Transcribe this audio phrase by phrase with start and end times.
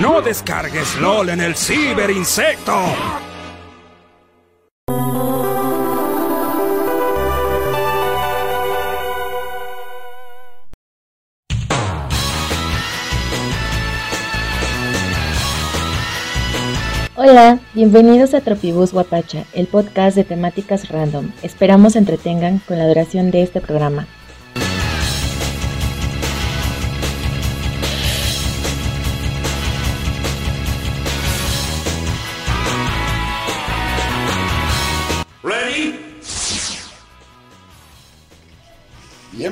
[0.00, 2.72] No descargues LOL en el ciberinsecto.
[17.14, 21.30] Hola, bienvenidos a Tropibus Guapacha, el podcast de temáticas random.
[21.42, 24.08] Esperamos entretengan con la duración de este programa.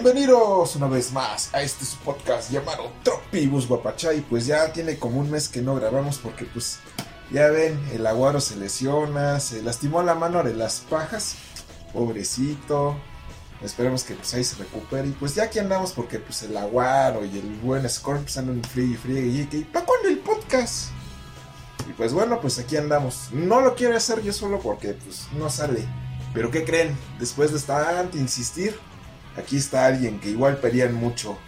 [0.02, 5.20] Bienvenidos una vez más a este podcast llamado Tropibus Guapacha y pues ya tiene como
[5.20, 6.78] un mes que no grabamos porque pues
[7.30, 11.34] ya ven, el aguaro se lesiona, se lastimó la mano de las pajas,
[11.92, 12.96] pobrecito,
[13.62, 17.22] esperemos que pues ahí se recupere y pues ya aquí andamos porque pues el aguaro
[17.26, 20.92] y el buen Scorp pues andan frío y frío y que ¿para cuándo el podcast?
[21.86, 23.28] Y pues bueno, pues aquí andamos.
[23.32, 25.86] No lo quiero hacer yo solo porque pues no sale.
[26.32, 26.96] Pero ¿qué creen?
[27.18, 28.78] Después de tanto insistir,
[29.36, 31.38] aquí está alguien que igual pedían mucho.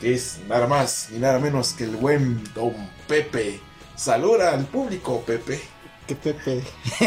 [0.00, 2.74] Que es nada más ni nada menos que el buen Don
[3.06, 3.60] Pepe.
[3.96, 5.60] Saluda al público, Pepe.
[6.06, 6.62] ¿Qué Pepe?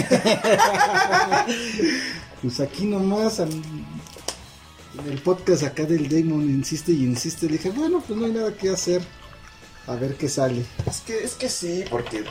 [2.41, 7.47] pues aquí nomás al- en el podcast acá del Damon insiste y insiste.
[7.47, 9.01] Le dije, bueno, pues no hay nada que hacer.
[9.87, 10.65] A ver qué sale.
[10.89, 12.23] Es que, es que sí, porque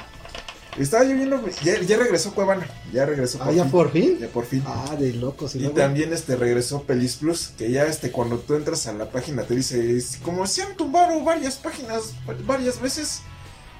[0.82, 4.18] estaba yo viendo, ya, ya regresó Cuevana, ya regresó Ah, ya por fin.
[4.18, 4.62] ya por fin.
[4.66, 5.54] Ah, de locos.
[5.54, 9.10] Y luego- también este regresó Pelis Plus, que ya este cuando tú entras a la
[9.10, 12.14] página te dice, como se han tumbado varias páginas
[12.46, 13.20] varias veces,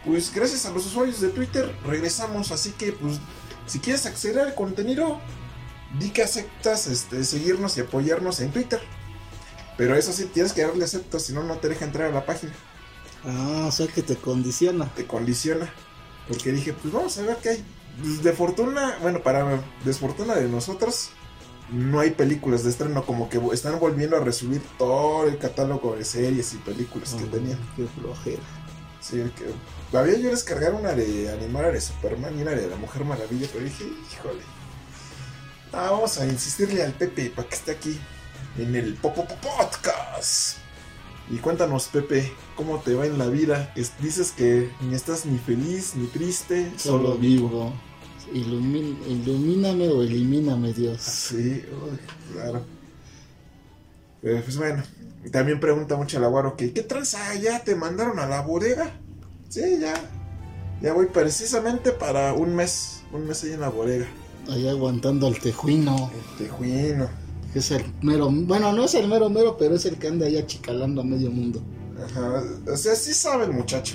[0.05, 3.19] pues gracias a los usuarios de Twitter regresamos, así que pues
[3.67, 5.19] si quieres acceder al contenido,
[5.99, 8.81] di que aceptas este seguirnos y apoyarnos en Twitter.
[9.77, 12.25] Pero eso sí, tienes que darle acepto, si no, no te deja entrar a la
[12.27, 12.53] página.
[13.25, 14.93] Ah, o sea que te condiciona.
[14.95, 15.73] te condiciona.
[16.29, 17.65] Porque dije, pues vamos a ver qué hay.
[18.01, 21.11] Pues, De fortuna, bueno, para desfortuna de nosotros,
[21.71, 23.05] no hay películas de estreno.
[23.05, 27.59] Como que están volviendo a resubir todo el catálogo de series y películas que tenían.
[27.77, 28.43] Qué flojera.
[29.01, 33.05] Sí, que había yo descargar una de animar de Superman y una de la Mujer
[33.05, 34.43] Maravilla, pero dije, híjole.
[35.73, 38.01] Ah, vamos a insistirle al Pepe para que esté aquí
[38.57, 40.64] en el Popo Podcast.
[41.31, 43.73] Y cuéntanos, Pepe, ¿cómo te va en la vida?
[43.77, 47.73] Es- dices que ni estás ni feliz ni triste, Solo vivo.
[48.33, 51.01] Ilumíname o elimíname, Dios.
[51.01, 51.99] Sí, uy,
[52.33, 52.63] claro.
[54.23, 54.83] Pero, pues bueno,
[55.31, 57.35] también pregunta mucho el aguaro que ¿qué tranza?
[57.37, 58.93] ¿Ya te mandaron a la bodega?
[59.49, 59.95] Sí, ya.
[60.83, 64.07] Ya voy precisamente para un mes, un mes ahí en la bodega.
[64.51, 66.11] Ahí aguantando al tejuino.
[66.39, 67.09] El tejuino.
[67.55, 68.29] Que es el mero.
[68.31, 71.31] Bueno, no es el mero mero, pero es el que anda ahí achicalando a medio
[71.31, 71.63] mundo.
[72.05, 72.43] Ajá.
[72.67, 73.95] O sea, sí sabe el muchacho.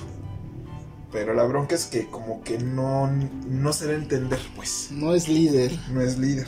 [1.11, 4.87] Pero la bronca es que como que no, no se da a entender, pues.
[4.91, 5.77] No es líder.
[5.91, 6.47] No es líder.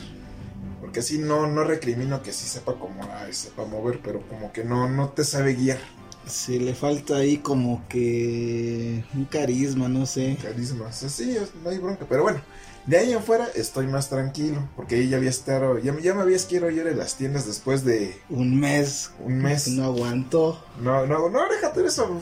[0.80, 4.64] Porque sí, no, no recrimino que sí sepa como, ay, sepa mover, pero como que
[4.64, 5.80] no, no te sabe guiar.
[6.26, 10.38] Sí, le falta ahí como que un carisma, no sé.
[10.40, 10.86] Carisma.
[10.86, 12.06] O sea, sí, no hay bronca.
[12.08, 12.40] Pero bueno,
[12.86, 14.68] de ahí en fuera estoy más tranquilo.
[14.76, 17.46] Porque ahí ya había estado, ya, me- ya me había quiero ir de las tiendas
[17.46, 19.10] después de Un mes.
[19.20, 19.68] un mes.
[19.68, 20.64] No aguantó.
[20.80, 22.20] No, no, no, déjate de eso.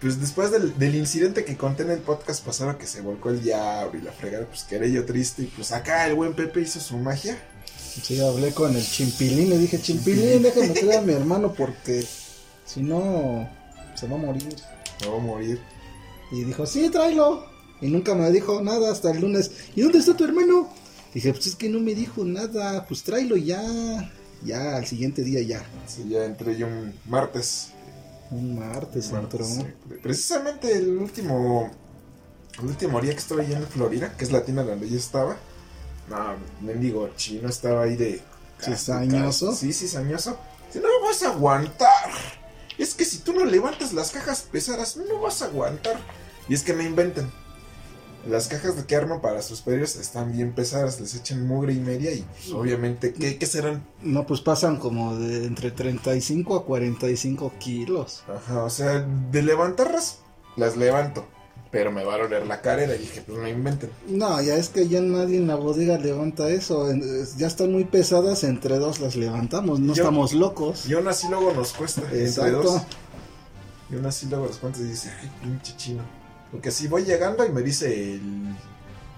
[0.00, 3.40] Pues después del, del incidente que conté en el podcast pasado que se volcó el
[3.42, 5.42] diablo y la fregada, pues quedé yo triste.
[5.42, 7.38] Y pues acá el buen Pepe hizo su magia.
[8.02, 9.50] Sí, hablé con el chimpilín.
[9.50, 12.04] Le dije, chimpilín, déjame traer a mi hermano porque
[12.64, 13.48] si no
[13.94, 14.56] se va a morir.
[15.02, 15.60] Me voy a morir.
[16.32, 17.46] Y dijo, sí, tráelo.
[17.82, 19.50] Y nunca me dijo nada hasta el lunes.
[19.74, 20.70] ¿Y dónde está tu hermano?
[21.12, 22.86] Dije, pues es que no me dijo nada.
[22.86, 23.60] Pues tráelo ya.
[24.44, 25.66] Ya, al siguiente día ya.
[25.86, 27.72] Sí, ya entré yo un martes.
[28.30, 29.46] Un martes entró.
[29.46, 29.94] Martes, sí.
[30.00, 31.70] Precisamente el último.
[32.60, 35.36] El último día que estuve allá en Florida, que es la tienda donde yo estaba.
[36.08, 38.22] No, mendigo chino estaba ahí de.
[38.60, 39.54] ¿Cizañoso?
[39.56, 40.38] Sí, cizañoso.
[40.72, 42.10] Si no vas a aguantar.
[42.78, 45.98] Es que si tú no levantas las cajas pesadas, no vas a aguantar.
[46.48, 47.30] Y es que me inventan.
[48.28, 51.80] Las cajas de que arman para sus pedidos están bien pesadas, les echan mugre y
[51.80, 53.84] media y pues, obviamente, ¿qué, qué serán?
[54.00, 58.22] No, pues pasan como de entre 35 a 45 kilos.
[58.32, 60.18] Ajá, o sea, de levantarlas,
[60.56, 61.26] las levanto.
[61.72, 63.90] Pero me va a doler la carera y dije, pues no inventen.
[64.06, 66.86] No, ya es que ya nadie en la bodega levanta eso.
[67.38, 69.80] Ya están muy pesadas, entre dos las levantamos.
[69.80, 70.86] No Yo- estamos locos.
[70.86, 72.02] Y aún así luego nos cuesta.
[72.12, 72.82] entre dos.
[73.90, 76.02] Y aún así luego nos cuenta y dice, ay, pinche chino.
[76.52, 78.54] Porque si voy llegando y me dice el,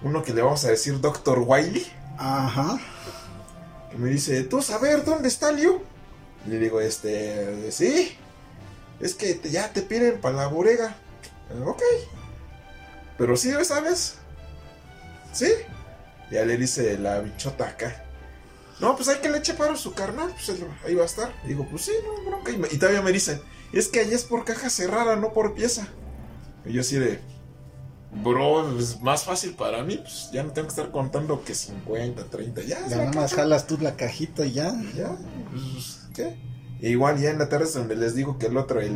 [0.03, 1.85] uno que le vamos a decir Doctor Wiley,
[2.17, 2.79] Ajá.
[3.91, 5.81] que me dice, ¿tú saber dónde está Liu?
[6.45, 8.15] Y le digo, este, sí,
[8.99, 10.95] es que te- ya te piden para la bodega.
[11.51, 11.81] "Eh, Ok,
[13.17, 14.15] Pero sí, ¿sabes?
[15.33, 15.47] ¿Sí?
[16.31, 18.03] Ya le dice la bichota acá.
[18.81, 21.31] No, pues hay que le eche paro su carnal, pues ahí va a estar.
[21.45, 22.51] Y digo, pues sí, no, bronca.
[22.51, 23.41] Y, me- y todavía me dicen,
[23.71, 25.87] es que allá es por caja cerrada, no por pieza.
[26.65, 27.19] Y yo así de,
[28.23, 32.25] bro, es más fácil para mí, pues ya no tengo que estar contando que 50,
[32.25, 32.79] 30, ya.
[32.87, 34.73] Ya la nada más jalas tú la cajita y ya.
[34.95, 35.15] Ya,
[35.51, 36.35] pues, ¿qué?
[36.81, 38.93] E igual ya en la tarde es donde les digo que el otro, el...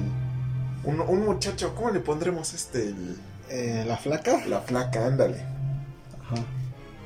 [0.83, 2.87] Un, un muchacho, ¿cómo le pondremos este?
[2.87, 3.17] El-
[3.49, 4.45] Eh, la flaca.
[4.45, 5.37] la flaca, ándale.
[6.21, 6.35] Ajá.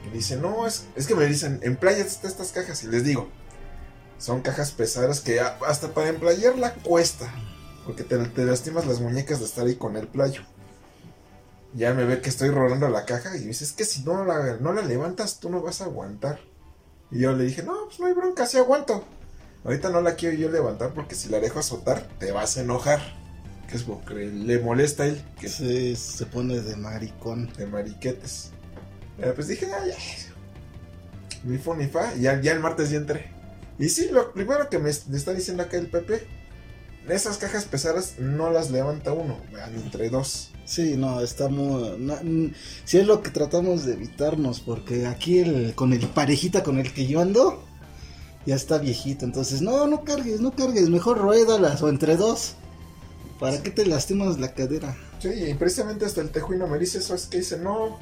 [0.05, 2.83] Y dice, no, es, es que me dicen, en playas están estas cajas.
[2.83, 3.29] Y les digo,
[4.17, 7.33] son cajas pesadas que hasta para emplayarla cuesta.
[7.85, 10.41] Porque te, te lastimas las muñecas de estar ahí con el playo.
[11.75, 14.23] Ya me ve que estoy rodando la caja y me dice, es que si no
[14.25, 16.39] la, no la levantas, tú no vas a aguantar.
[17.09, 19.03] Y yo le dije, no, pues no hay bronca, sí aguanto.
[19.63, 22.99] Ahorita no la quiero yo levantar porque si la dejo azotar, te vas a enojar.
[23.69, 25.23] Que es porque le molesta a él.
[25.39, 27.51] Que Se, se pone de maricón.
[27.57, 28.51] de mariquetes.
[29.17, 29.95] Pero pues dije, ya, ya.
[31.43, 32.13] Ni fu ni fa.
[32.15, 33.31] Y ya, ya el martes ya entré.
[33.79, 36.27] Y sí, lo primero que me está diciendo acá el Pepe,
[37.09, 40.49] esas cajas pesadas no las levanta uno, van entre dos.
[40.65, 41.99] Sí, no, estamos.
[41.99, 42.15] no,
[42.85, 44.61] sí, es lo que tratamos de evitarnos.
[44.61, 47.61] Porque aquí el, con el parejita con el que yo ando,
[48.45, 49.25] ya está viejito.
[49.25, 50.89] Entonces, no, no cargues, no cargues.
[50.89, 52.53] Mejor ruédalas o entre dos.
[53.39, 54.95] ¿Para qué te lastimas la cadera?
[55.19, 57.97] Sí, y precisamente hasta el tejuino me dice eso, es que dice, no,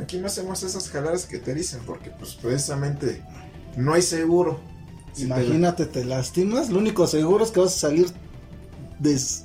[0.00, 3.22] aquí no hacemos esas jaladas que te dicen, porque pues precisamente
[3.76, 4.58] no hay seguro.
[5.12, 6.70] Si te- Imagínate, te lastimas.
[6.70, 8.06] Lo único seguro es que vas a salir
[9.04, 9.44] des-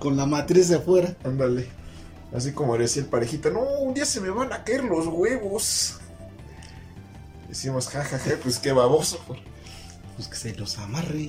[0.00, 1.14] con la matriz de afuera.
[1.24, 1.68] Ándale.
[2.34, 5.96] Así como decía el parejita, no, un día se me van a caer los huevos.
[7.48, 9.20] Decimos, jajaja, pues qué baboso.
[10.16, 11.28] Pues que se los amarre.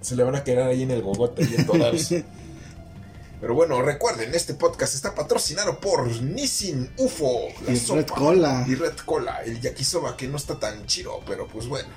[0.00, 2.08] Se le van a quedar ahí en el gogote y en todos.
[3.40, 8.64] Pero bueno, recuerden, este podcast está patrocinado por Nissin UFO, la Y sopa, Red Cola.
[8.68, 11.88] y Red Cola, el yakisoba que no está tan chido, pero pues bueno.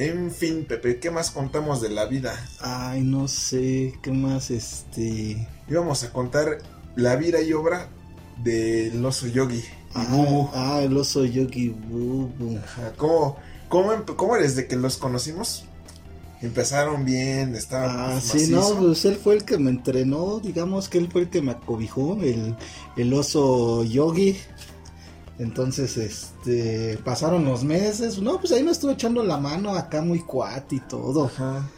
[0.00, 2.32] En fin, Pepe, ¿qué más contamos de la vida?
[2.60, 4.52] Ay, no sé, ¿qué más?
[4.52, 5.48] Este.
[5.68, 6.58] Íbamos a contar
[6.94, 7.88] la vida y obra
[8.44, 9.56] del oso yogi.
[9.58, 9.64] y
[9.94, 10.50] Ah, Bubu.
[10.54, 12.58] ah, el oso Yogi Bubu.
[12.58, 15.64] Ajá, ¿Cómo, cómo, empe- cómo desde que los conocimos?
[16.42, 20.88] Empezaron bien, estaban Ah, pues, sí, no, pues él fue el que me entrenó, digamos
[20.88, 22.54] que él fue el que me acobijó, el,
[22.96, 24.36] el oso yogi.
[25.38, 30.20] Entonces, este, pasaron los meses, no, pues ahí me estuve echando la mano acá muy
[30.20, 31.26] cuate y todo.
[31.26, 31.68] Ajá.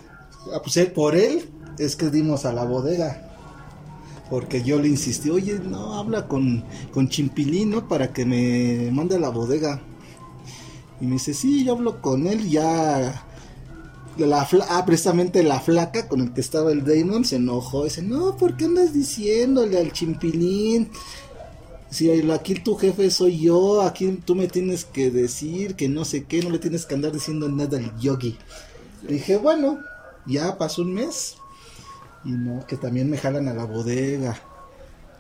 [0.54, 3.26] Ah, pues él, por él es que dimos a la bodega.
[4.30, 6.64] Porque yo le insistí, oye, no, habla con,
[6.94, 7.88] con Chimpilín, ¿no?
[7.88, 9.80] Para que me mande a la bodega.
[11.00, 13.26] Y me dice, sí, yo hablo con él, ya...
[14.16, 17.84] La fla- ah, precisamente la flaca con el que estaba el Damon se enojó.
[17.84, 20.90] Dice, no, ¿por qué andas diciéndole al Chimpilín?
[21.90, 26.24] Si aquí tu jefe soy yo, aquí tú me tienes que decir que no sé
[26.24, 28.38] qué, no le tienes que andar diciendo nada al yogi.
[29.02, 29.80] Le dije, bueno,
[30.26, 31.36] ya pasó un mes.
[32.24, 34.40] Y no, que también me jalan a la bodega.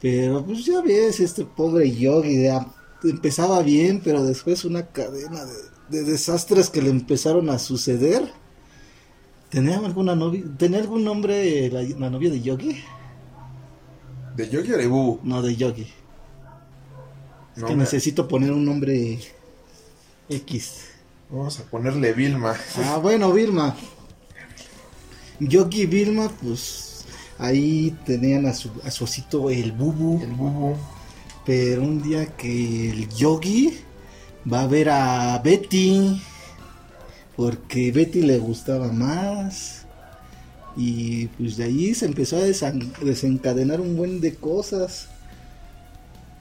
[0.00, 2.66] Pero pues ya ves, este pobre yogi ya
[3.02, 5.54] empezaba bien, pero después una cadena de,
[5.88, 8.32] de desastres que le empezaron a suceder.
[9.48, 10.44] ¿Tenía alguna novia?
[10.56, 12.76] ¿Tenía algún nombre la, la novia de yogi?
[14.36, 15.20] ¿De yogi o de bubu?
[15.24, 15.88] No, de yogi.
[17.56, 19.18] Es No, que me- necesito poner un nombre
[20.28, 20.86] X.
[21.30, 22.56] Vamos a ponerle Vilma.
[22.76, 23.76] Ah, bueno, Vilma.
[25.38, 27.04] Yogi y Vilma, pues
[27.38, 30.22] ahí tenían a su, a su osito el bubu.
[30.22, 30.76] El bubu.
[31.46, 33.78] Pero un día que el Yogi
[34.50, 36.20] va a ver a Betty,
[37.36, 39.86] porque Betty le gustaba más.
[40.76, 45.08] Y pues de ahí se empezó a desencadenar un buen de cosas.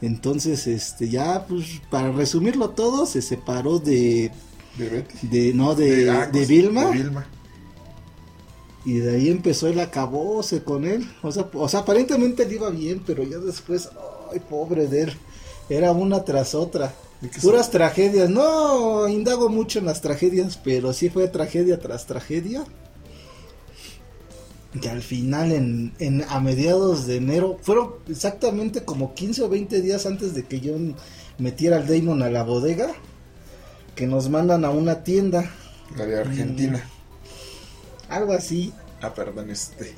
[0.02, 4.32] Entonces, este, ya, pues, para resumirlo todo, se separó de,
[4.78, 5.28] De Betty.
[5.28, 6.86] de no, de, ah, de pues, Vilma.
[6.86, 7.28] De Vilma.
[8.86, 11.06] Y de ahí empezó el acabose con él.
[11.22, 13.90] O sea, o sea, aparentemente le iba bien, pero ya después,
[14.32, 15.14] ay, pobre de él.
[15.70, 16.94] Era una tras otra.
[17.22, 18.30] ¿De qué Puras tragedias.
[18.30, 22.64] No indago mucho en las tragedias, pero sí fue tragedia tras tragedia.
[24.82, 29.82] Y al final, en, en- a mediados de enero, fueron exactamente como 15 o 20
[29.82, 30.74] días antes de que yo
[31.40, 32.92] metiera al Damon a la bodega,
[33.96, 35.50] que nos mandan a una tienda.
[35.98, 36.84] La de Argentina.
[38.10, 38.72] Algo así.
[39.02, 39.94] Ah, perdón, este.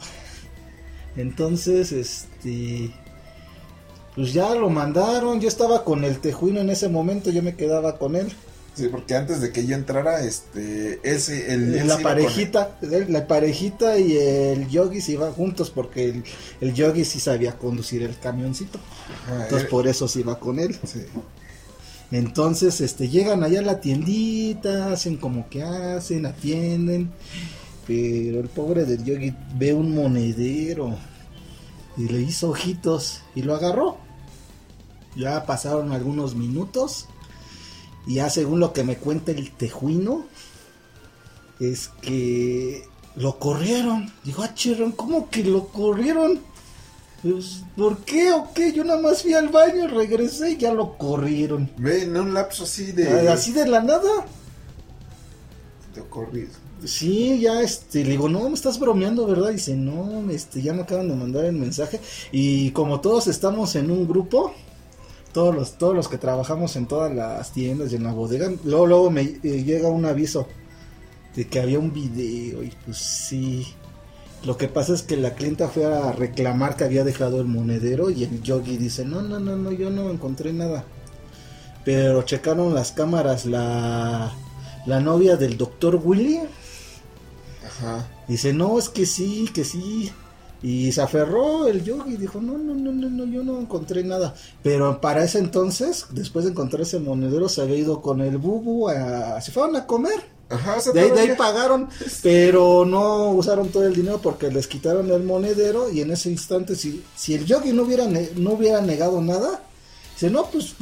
[1.18, 2.92] Entonces, este.
[4.16, 5.40] Pues ya lo mandaron.
[5.42, 7.30] Yo estaba con el tejuino en ese momento.
[7.30, 8.32] Yo me quedaba con él.
[8.74, 12.78] Sí, porque antes de que yo entrara, este, él se, el, él la con parejita,
[12.82, 16.24] la parejita y el yogi se iban juntos porque el,
[16.62, 18.80] el yogi sí sabía conducir el camioncito.
[19.26, 20.78] Ajá, Entonces él- por eso se iba con él.
[20.86, 21.02] sí.
[22.12, 27.12] Entonces, este, llegan allá a la tiendita, hacen como que hacen, atienden.
[27.88, 30.98] Pero el pobre del yogi ve un monedero
[31.98, 33.98] y le hizo ojitos y lo agarró.
[35.16, 37.08] Ya pasaron algunos minutos
[38.08, 40.26] y ya según lo que me cuenta el tejuino,
[41.60, 44.12] es que lo corrieron.
[44.24, 46.40] Dijo, ah, chirrón, ¿cómo que lo corrieron?
[47.22, 48.74] Pues, ¿por qué o qué?
[48.74, 51.70] Yo nada más fui al baño, regresé y ya lo corrieron.
[51.78, 53.28] Ve en un lapso así de.
[53.30, 54.26] Ah, Así de la nada.
[55.94, 56.50] de corrido.
[56.84, 59.52] Sí, ya este, le digo, no, me estás bromeando, ¿verdad?
[59.52, 62.00] Dice, no, este, ya me acaban de mandar el mensaje.
[62.32, 64.52] Y como todos estamos en un grupo,
[65.32, 68.88] todos los, todos los que trabajamos en todas las tiendas y en la bodega, luego,
[68.88, 70.48] luego me eh, llega un aviso
[71.36, 73.68] de que había un video y pues sí.
[74.44, 78.10] Lo que pasa es que la clienta fue a reclamar que había dejado el monedero
[78.10, 80.84] y el yogi dice, no, no, no, no, yo no encontré nada.
[81.86, 84.32] Pero checaron las cámaras, la,
[84.88, 86.40] la novia del doctor Willy.
[87.66, 88.08] Ajá.
[88.28, 90.12] Dice, no, es que sí, que sí.
[90.64, 94.04] Y se aferró el yogi y dijo, no, no, no, no, no, yo no encontré
[94.04, 94.36] nada.
[94.62, 98.90] Pero para ese entonces, después de encontrar ese monedero, se había ido con el bubu
[98.90, 99.42] a...
[99.42, 100.22] Se fueron a comer.
[100.52, 101.88] Ajá, De ahí, de ahí pagaron,
[102.22, 106.76] pero no usaron todo el dinero porque les quitaron el monedero y en ese instante
[106.76, 109.64] si, si el yogi no hubiera, no hubiera negado nada,
[110.14, 110.76] dice, no, pues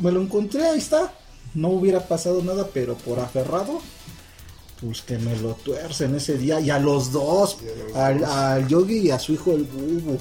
[0.00, 1.12] me lo encontré, ahí está,
[1.54, 3.80] no hubiera pasado nada, pero por aferrado,
[4.80, 8.68] pues que me lo tuercen ese día y a los dos, Y a los al,
[8.68, 10.18] yogi y a su hijo el bubu,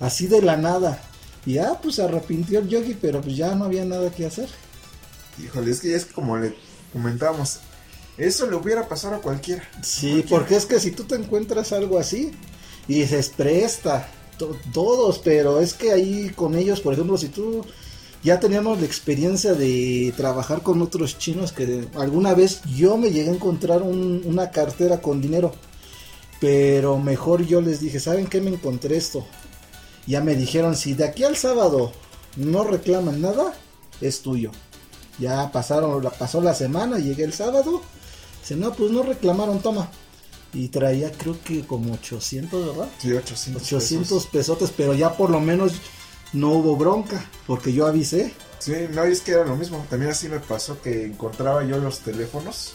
[0.00, 1.02] así de la nada.
[1.46, 4.48] Y ya, pues se arrepintió el yogi, pero pues ya no había nada que hacer.
[5.42, 6.54] Híjole, es que ya es como le
[6.92, 7.60] comentábamos.
[8.18, 9.62] Eso le hubiera pasado a cualquiera.
[9.82, 12.32] Sí, porque es que si tú te encuentras algo así
[12.86, 14.06] y dices presta,
[14.36, 17.64] to- todos, pero es que ahí con ellos, por ejemplo, si tú
[18.22, 23.30] ya teníamos la experiencia de trabajar con otros chinos que alguna vez yo me llegué
[23.30, 25.52] a encontrar un- una cartera con dinero,
[26.40, 29.26] pero mejor yo les dije, ¿saben qué me encontré esto?
[30.06, 31.92] Ya me dijeron, si de aquí al sábado
[32.36, 33.54] no reclaman nada,
[34.00, 34.50] es tuyo.
[35.18, 37.82] Ya pasaron, pasó la semana, llegué el sábado,
[38.40, 39.90] dice, no, pues no reclamaron, toma.
[40.52, 42.88] Y traía creo que como 800, ¿verdad?
[42.98, 43.62] Sí, 800.
[43.62, 44.26] 800 pesos.
[44.32, 45.74] pesotes, pero ya por lo menos
[46.32, 48.34] no hubo bronca, porque yo avisé.
[48.58, 49.84] Sí, no, y es que era lo mismo.
[49.88, 52.74] También así me pasó que encontraba yo los teléfonos,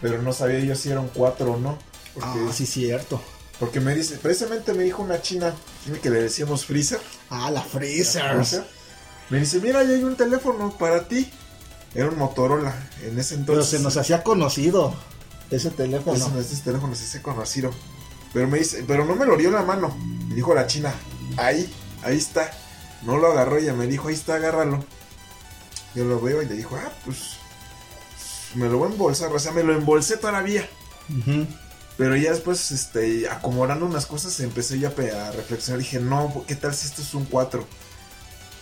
[0.00, 1.78] pero no sabía yo si eran cuatro o no.
[2.14, 3.20] Porque, Ah, sí, cierto.
[3.58, 5.52] porque me dice, precisamente me dijo una china
[6.02, 7.00] que le decíamos Freezer.
[7.30, 8.22] Ah, la Freezer.
[8.34, 8.64] Freezer.
[9.30, 11.28] Me dice, mira, ya hay un teléfono para ti.
[11.94, 13.78] Era un Motorola en ese Pero entonces.
[13.78, 14.94] se nos hacía conocido
[15.50, 16.16] ese teléfono.
[16.16, 17.70] Ese, ese teléfono se conocido.
[18.32, 19.96] Pero me dice, pero no me lo dio la mano.
[20.28, 20.92] Me dijo la china,
[21.36, 21.72] ahí,
[22.04, 22.50] ahí está.
[23.02, 24.84] No lo agarró, ella me dijo, ahí está, agárralo.
[25.94, 27.36] Yo lo veo y le dijo, ah, pues
[28.54, 29.32] me lo voy a embolsar.
[29.32, 30.68] O sea, me lo embolsé todavía.
[31.96, 35.78] Pero ya después, este, acomodando unas cosas, empecé ya a reflexionar.
[35.78, 37.64] Dije, no, ¿qué tal si esto es un 4?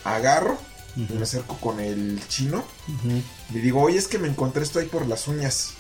[0.05, 0.59] Agarro,
[0.97, 2.65] y me acerco con el chino.
[2.89, 3.23] Ujú.
[3.55, 5.75] Y digo, oye, es que me encontré esto ahí por las uñas.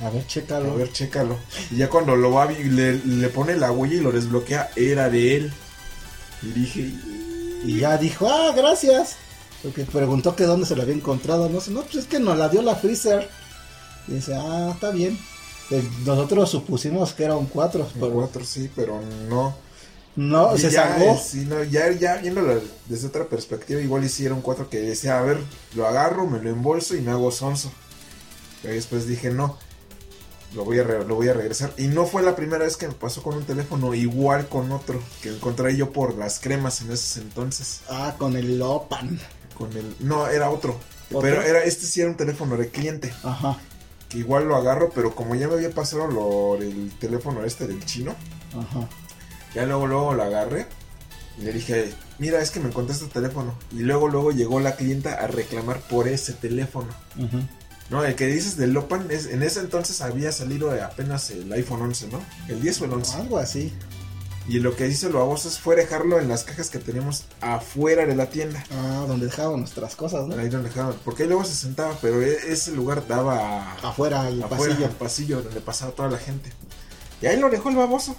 [0.00, 0.72] A ver, chécalo.
[0.72, 1.38] A ver, chécalo.
[1.70, 5.36] Y ya cuando lo va, le, le pone la huella y lo desbloquea, era de
[5.36, 5.52] él.
[6.44, 6.92] Y dije,
[7.64, 9.16] Y ya dijo, ah, gracias.
[9.62, 11.48] Porque preguntó que dónde se la había encontrado.
[11.48, 13.28] No sé, no, pues es que nos la dio la Freezer.
[14.08, 15.18] Y dice, ah, está bien.
[15.68, 19.56] Pues nosotros supusimos que era un 4, por pero cuatro sí, pero no.
[20.16, 21.14] no, Y se ya, salvó.
[21.14, 25.22] eh, sí, no, ya, ya viéndolo desde otra perspectiva, igual hicieron cuatro que decía, a
[25.22, 25.38] ver,
[25.74, 27.72] lo agarro, me lo embolso y me hago sonso.
[28.62, 29.58] Pero después dije, no,
[30.54, 31.72] lo voy, a lo voy a regresar.
[31.76, 35.00] Y no fue la primera vez que me pasó con un teléfono, igual con otro,
[35.22, 37.80] que encontré yo por las cremas en esos entonces.
[37.88, 39.18] Ah, con el Lopan.
[39.56, 40.78] Con el, no, era otro.
[41.08, 41.20] ¿Otro?
[41.20, 43.12] Pero era, este sí era un teléfono de cliente.
[43.22, 43.58] Ajá,
[44.08, 47.84] Que igual lo agarro, pero como ya me había pasado lo del teléfono este del
[47.84, 48.14] chino,
[48.52, 48.88] ajá.
[49.54, 50.66] ya luego luego lo agarré
[51.38, 53.54] y le dije, mira, es que me encontré este teléfono.
[53.72, 56.88] Y luego luego llegó la clienta a reclamar por ese teléfono.
[57.16, 57.38] ujú.
[57.90, 61.82] No, el que dices del Lopan, es, en ese entonces había salido apenas el iPhone
[61.82, 62.22] 11, ¿no?
[62.48, 63.16] El 10 o el 11.
[63.16, 63.72] Algo así.
[64.46, 68.04] Y lo que hizo el baboso es fue dejarlo en las cajas que teníamos afuera
[68.04, 68.62] de la tienda.
[68.72, 70.36] Ah, donde dejaban nuestras cosas, ¿no?
[70.36, 74.42] Ahí lo dejaban, porque ahí luego se sentaba, pero e- ese lugar daba Afuera, al
[74.42, 74.86] afuera, pasillo.
[74.86, 76.50] al pasillo donde pasaba toda la gente.
[77.22, 78.16] Y ahí lo dejó el baboso.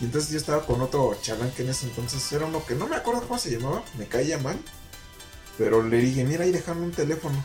[0.00, 2.86] Y entonces yo estaba con otro chalán que en ese entonces era uno que no
[2.88, 4.58] me acuerdo cómo se llamaba, me caía mal.
[5.58, 7.42] Pero le dije, mira, ahí dejaron un teléfono.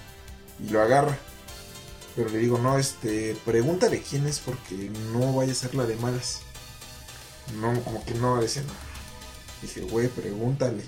[0.59, 1.17] Y lo agarra.
[2.15, 5.95] Pero le digo, no, este, pregúntale quién es porque no vaya a ser la de
[5.95, 6.39] malas.
[7.59, 8.73] No, como que no, decía no.
[9.61, 10.83] Dije, güey, pregúntale.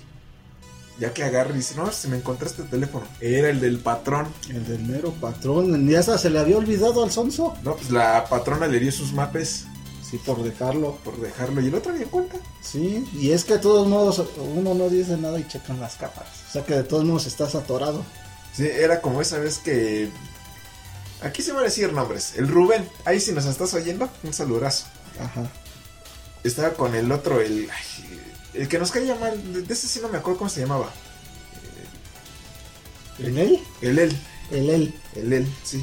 [0.98, 3.06] Ya que agarra y dice, no, si me encontraste el teléfono.
[3.20, 4.28] Era el del patrón.
[4.48, 5.88] El del mero patrón.
[5.88, 7.54] Ya se le había olvidado al sonso.
[7.62, 9.64] No, pues la patrona le dio sus mapes
[10.08, 10.98] Sí, por dejarlo.
[11.02, 12.36] por dejarlo y el otro ni en cuenta.
[12.60, 14.22] Sí, y es que de todos modos
[14.54, 16.28] uno no dice nada y checan las cámaras.
[16.48, 18.04] O sea que de todos modos estás atorado.
[18.52, 20.10] Sí, era como esa vez que.
[21.24, 22.34] Aquí se van a decir nombres.
[22.36, 24.86] El Rubén, ahí si nos estás oyendo, un saludazo.
[25.18, 25.50] Ajá.
[26.44, 27.70] Estaba con el otro, el.
[27.70, 28.20] ay,
[28.52, 29.66] el que nos caía mal.
[29.66, 30.92] De ese sí no me acuerdo cómo se llamaba.
[33.18, 33.60] ¿El él?
[33.80, 34.18] El él.
[34.50, 34.94] El él.
[35.14, 35.82] El él, sí.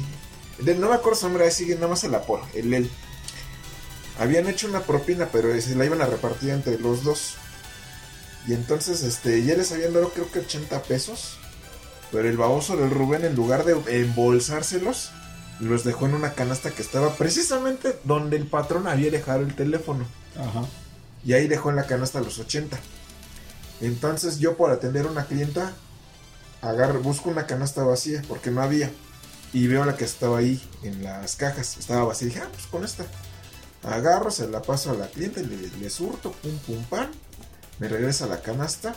[0.64, 2.46] El no me acuerdo su nombre, ahí sigue nada más el apodo.
[2.54, 2.88] El él.
[4.20, 7.34] Habían hecho una propina, pero se la iban a repartir entre los dos.
[8.46, 11.38] Y entonces, este, ya les habían dado creo que 80 pesos.
[12.12, 13.72] Pero el baboso del Rubén, en lugar de
[14.02, 15.10] embolsárselos,
[15.62, 20.04] los dejó en una canasta que estaba precisamente donde el patrón había dejado el teléfono.
[20.36, 20.66] Ajá.
[21.24, 22.76] Y ahí dejó en la canasta los 80.
[23.80, 25.72] Entonces yo por atender a una clienta,
[26.62, 28.90] agarro, busco una canasta vacía, porque no había.
[29.52, 31.76] Y veo la que estaba ahí en las cajas.
[31.76, 32.26] Estaba vacía.
[32.26, 33.04] Y dije, ah, pues con esta.
[33.84, 37.10] Agarro, se la paso a la clienta y le, le surto, pum, pum, pan.
[37.78, 38.96] Me regresa la canasta.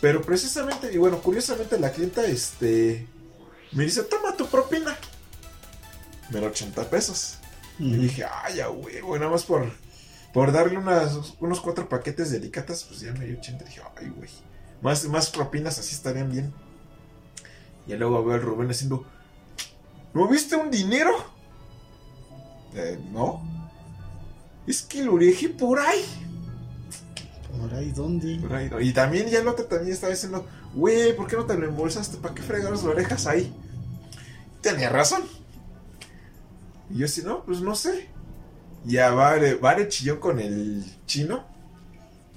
[0.00, 3.06] Pero precisamente, y bueno, curiosamente la clienta, este,
[3.72, 4.96] me dice, toma tu propina.
[6.32, 7.38] Da 80 pesos.
[7.78, 9.70] Y dije, ay, ya, huevo, nada más por,
[10.32, 13.64] por darle unas, unos cuatro paquetes de delicatas, pues ya me dio 80.
[13.64, 14.30] Dije, ay, güey,
[14.80, 16.52] más, más propinas así estarían bien.
[17.86, 19.04] Y luego veo al Rubén haciendo,
[20.14, 21.10] ¿no viste un dinero?
[22.74, 23.42] "Eh, no.
[24.66, 26.04] Es que lo dejé por ahí.
[27.60, 28.38] ¿Por ahí dónde?
[28.40, 28.80] por ahí, no".
[28.80, 32.18] Y también ya el otro también estaba diciendo, güey, ¿por qué no te lo embolsaste?
[32.18, 33.52] ¿Para qué fregaros lo dejas ahí?
[34.60, 35.22] Tenía razón.
[36.92, 38.08] Y yo así, no, pues no sé.
[38.84, 41.44] Ya Vare, Vare chilló con el chino.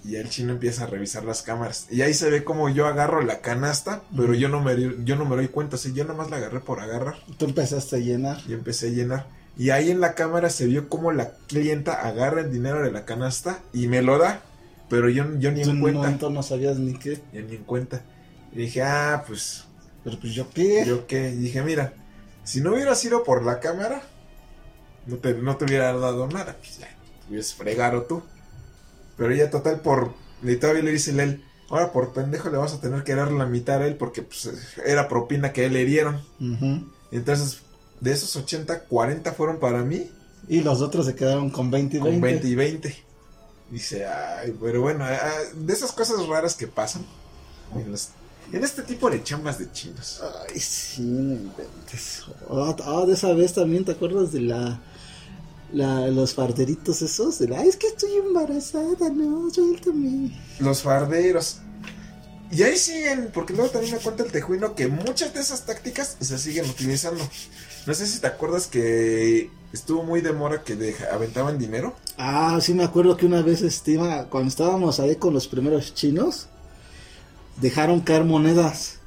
[0.04, 1.88] Y el chino empieza a revisar las cámaras.
[1.90, 5.26] Y ahí se ve como yo agarro la canasta, pero yo no me, yo no
[5.26, 5.78] me doy cuenta.
[5.78, 7.16] Así, yo nada más la agarré por agarrar.
[7.38, 8.38] Tú empezaste a llenar.
[8.48, 9.28] Y empecé a llenar.
[9.58, 13.04] Y ahí en la cámara se vio como la clienta agarra el dinero de la
[13.06, 14.42] canasta y me lo da.
[14.90, 16.00] Pero yo, yo ni Tú en en un cuenta.
[16.02, 17.20] momento no sabías ni qué.
[17.34, 18.04] Yo ni en cuenta.
[18.52, 19.64] Y dije, ah, pues,
[20.04, 20.84] Pero pues yo qué.
[20.86, 21.30] ¿yo qué?
[21.32, 21.94] Y dije, mira,
[22.44, 24.04] si no hubiera sido por la cámara,
[25.06, 26.56] no te, no te hubiera dado nada.
[26.60, 28.24] Pues ya, te hubieras fregado tú.
[29.18, 30.14] Pero ya total por...
[30.44, 33.46] Y todavía le dice él, ahora por pendejo le vas a tener que dar la
[33.46, 34.50] mitad a él porque pues,
[34.86, 36.22] era propina que él le dieron.
[37.12, 37.60] Entonces,
[38.02, 40.12] de esos 80, 40 fueron para mí
[40.50, 42.28] Y los otros se quedaron con 20 y con 20.
[42.28, 43.06] 20 y 20.
[43.72, 47.04] Dice, ay, pero bueno, ah, de esas cosas raras que pasan
[47.76, 48.10] en, los-
[48.52, 50.22] en este tipo de chambas de chinos.
[50.48, 52.24] Ay, sí, no inventes.
[52.50, 54.80] Ah, ah, de esa vez también, ¿te acuerdas de la,
[55.74, 57.40] la los farderitos esos?
[57.40, 60.32] De la, "Ay, es que estoy embarazada, no, suéltame.
[60.60, 61.60] Los farderos.
[62.52, 66.16] Y ahí siguen, porque luego también me cuenta el tejuino que muchas de esas tácticas
[66.20, 67.28] se siguen utilizando.
[67.88, 71.96] No sé si te acuerdas que estuvo muy de moda que deja- aventaban dinero.
[72.18, 76.48] Ah, sí me acuerdo que una vez estima, cuando estábamos ahí con los primeros chinos,
[77.60, 79.00] dejaron caer monedas.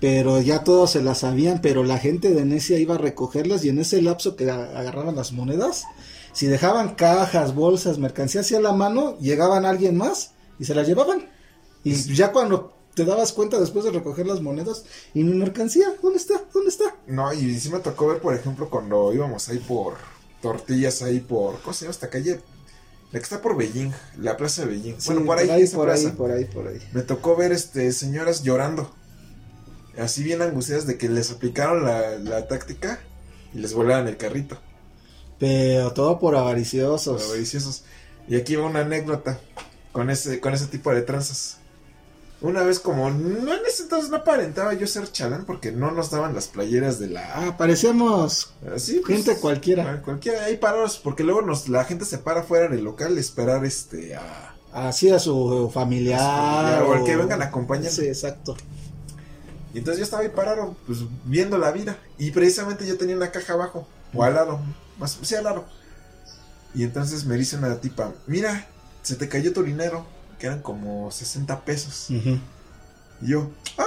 [0.00, 3.68] Pero ya todos se las sabían, pero la gente de Necia iba a recogerlas y
[3.70, 5.84] en ese lapso que a- agarraban las monedas,
[6.32, 11.28] si dejaban cajas, bolsas, mercancías hacia la mano, llegaban alguien más y se las llevaban.
[11.82, 14.84] Y ya cuando te dabas cuenta después de recoger las monedas,
[15.14, 16.42] y mi mercancía, ¿dónde está?
[16.52, 16.94] ¿Dónde está?
[17.08, 19.94] No, y sí me tocó ver, por ejemplo, cuando íbamos ahí por
[20.42, 21.60] tortillas, ahí por.
[21.60, 22.40] ¿Cómo se llama esta calle?
[23.10, 24.96] La que está por Beijing, la plaza de Beijing.
[25.06, 26.16] bueno, Sí, por ahí, por ahí, plaza.
[26.16, 26.78] por ahí, por ahí.
[26.92, 28.90] Me tocó ver este señoras llorando.
[29.98, 33.00] Así bien angustiadas de que les aplicaron la, la táctica
[33.54, 34.58] y les volaron el carrito.
[35.38, 37.26] Pero todo por avariciosos.
[37.26, 37.84] Avariciosos.
[38.28, 39.38] Y aquí va una anécdota
[39.92, 41.58] con ese, con ese tipo de tranzas.
[42.40, 46.10] Una vez como, no en ese entonces no aparentaba yo ser chalán porque no nos
[46.10, 47.32] daban las playeras de la...
[47.34, 49.90] Ah, parecemos Así, gente cualquiera.
[49.90, 53.20] Ah, Cualquiera, ahí parados, porque luego nos, la gente se para fuera del local a
[53.20, 56.20] esperar este a, Así a su familiar.
[56.20, 57.90] A su familiar, o al que vengan acompañando.
[57.90, 58.56] Sí, exacto.
[59.74, 61.98] Y entonces yo estaba ahí parado, pues viendo la vida.
[62.18, 64.60] Y precisamente yo tenía una caja abajo, o al lado,
[64.98, 65.66] más, sí al lado.
[66.74, 68.66] Y entonces me dice una tipa, mira,
[69.02, 70.06] se te cayó tu dinero,
[70.38, 72.10] que eran como 60 pesos.
[72.10, 72.40] Y
[73.22, 73.84] yo, ¡ah!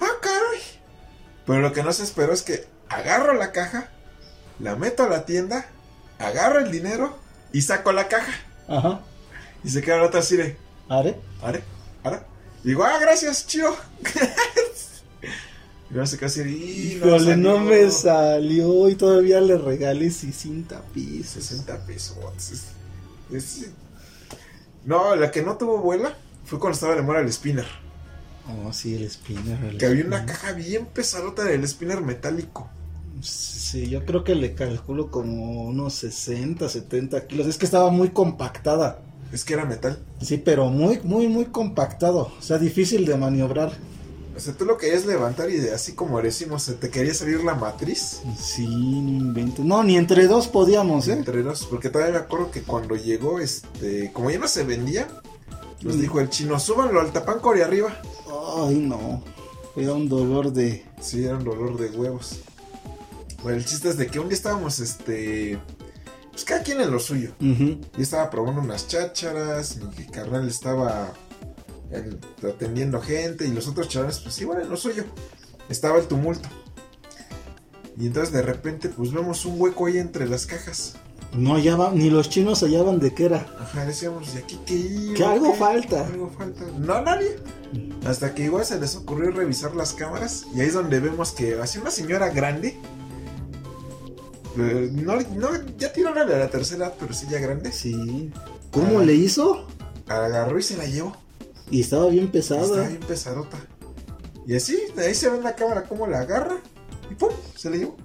[0.00, 0.60] ¡ah, caray!
[1.46, 3.88] Pero lo que no se esperó es que agarro la caja,
[4.58, 5.66] la meto a la tienda,
[6.18, 7.18] agarro el dinero
[7.52, 8.32] y saco la caja.
[8.68, 9.00] Ajá.
[9.62, 10.56] Y se queda la otra así de,
[10.88, 11.16] ¿Are?
[11.42, 11.62] ¿are?
[12.02, 12.26] ¿ara?
[12.64, 13.74] Digo, ah, gracias, chido.
[16.02, 17.60] Y se casi, Híjole, no salió.
[17.60, 21.44] me salió y todavía le regalé 60 pisos.
[21.44, 22.16] 60 pesos.
[22.36, 22.64] Es-
[23.32, 23.66] es-
[24.84, 27.66] No, la que no tuvo vuela fue cuando estaba de moda el spinner.
[28.66, 29.62] Oh, sí, el spinner.
[29.66, 32.68] el Que había una caja bien pesadota del spinner metálico.
[33.22, 37.46] Sí, yo creo que le calculo como unos 60, 70 kilos.
[37.46, 39.00] Es que estaba muy compactada.
[39.34, 39.98] Es que era metal.
[40.22, 42.30] Sí, pero muy, muy, muy compactado.
[42.38, 43.72] O sea, difícil de maniobrar.
[44.36, 47.54] O sea, tú lo querías levantar y de- así como decimos, te quería salir la
[47.54, 48.20] matriz.
[48.38, 49.64] Sí, no inventes.
[49.64, 51.14] No, ni entre dos podíamos, ¿eh?
[51.14, 55.08] Entre dos, porque todavía me acuerdo que cuando llegó, este, como ya no se vendía,
[55.82, 56.00] nos Mm.
[56.00, 58.00] dijo el chino, súbanlo al tapanco y arriba.
[58.66, 59.22] Ay, no.
[59.76, 60.84] Era un dolor de.
[61.00, 62.38] Sí, era un dolor de huevos.
[63.42, 65.58] Bueno, el chiste es de que un día estábamos, este,
[66.34, 67.30] pues cada quien en lo suyo.
[67.40, 67.78] Ujú.
[67.96, 71.12] Yo estaba probando unas chácharas, mi carnal estaba
[71.92, 72.16] eh,
[72.46, 75.04] atendiendo gente y los otros chavales pues iban en lo suyo.
[75.68, 76.48] Estaba el tumulto.
[77.96, 80.96] Y entonces de repente pues vemos un hueco ahí entre las cajas.
[81.32, 83.46] No hallaban, ni los chinos hallaban de qué era.
[83.60, 85.14] Ajá, decíamos, ¿y aquí qué iba?
[85.14, 85.58] Que algo ¿Qué?
[85.58, 86.06] falta.
[86.06, 86.64] Algo falta.
[86.78, 87.36] No, nadie.
[88.06, 91.60] Hasta que igual se les ocurrió revisar las cámaras y ahí es donde vemos que
[91.60, 92.76] hacía una señora grande.
[94.56, 97.72] No, no, ya una de la tercera, edad, pero sí ya grande.
[97.72, 98.30] Sí.
[98.70, 99.04] ¿Cómo Ah.
[99.04, 99.66] le hizo?
[100.06, 101.16] Agarró y se la llevó.
[101.70, 102.88] Y estaba bien Estaba pesada.
[102.88, 103.56] bien pesadota.
[104.46, 106.56] Y así, de ahí se ve en la cámara cómo la agarra
[107.10, 107.30] y ¡pum!
[107.56, 107.96] Se la llevó.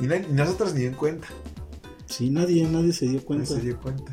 [0.00, 1.26] Y, nadie- y nosotros ni en cuenta.
[2.06, 3.46] Sí, nadie, nadie se dio cuenta.
[3.54, 4.12] se dio cuenta.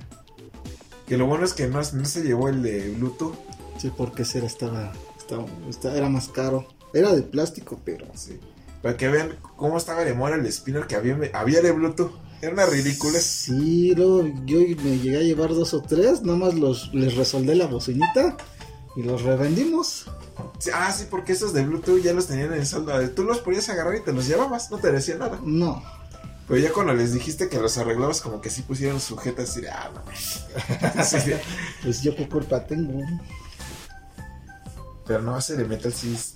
[1.08, 3.36] Que lo bueno es que no, no se llevó el de Bluetooth.
[3.78, 6.68] Sí, porque ese era, estaba, estaba, esta- era más caro.
[6.94, 8.08] Era de plástico, pero.
[8.16, 8.40] Sí.
[8.82, 12.12] Para que vean cómo estaba de moda el spinner que había, había de Bluetooth.
[12.42, 13.20] Era una ridícula.
[13.20, 17.56] Sí, luego yo me llegué a llevar dos o tres, nada más los, les resoldé
[17.56, 18.38] la bocinita
[18.96, 20.06] y los revendimos.
[20.60, 22.94] Sí, ah, sí, porque esos de Bluetooth ya los tenían en saldo.
[23.10, 25.40] Tú los podías agarrar y te los llevabas, no te decía nada.
[25.44, 25.82] No,
[26.48, 29.70] Pero ya cuando les dijiste que los arreglabas, como que sí pusieron sujetas y de,
[29.72, 31.04] ah, no.
[31.04, 31.32] Sí, sí.
[31.82, 33.02] pues yo qué culpa tengo.
[35.08, 36.36] Pero no, ese de Metal sí es-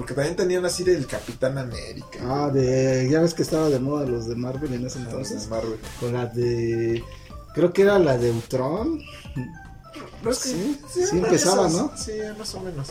[0.00, 2.20] Porque también tenían así del Capitán América.
[2.22, 3.06] Ah, de.
[3.10, 5.46] Ya ves que estaba de moda los de Marvel en ese de entonces.
[5.50, 5.78] Marvel.
[6.00, 7.04] Con la de.
[7.54, 8.98] Creo que era la de Ultron.
[10.24, 11.92] No, es que Sí, sí eran empezaba, esas, ¿no?
[11.98, 12.88] Sí, más o menos.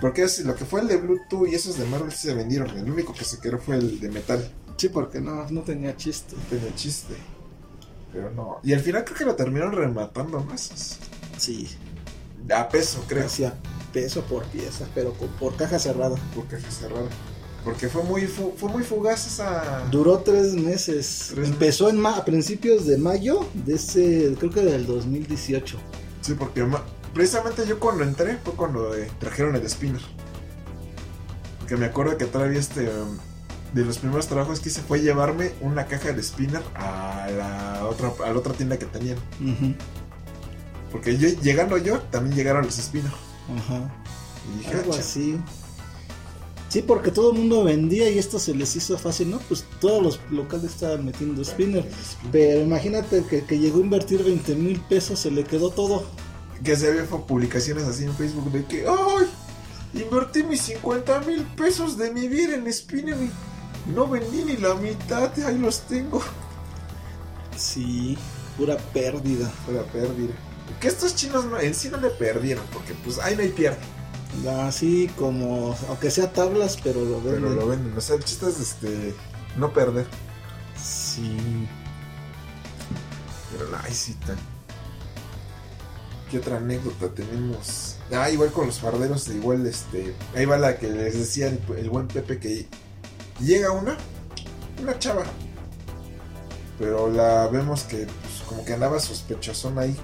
[0.00, 2.68] Porque es, lo que fue el de Bluetooth y esos de Marvel sí se vendieron.
[2.76, 4.50] El único que se quedó fue el de metal.
[4.76, 6.34] Sí, porque no, no tenía chiste.
[6.48, 7.14] Tenía chiste.
[8.12, 8.58] Pero no.
[8.64, 10.98] Y al final creo que lo terminaron rematando más.
[11.38, 11.68] Sí,
[12.52, 13.24] A peso, creo.
[13.26, 13.54] hacía
[13.92, 16.16] peso por pieza, pero por caja cerrada.
[16.34, 17.08] Por caja cerrada.
[17.64, 19.84] Porque fue muy, fu- fue muy fugaz esa.
[19.90, 21.32] Duró tres meses.
[21.34, 25.76] Tres Empezó en ma- a principios de mayo de ese, creo que del 2018.
[26.22, 26.66] Sí, porque
[27.12, 30.00] precisamente yo cuando entré fue cuando eh, trajeron el spinner.
[31.58, 33.18] Porque me acuerdo que todavía este um,
[33.74, 38.10] de los primeros trabajos que hice fue llevarme una caja de spinner a la otra
[38.24, 39.18] a la otra tienda que tenían.
[40.90, 43.12] Porque yo llegando yo también llegaron los spinner.
[43.56, 43.90] Ajá.
[44.54, 45.40] Y dije, Algo así.
[46.68, 49.38] Sí, porque todo el mundo vendía y esto se les hizo fácil, ¿no?
[49.40, 51.84] Pues todos los locales estaban metiendo spinner.
[52.30, 56.04] Pero imagínate que, que llegó a invertir 20 mil pesos, se le quedó todo.
[56.62, 59.26] que se había publicaciones así en Facebook de que ¡ay!
[59.94, 64.74] Invertí mis 50 mil pesos de mi vida en spinner y no vendí ni la
[64.76, 66.22] mitad, ahí los tengo.
[67.56, 68.16] Sí,
[68.56, 69.50] pura pérdida.
[69.72, 70.34] La pérdida.
[70.78, 73.78] Que estos chinos no- en sí no le perdieron, porque pues ahí no hay pierde.
[74.62, 77.56] Así como, aunque sea tablas, pero lo Pero venden.
[77.56, 77.96] lo venden.
[77.98, 79.14] O sea, el chiste es este,
[79.56, 80.06] no perder.
[80.80, 81.66] Sí.
[83.52, 84.36] Pero sí, tan.
[86.30, 87.96] ¿Qué otra anécdota tenemos?
[88.12, 90.14] Ah, igual con los farderos, igual este.
[90.36, 92.68] Ahí va la que les decía el, el buen Pepe que
[93.40, 93.96] llega una,
[94.80, 95.24] una chava.
[96.78, 99.96] Pero la vemos que pues, como que andaba sospechosón ahí.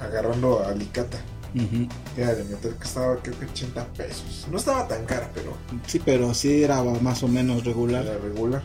[0.00, 1.18] Agarrando a Alicata.
[1.54, 1.88] Ujú.
[2.14, 4.46] Que era de meter que estaba creo que 80 pesos.
[4.50, 5.54] No estaba tan cara, pero
[5.86, 8.04] Sí, pero sí era más o menos regular.
[8.04, 8.62] la regular.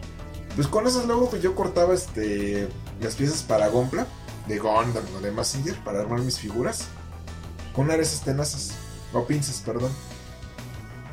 [0.56, 2.68] Pues con esas luego pues yo cortaba este
[3.02, 4.06] las piezas para Gompla,
[4.48, 6.86] de Gundam o de Massinger para armar mis figuras.
[7.74, 8.72] Con una de esas tenazas,
[9.14, 9.92] o pinzas, perdón.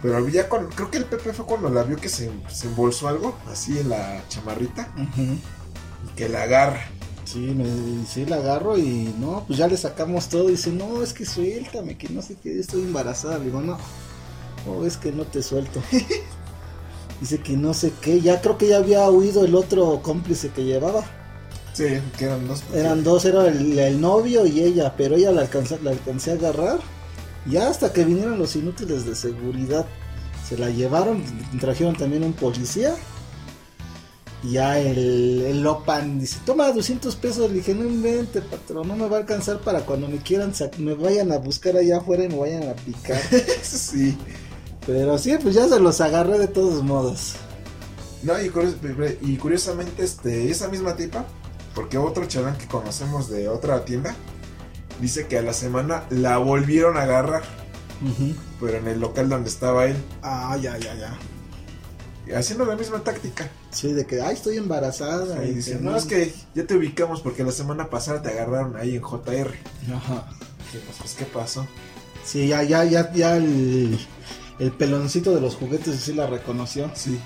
[0.03, 3.09] Pero ya con, creo que el Pepe fue cuando la vio que se, se embolsó
[3.09, 6.83] algo, así en la chamarrita, y que la agarra.
[7.31, 7.65] Sí, me,
[8.07, 10.49] sí la agarro y no, pues ya le sacamos todo.
[10.49, 13.39] Y dice, no, es que suéltame, que no sé qué, estoy embarazada.
[13.39, 13.79] Le digo, no,
[14.67, 15.81] no, es que no te suelto.
[17.21, 20.65] dice que no sé qué, ya creo que ya había huido el otro cómplice que
[20.65, 21.05] llevaba.
[21.73, 22.65] Sí, que eran dos.
[22.75, 26.35] Eran dos, era el, el novio y ella, pero ella la alcancé, la alcancé a
[26.35, 26.81] agarrar.
[27.47, 29.87] Ya hasta que vinieron los inútiles de seguridad.
[30.49, 31.23] Se la llevaron,
[31.61, 32.97] trajeron también un policía.
[34.43, 37.51] Y ya el, el Lopan dice, toma 200 pesos.
[37.51, 40.95] Le dije, no invente, patrón, no me va a alcanzar para cuando me quieran, me
[40.95, 43.21] vayan a buscar allá afuera y me vayan a picar.
[43.63, 44.17] Sí.
[44.87, 47.35] Pero sí, pues ya se los agarré de todos modos.
[48.23, 48.77] No, y, curios-
[49.21, 51.27] y curiosamente, este, esa misma tipa,
[51.75, 54.15] porque otro chalán que conocemos de otra tienda,
[55.01, 57.43] dice que a la semana la volvieron a agarrar,
[58.59, 61.19] pero en el local donde estaba él, Ah, ya, ya, ya.
[62.35, 63.51] Haciendo la misma táctica.
[63.71, 65.45] Sí, de que, ay, estoy embarazada.
[65.45, 68.97] Y dice, no, es que ya te ubicamos porque la semana pasada te agarraron ahí
[68.97, 69.55] en JR.
[69.95, 70.29] Ajá.
[70.73, 71.67] Dijimos, pues, ¿qué pasó?
[72.25, 73.99] Sí, ya, ya, ya, ya el,
[74.59, 76.91] el peloncito de los juguetes sí la reconoció.
[76.95, 77.19] Sí.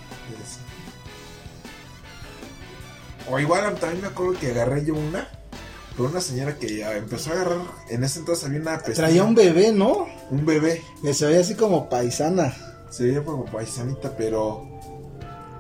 [3.31, 5.29] O igual también me acuerdo que agarré yo una,
[5.97, 9.25] por una señora que ya empezó a agarrar, en ese entonces había una pestaña, Traía
[9.25, 10.07] un bebé, ¿no?
[10.31, 10.83] un bebé.
[11.03, 12.55] Que se veía así como paisana.
[12.95, 14.65] Se veía como paisanita, pero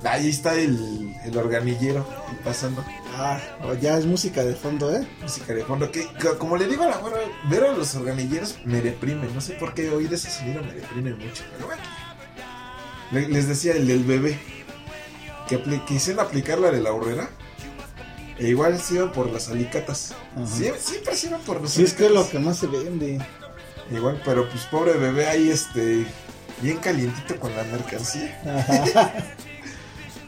[0.04, 2.06] ahí está el, el organillero
[2.44, 2.84] pasando.
[3.16, 5.04] Ah, o ya es música de fondo, ¿eh?
[5.20, 5.90] Música de fondo.
[5.90, 6.06] Que,
[6.38, 7.16] como le digo a la güera,
[7.50, 9.26] ver a los organilleros me deprime.
[9.34, 11.42] No sé por qué oír ese sonido me deprime mucho.
[11.56, 11.82] Pero bueno.
[13.10, 14.38] Le- les decía el del bebé.
[15.48, 17.28] Que quisieron aplicar la de la horrera.
[18.38, 20.14] E igual se iban por las alicatas.
[20.36, 20.46] Ajá.
[20.46, 23.18] Sie- Siempre, se iban por las Sí, es que es lo que más se vende.
[23.90, 26.06] Igual, pero pues pobre bebé ahí este.
[26.60, 28.40] Bien calientito con la mercancía.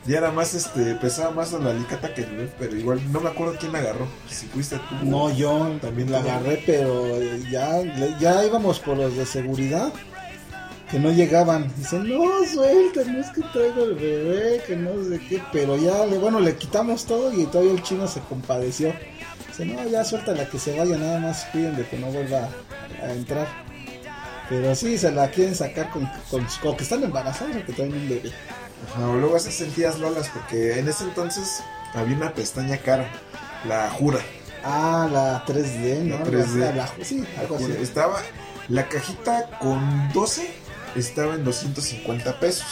[0.07, 3.29] Ya era más, este, pesaba más la alicata que el bebé, pero igual no me
[3.29, 4.07] acuerdo quién la agarró.
[4.31, 5.05] Si fuiste tú.
[5.05, 7.83] No, yo También la agarré, pero eh, ya,
[8.21, 9.93] ya íbamos por los de seguridad
[10.91, 11.73] que no llegaban.
[11.77, 15.43] Dicen, no, suelten, es que traigo el bebé, que no sé qué.
[15.53, 18.95] Pero ya, le, bueno, le quitamos todo y todavía el chino se compadeció.
[19.49, 22.49] Dice, no, ya suéltala que se vaya, nada más cuiden de que no vuelva
[23.03, 23.66] a, a entrar.
[24.49, 27.93] Pero sí, se la quieren sacar con, con, con que están embarazados o que traen
[27.95, 28.33] un bebé.
[28.93, 31.63] Ajá, o luego esas sentías lolas, porque en ese entonces
[31.95, 33.09] había una pestaña cara,
[33.67, 34.21] la jura.
[34.65, 36.19] Ah, la 3D, ¿no?
[36.19, 36.75] La 3D.
[36.75, 37.73] La- sí, algo así.
[37.81, 38.21] Estaba,
[38.69, 40.49] la cajita con 12
[40.95, 42.67] estaba en 250 pesos.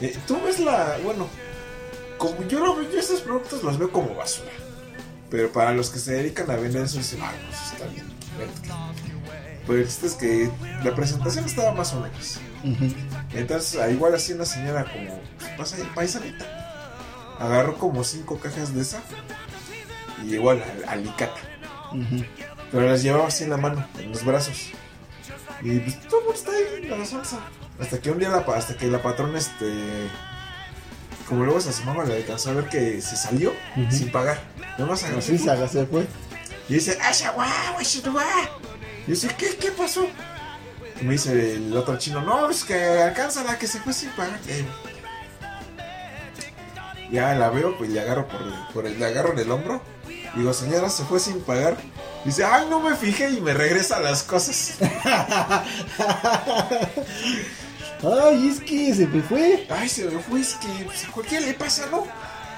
[0.00, 1.28] Eh, Tú ves la, bueno,
[2.18, 4.50] como yo lo veo, yo estos productos los veo como basura.
[5.30, 8.06] Pero para los que se dedican a vender eso dicen, ah, pues está bien.
[8.38, 8.68] vente".
[9.66, 10.50] Pero el chiste es que
[10.84, 12.38] la presentación estaba más o menos.
[13.32, 16.44] Entonces, ah, igual así una señora como, pues, pasa paisanita.
[17.38, 19.00] Agarró como cinco cajas de esa.
[20.24, 21.40] Y igual, al- alicate.
[22.72, 24.70] Pero las llevaba así en la mano, en los brazos.
[25.62, 27.38] Y pues todo está ahí la salsa.
[27.80, 30.08] Hasta que un día la, hasta que la patrona, este.
[31.28, 33.52] Como luego se asomaba, le alcanzó a ver que se salió
[33.90, 34.40] sin pagar.
[34.78, 35.18] Nada más agarró.
[35.18, 36.06] Así se fue.
[36.68, 37.48] Y dice, ¡Asha, guau,
[38.12, 38.24] guau".
[39.06, 40.06] Y yo dice, ¿qué, qué pasó?
[41.00, 44.10] Y me dice el otro chino, no, es que alcanza la que se fue sin
[44.10, 44.40] pagar.
[47.10, 49.80] Ya la veo, pues le agarro por, el- por el, le agarro en el hombro.
[50.34, 51.76] Digo, señora, se fue sin pagar.
[52.24, 54.74] Dice, ay, no me fijé y me regresa las cosas.
[58.02, 59.66] Ay, es que se me fue.
[59.70, 62.06] Ay, se me fue, es que pues, a cualquiera le pasa, ¿no?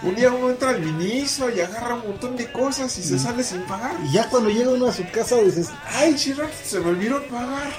[0.03, 3.43] Un día uno entra al ministro y agarra un montón de cosas y se sale
[3.43, 3.97] sin pagar.
[4.05, 7.73] Y ya cuando llega uno a su casa dices, Ay, chirra, se me olvidó pagar.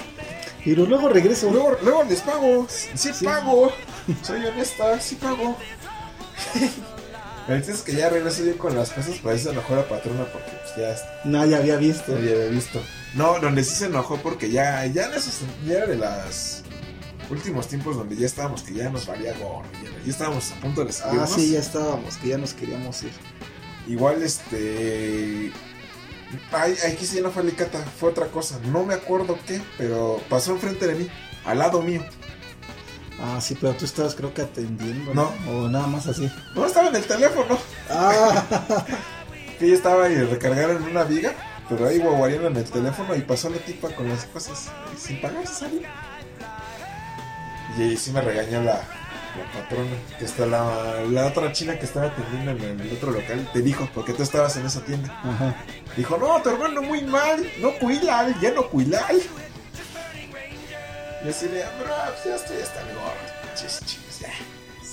[0.64, 1.50] pero luego regreso.
[1.50, 2.66] Luego, luego les pago.
[2.68, 3.24] Sí, Sí.
[3.24, 3.72] pago.
[4.22, 5.56] Soy honesta, sí pago.
[7.48, 10.24] Chiste es que ya regreso yo con las cosas, para eso se enojó la patrona
[10.32, 12.12] porque pues ya No, ya había visto.
[12.12, 12.80] ya había visto.
[13.14, 16.59] No, donde sí se enojó porque ya, ya esos, ya era de las
[17.30, 20.84] últimos tiempos donde ya estábamos, que ya nos valía gorro, ya, ya estábamos a punto
[20.84, 21.30] de Ah, salirnos.
[21.30, 23.12] sí, ya estábamos, que ya nos queríamos ir.
[23.86, 25.52] Igual este.
[26.52, 28.58] Ay, aquí sí no fue Alicata, fue otra cosa.
[28.66, 31.08] No me acuerdo qué, pero pasó enfrente de mí,
[31.44, 32.04] al lado mío.
[33.22, 35.12] Ah, sí, pero tú estabas creo que atendiendo.
[35.12, 35.32] No.
[35.48, 36.30] O nada más así.
[36.54, 37.58] No estaba en el teléfono.
[37.90, 38.44] Ah,
[39.60, 41.34] ella estaba y recargaron una viga,
[41.68, 45.20] pero ahí guaguarían en el teléfono y pasó la tipa con las cosas y sin
[45.20, 45.80] pagar salió.
[47.78, 51.86] Y ahí sí me regañó la, la patrona, que está la, la otra china que
[51.86, 55.08] estaba atendiendo en el otro local, te dijo, porque tú estabas en esa tienda.
[55.24, 55.56] ajá.
[55.96, 59.20] Dijo, no, tu hermano muy mal, no cuilal, ya no cuilal.
[61.24, 62.86] Y así de, bro, pues ya estoy hasta el
[63.54, 64.28] chis, chis, ya.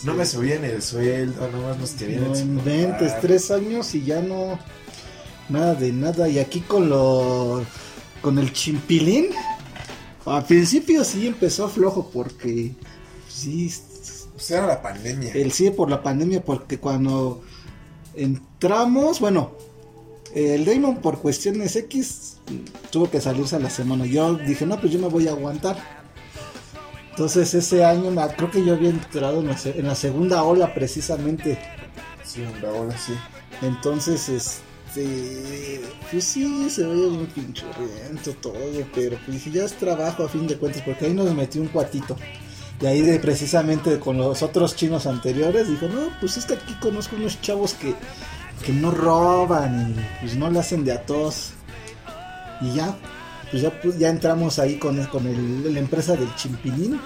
[0.03, 4.59] No me subían el sueldo, nomás nos querían No inventes, tres años y ya no.
[5.49, 6.27] Nada de nada.
[6.27, 7.65] Y aquí con lo.
[8.21, 9.29] Con el chimpilín.
[10.29, 12.73] Al principio sí empezó flojo porque.
[13.29, 13.71] Sí,
[14.33, 15.31] Pues era la pandemia.
[15.33, 16.43] el sí por la pandemia.
[16.43, 17.41] Porque cuando
[18.15, 19.51] entramos, bueno,
[20.33, 22.37] el Damon por cuestiones X
[22.91, 24.05] tuvo que salirse a la semana.
[24.05, 25.77] Yo dije, no, pues yo me voy a aguantar.
[27.11, 30.73] Entonces ese año creo que yo había entrado en la, se- en la segunda ola
[30.73, 31.57] precisamente.
[32.23, 33.13] Sí, la ola, sí.
[33.63, 34.61] Entonces, este,
[36.11, 38.55] pues sí, se veía bien pinchurriento todo,
[38.95, 42.15] pero pues ya es trabajo a fin de cuentas, porque ahí nos metió un cuatito.
[42.81, 46.73] Y ahí de precisamente con los otros chinos anteriores, dijo, no, pues es que aquí
[46.79, 47.95] conozco unos chavos que,
[48.65, 51.51] que no roban y pues no le hacen de a.
[52.61, 52.95] Y ya,
[53.51, 56.99] pues ya, pues, ya entramos ahí con, con el- la empresa del chimpilín.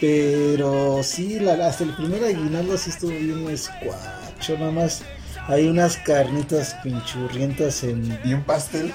[0.00, 5.02] Pero sí, la, hasta el primer aguinaldo sí estuvo bien escuacho, nada más.
[5.48, 8.18] Hay unas carnitas pinchurrientas en...
[8.24, 8.92] Y un pastel.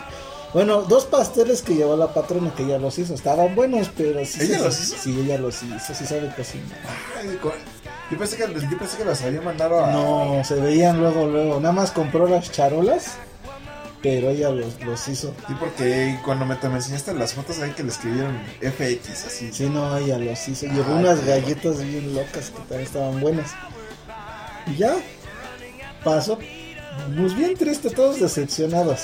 [0.53, 3.13] Bueno, dos pasteles que llevó la patrona que ella los hizo.
[3.13, 4.41] Estaban buenos, pero sí...
[4.41, 4.95] ¿Ella sí- los hizo?
[4.97, 6.77] Sí, ella los hizo, sí sabe cocinar.
[7.17, 7.39] Ay,
[8.11, 9.91] yo pensé que, yo pensé que las había mandado a.
[9.91, 11.61] No, se veían luego, luego.
[11.61, 13.13] Nada más compró las charolas,
[14.03, 15.33] pero ella los, los hizo.
[15.47, 19.53] Sí, porque cuando me, te me enseñaste las fotos ahí que le escribieron FX, así.
[19.53, 20.65] Sí, no, ella los hizo.
[20.65, 23.51] Llevó Ay, unas galletas bien locas que también estaban buenas.
[24.67, 24.93] Y ya,
[26.03, 26.37] pasó.
[27.17, 28.99] Pues bien triste, todos decepcionados.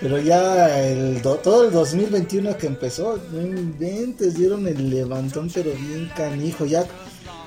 [0.00, 5.70] Pero ya el do- todo el 2021 que empezó, no inventes, dieron el levantón, pero
[5.72, 6.64] bien canijo.
[6.66, 6.84] Ya,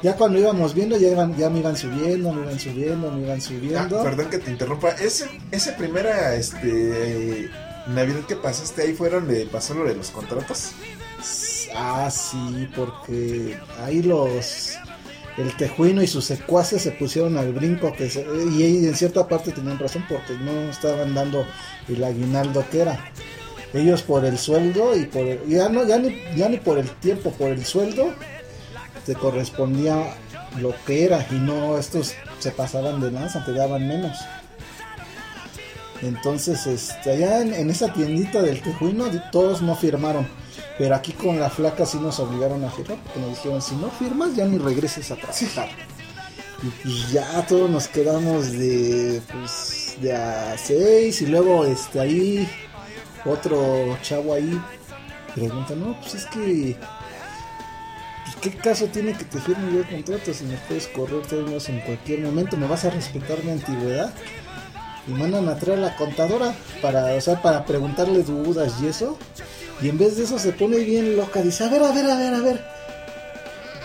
[0.01, 3.37] ya cuando íbamos viendo, ya, iban, ya me iban subiendo, me iban subiendo, me iban
[3.37, 4.03] Ah, subiendo.
[4.03, 4.91] perdón que te interrumpa.
[4.91, 7.49] Ese, ese primera este,
[7.87, 10.71] Navidad que pasaste ahí fueron de pasó lo de los contratos.
[11.75, 14.75] Ah, sí, porque ahí los.
[15.37, 17.91] El tejuino y sus secuaces se pusieron al brinco.
[17.93, 18.25] que se-
[18.57, 21.45] Y en cierta parte tenían razón porque no estaban dando
[21.89, 23.11] el aguinaldo que era.
[23.73, 25.45] Ellos por el sueldo y por.
[25.47, 28.13] ya, no, ya, ni, ya ni por el tiempo, por el sueldo
[29.05, 30.15] te correspondía
[30.59, 31.25] lo que era.
[31.29, 34.17] Y no, estos se pasaban de lanza, te daban menos.
[36.01, 40.27] Entonces, este, allá en, en esa tiendita del tejuino, todos no firmaron.
[40.77, 43.89] Pero aquí con la flaca sí nos obligaron a firmar, porque nos dijeron, si no
[43.89, 45.69] firmas, ya ni regreses a trabajar.
[46.83, 52.49] Y ya todos nos quedamos de, pues, de a seis, y luego este ahí,
[53.23, 54.59] otro chavo ahí
[55.33, 56.77] pregunta, no, pues es que,
[58.23, 61.69] pues, ¿qué caso tiene que te firme yo el contrato si me puedes correr todos
[61.69, 62.57] en cualquier momento?
[62.57, 64.13] ¿Me vas a respetar mi antigüedad?
[65.07, 69.17] y mandan a traer a la contadora para, o sea, para preguntarle dudas y eso.
[69.81, 72.17] Y en vez de eso se pone bien loca, dice, a ver, a ver, a
[72.17, 72.65] ver, a ver.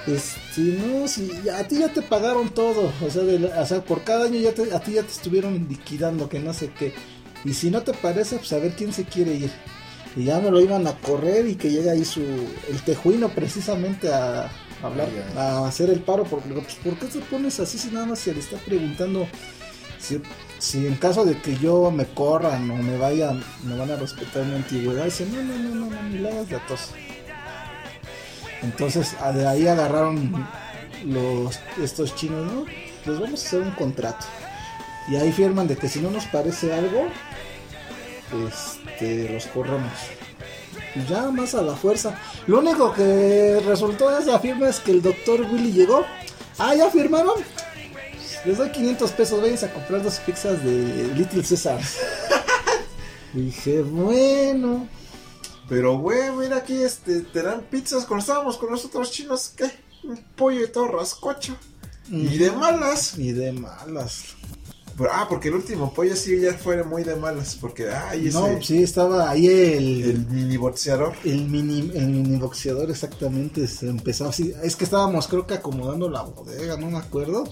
[0.07, 4.03] Este, no, si a ti ya te pagaron todo, o sea, de o sea, por
[4.03, 6.95] cada año ya te, a ti ya te estuvieron liquidando, que no sé qué.
[7.45, 9.51] Y si no te parece, pues a ver quién se quiere ir.
[10.17, 14.13] Y ya me lo iban a correr y que llega ahí su, el tejuino precisamente
[14.13, 14.51] a,
[14.83, 18.19] hablar, a hacer el paro, porque pues, ¿por qué te pones así si nada más
[18.19, 19.29] se le está preguntando
[20.59, 24.45] si, en caso de que yo me corran o me vayan, me van a respetar
[24.45, 26.91] mi antigüedad, dice, no, no, no, no, no, ni le hagas tos.
[28.63, 30.47] Entonces de ahí agarraron
[31.07, 32.67] los estos chinos, ¿no?
[33.07, 34.27] Les vamos a hacer un contrato.
[35.09, 37.09] Y ahí firman de que si no nos parece algo,
[38.47, 39.93] este, los corremos.
[40.95, 42.19] Y ya más a la fuerza.
[42.47, 46.05] Lo único que resultó de esa firma es que el doctor Willy llegó.
[46.59, 47.41] Ah, ya firmaron.
[48.45, 51.81] Les doy 500 pesos, vayan a comprar dos pizzas de Little Caesar.
[53.35, 54.89] Dije, bueno.
[55.69, 59.71] Pero, güey, mira aquí, este, te dan pizzas cuando estábamos con los otros chinos, ¿qué?
[60.03, 61.57] Un pollo y todo rascocho.
[62.11, 63.17] Y de malas.
[63.19, 64.23] Y de malas.
[64.99, 68.39] Pero- ah, porque el último pollo sí ya fue muy de malas, porque, ay, ese,
[68.39, 71.13] No, sí, estaba ahí el, el mini boxeador.
[71.25, 73.67] el mini, el mini boxeador exactamente.
[73.69, 74.53] Se empezó así.
[74.63, 77.45] Es que estábamos, creo que acomodando la bodega, no me acuerdo.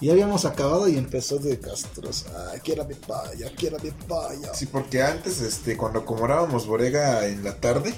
[0.00, 2.26] Y habíamos acabado y empezó de castros.
[2.52, 4.54] Ay, quiera mi paya, quiera mi paya.
[4.54, 7.92] Sí, porque antes, este, cuando comprábamos borega en la tarde,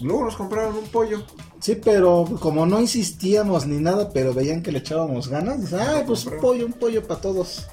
[0.00, 1.24] luego nos compraron un pollo.
[1.60, 6.04] Sí, pero como no insistíamos ni nada, pero veían que le echábamos ganas, dicen, ay,
[6.06, 7.66] pues un pollo, un pollo para todos.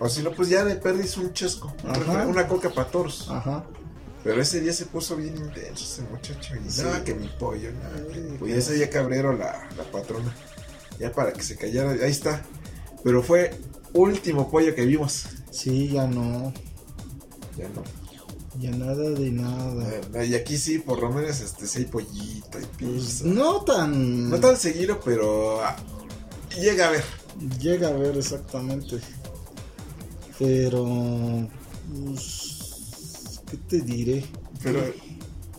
[0.00, 1.72] O si no, pues ya de perdis un chesco.
[1.86, 2.26] Ajá.
[2.26, 3.28] Una coca para toros.
[3.30, 3.64] Ajá.
[4.24, 6.54] Pero ese día se puso bien intenso ese muchacho.
[6.56, 6.82] Y Sí.
[6.82, 7.92] nada, que mi pollo, nada.
[8.12, 10.34] Ay, Pues ya cabrero la, la patrona.
[10.98, 11.92] Ya para que se callara.
[11.92, 12.42] Ahí está.
[13.04, 13.58] Pero fue
[13.92, 15.24] último pollo que vimos.
[15.50, 16.52] Sí, ya no,
[17.56, 17.82] Ya no.
[18.60, 19.88] ya nada de nada.
[20.14, 23.24] Eh, Y aquí sí, por lo menos, este, sí hay pollito y Pues pizza.
[23.24, 24.30] no tan...
[24.30, 25.76] No tan seguido, pero ah,
[26.60, 27.04] llega a ver.
[27.60, 28.98] Llega a ver exactamente.
[30.38, 31.48] Pero...
[32.04, 34.24] Pues, ¿Qué te diré?
[34.62, 34.80] Pero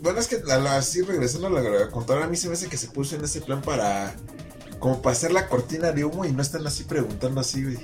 [0.01, 2.67] bueno, es que la, la- así regresando a la contadora, a mí se me hace
[2.67, 4.15] que se puso en ese plan para
[4.79, 7.77] como para hacer la cortina de humo y no están así preguntando así güey,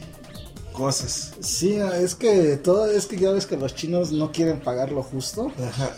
[0.72, 1.34] cosas.
[1.42, 5.04] Sí, es que todo es que ya ves que los chinos no quieren pagar lo
[5.04, 5.52] justo.
[5.62, 5.92] Ajá.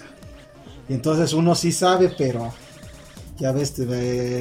[0.89, 2.53] Y entonces uno sí sabe, pero
[3.39, 3.83] Ya ves, te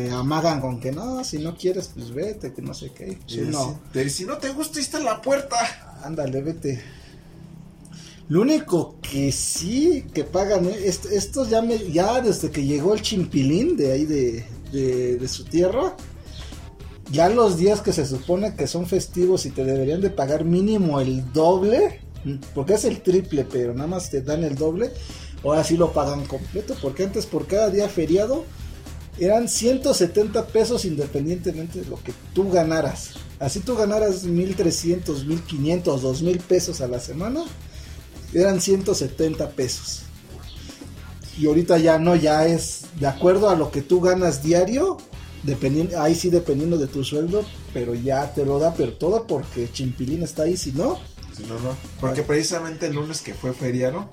[0.07, 3.19] eh, amagan con que no, si no quieres, pues vete, que no sé qué.
[3.29, 3.79] Y no.
[3.93, 5.57] si, si no te gusta, ahí está la puerta.
[6.03, 6.83] Ándale, vete.
[8.29, 12.95] Lo único que sí que pagan, eh, est- estos ya, me, ya desde que llegó
[12.95, 15.95] el chimpilín de ahí de, de, de su tierra,
[17.11, 21.01] ya los días que se supone que son festivos y te deberían de pagar mínimo
[21.01, 22.01] el doble,
[22.55, 24.91] porque es el triple, pero nada más te dan el doble,
[25.45, 28.45] ahora sí lo pagan completo, porque antes por cada día feriado
[29.19, 33.15] eran 170 pesos independientemente de lo que tú ganaras.
[33.39, 37.45] Así tú ganaras 1300, 1500, 2000 pesos a la semana,
[38.35, 40.03] eran 170 pesos.
[41.39, 44.97] Y ahorita ya no, ya es de acuerdo a lo que tú ganas diario,
[45.47, 49.71] dependiendo, ahí sí dependiendo de tu sueldo, pero ya te lo da, pero todo porque
[49.73, 50.99] Chimpilín está ahí, si no,
[51.37, 51.77] Si no, no.
[52.01, 54.11] Porque precisamente el lunes que fue feriado,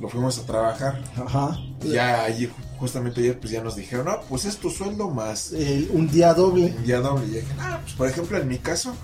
[0.00, 1.02] lo fuimos a trabajar.
[1.16, 5.52] ajá, ya allí, justamente ayer, pues ya nos dijeron, no, pues es tu sueldo más
[5.90, 6.74] un día doble.
[6.76, 7.26] un día doble.
[7.26, 8.94] Y dije, ah, pues por ejemplo, en mi caso,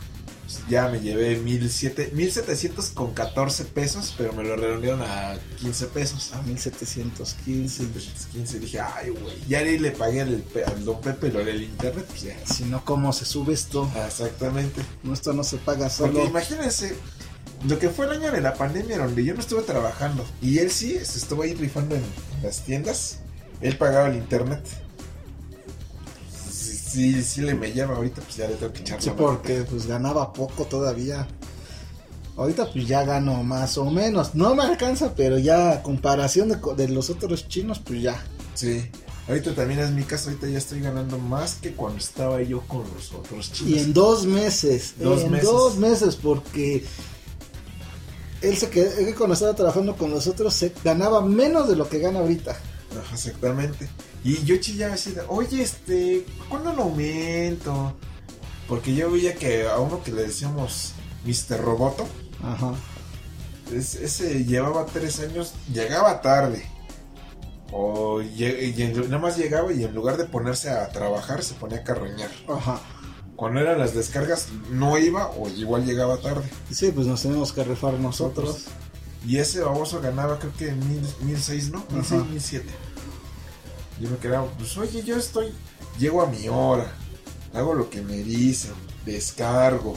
[0.59, 5.37] pues, ya me llevé mil siete- 1700 con 14 pesos, pero me lo redondearon a
[5.61, 6.33] 15 pesos.
[6.33, 7.85] A 1715.
[8.33, 9.37] 15, dije, ay, güey.
[9.49, 12.37] Ya le pagué al, al don Pepe lo del internet, pues ya.
[12.47, 13.91] Si no, ¿cómo se sube esto?
[13.95, 14.83] Ah, Exactamente.
[15.03, 16.27] No, esto no se paga Porque solo.
[16.27, 16.97] imagínense,
[17.69, 20.71] lo que fue el año de la pandemia, donde yo no estuve trabajando, y él
[20.71, 22.03] sí se estuvo ahí rifando en,
[22.37, 23.21] en las tiendas,
[23.61, 24.61] él pagaba el internet.
[26.95, 29.89] Sí, sí, le me llama ahorita, pues ya le tengo que echar Sí, porque pues
[29.89, 31.27] ganaba poco todavía.
[32.37, 34.37] Ahorita pues ya gano más o menos.
[34.37, 38.25] No me alcanza, pero ya a comparación de, los otros chinos, pues ya.
[38.55, 38.89] Sí.
[39.27, 42.85] Ahorita también es mi caso, ahorita ya estoy ganando más que cuando estaba yo con
[42.95, 43.73] los otros chinos.
[43.73, 44.95] Y en dos meses.
[44.99, 45.51] Dos en meses.
[45.51, 46.85] dos meses, porque
[48.41, 51.89] él se quedó, él cuando estaba trabajando con los otros se ganaba menos de lo
[51.89, 52.53] que gana ahorita.
[52.53, 53.89] Ajá, exactamente.
[54.25, 57.95] Y yo chillaba así de, oye, este, ¿cuándo el aumento?
[58.67, 60.93] Porque yo veía que a uno que le decíamos
[61.27, 61.61] Mr.
[61.61, 62.07] Roboto,
[62.43, 62.73] Ajá.
[63.73, 66.65] es- ese llevaba tres años, llegaba tarde.
[67.71, 68.75] O y
[69.09, 72.31] nada más llegaba y en lugar de ponerse a trabajar se ponía a carroñar.
[72.49, 72.81] Ajá.
[73.37, 76.49] Cuando eran las descargas no iba o igual llegaba tarde.
[76.71, 78.67] Sí, pues nos tenemos que rifar nosotros.
[79.27, 81.85] Y ese baboso ganaba creo que mil, mil seis, ¿no?
[81.91, 82.71] Mil seis, mil siete.
[84.01, 85.53] Yo me quedaba, pues oye, yo estoy,
[85.99, 86.93] llego a mi hora,
[87.53, 88.73] hago lo que me dicen,
[89.07, 89.97] descargo,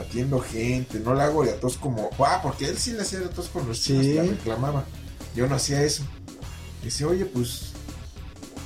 [0.00, 3.20] atiendo gente, no la hago de a todos como, ah, porque él sí le hacía
[3.20, 4.84] de a todos con los chicos reclamaba.
[5.34, 6.04] Yo no hacía eso.
[6.82, 7.72] Dice, oye, pues,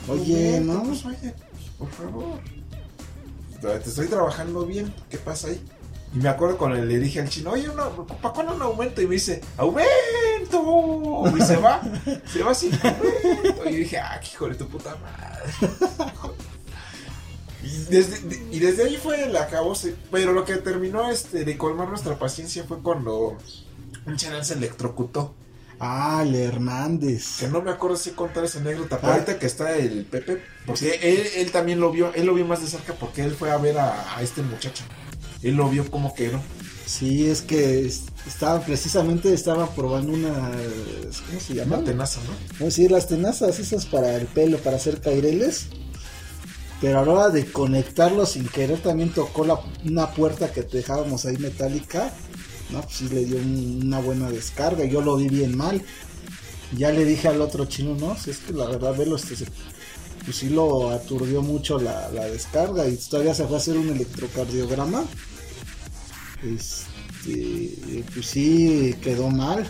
[0.09, 0.83] Oye, ¿no?
[0.83, 1.35] Pues oye,
[1.79, 2.41] por favor.
[3.61, 5.65] Te estoy trabajando bien, ¿qué pasa ahí?
[6.15, 9.01] Y me acuerdo cuando le dije al chino, oye, no, ¿para cuándo un aumento?
[9.01, 11.25] Y me dice, ¡aumento!
[11.37, 11.81] Y se va,
[12.31, 13.69] se va sin aumento.
[13.71, 15.43] Y dije, ah, hijo de tu puta madre.
[17.65, 19.95] Y desde, de- y desde ahí fue el acabose.
[20.11, 23.39] Pero lo que terminó este, de colmar nuestra paciencia fue cuando
[24.07, 25.35] un chanel se electrocutó.
[25.79, 27.39] Ah, el Hernández.
[27.41, 29.15] Que no me acuerdo si contar esa anécdota, pero Ah.
[29.17, 32.61] ahorita que está el Pepe, porque él, él también lo vio, él lo vio más
[32.61, 34.85] de cerca porque él fue a ver a, a este muchacho.
[35.43, 36.41] Él lo vio como quedó.
[36.87, 40.51] Sí, es que es- estaba precisamente estaba probando una
[41.29, 41.77] ¿cómo se llama?
[41.79, 42.21] Una tenaza,
[42.59, 42.65] ¿no?
[42.65, 45.67] Decir, las tenazas esas para el pelo, para hacer caireles.
[46.81, 51.25] Pero a la hora de conectarlo sin querer también tocó la, una puerta que dejábamos
[51.27, 52.13] ahí metálica.
[52.71, 54.85] No, pues sí le dio un- una buena descarga.
[54.85, 55.83] Yo lo vi bien mal.
[56.77, 59.47] Ya le dije al otro chino, no, si es que la verdad, velo, este, se-
[60.25, 62.87] pues sí lo aturdió mucho la, la descarga.
[62.89, 65.05] Y todavía se fue a hacer un electrocardiograma.
[66.43, 69.69] Este, pues sí quedó mal.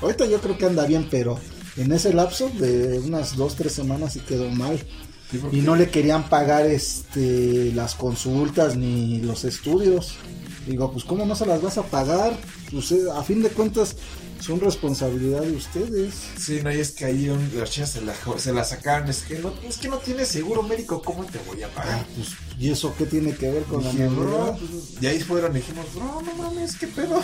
[0.00, 1.38] Ahorita yo creo que anda bien, pero
[1.76, 4.78] en ese lapso de unas dos, tres semanas sí quedó mal.
[5.30, 10.14] Sí, Y no le querían pagar este las consultas ni los estudios.
[10.66, 12.36] Digo, pues ¿cómo no se las vas a pagar?
[12.70, 13.96] Pues eh, a fin de cuentas
[14.42, 16.14] son responsabilidad de ustedes.
[16.36, 19.08] Sí, no, y es que ahí un- las chicas se la, se la sacaron.
[19.08, 22.04] Es que, no, es que no tienes seguro médico, ¿cómo te voy a pagar?
[22.16, 22.28] Pues,
[22.58, 25.60] ¿y eso qué tiene que ver con Dije, la bro, pues, y ahí fueron y
[25.60, 27.20] dijimos, bro, no mames, qué pedo.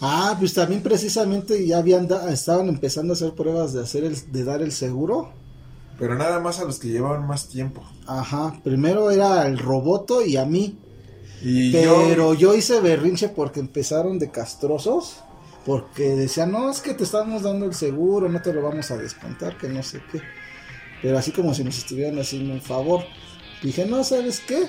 [0.00, 4.30] Ah, pues también precisamente ya habían da- estaban empezando a hacer pruebas de hacer el,
[4.30, 5.32] de dar el seguro.
[5.98, 7.82] Pero nada más a los que llevaban más tiempo.
[8.06, 10.78] Ajá, primero era el roboto y a mí.
[11.42, 15.16] Y Pero yo, yo hice berrinche porque empezaron de castrosos.
[15.64, 18.96] Porque decían, no, es que te estamos dando el seguro, no te lo vamos a
[18.96, 20.22] descontar, que no sé qué.
[21.02, 23.04] Pero así como si nos estuvieran haciendo un favor.
[23.62, 24.66] Dije, no, ¿sabes qué?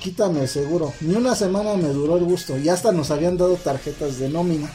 [0.00, 0.92] Quítame el seguro.
[1.00, 2.58] Ni una semana me duró el gusto.
[2.58, 4.70] Y hasta nos habían dado tarjetas de nómina.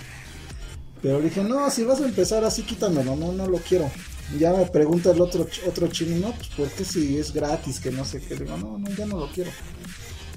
[1.01, 3.89] Pero dije, no, si vas a empezar así, quítamelo, no, no lo quiero.
[4.38, 7.80] Ya me pregunta el otro, otro chino, no, pues ¿por qué si es gratis?
[7.80, 8.36] Que no sé qué.
[8.36, 9.51] Le digo, no, no, ya no lo quiero.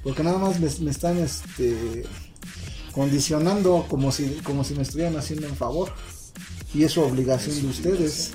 [0.03, 2.05] Porque nada más me están este,
[2.93, 5.93] condicionando como si, como si me estuvieran haciendo un favor.
[6.75, 8.31] Y es su obligación Es de ustedes.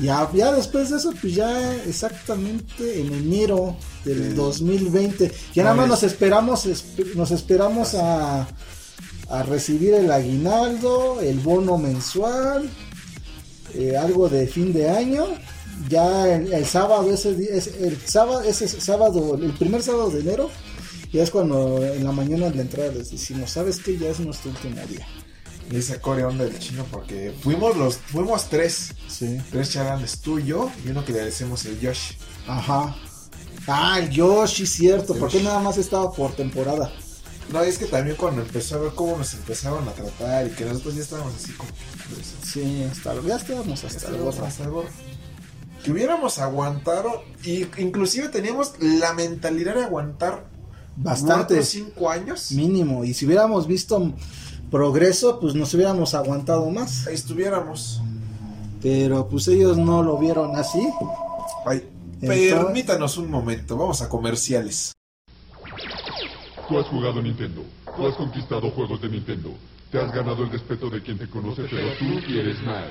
[0.00, 5.30] Ya, ya después de eso, pues ya exactamente en enero del Del- 2020.
[5.54, 8.48] Ya nada más nos es- esperamos, esp- nos esperamos a,
[9.28, 12.68] a recibir el aguinaldo, el bono mensual,
[13.74, 15.26] eh, algo de fin de año.
[15.88, 20.50] Ya el, el sábado, ese el sábado, ese sábado, el primer sábado de enero,
[21.12, 23.98] ya es cuando en la mañana de la entrada les decimos, ¿sabes qué?
[23.98, 25.06] Ya es nuestro último día.
[25.80, 28.94] Sacó de onda el chino porque fuimos los, fuimos tres.
[29.08, 29.40] Sí.
[29.50, 32.12] Tres chalanes, tú, yo y uno que le decimos el Josh.
[32.46, 32.94] Ajá.
[33.66, 36.92] Ah, el Yoshi, cierto, porque nada más estaba por temporada.
[37.52, 40.64] No, es que también cuando empezó a ver cómo nos empezaban a tratar y que
[40.64, 41.70] nosotros ya estábamos así como...
[42.44, 44.46] Sí, hasta, ya estábamos hasta gorro, gorro.
[44.46, 44.88] hasta el gorro.
[45.84, 50.51] Que hubiéramos aguantado y inclusive teníamos la mentalidad de aguantar
[50.96, 51.62] Bastante.
[51.62, 52.52] cinco años.
[52.52, 53.04] Mínimo.
[53.04, 54.12] Y si hubiéramos visto
[54.70, 57.06] progreso, pues nos hubiéramos aguantado más.
[57.06, 58.00] Ahí estuviéramos.
[58.80, 60.88] Pero pues ellos no lo vieron así.
[61.66, 61.88] Ay,
[62.20, 64.92] Entonces- permítanos un momento, vamos a comerciales.
[66.68, 67.62] Tú has jugado Nintendo,
[67.96, 69.50] tú has conquistado juegos de Nintendo,
[69.90, 72.84] te has ganado el respeto de quien te conoce, pero tú quieres más.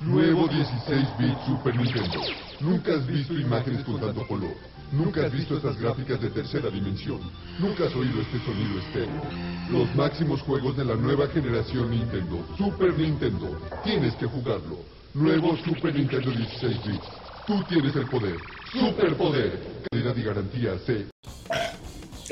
[0.00, 2.20] Nuevo 16-bit Super Nintendo.
[2.60, 4.54] Nunca has visto imágenes con tanto color.
[4.92, 7.20] Nunca has visto estas gráficas de tercera dimensión.
[7.58, 9.22] Nunca has oído este sonido estéreo.
[9.70, 12.46] Los máximos juegos de la nueva generación Nintendo.
[12.56, 13.60] Super Nintendo.
[13.82, 14.78] Tienes que jugarlo.
[15.14, 17.06] Nuevo Super Nintendo 16 bits.
[17.46, 18.36] Tú tienes el poder.
[18.72, 19.60] Superpoder.
[19.90, 21.06] Calidad y garantía C.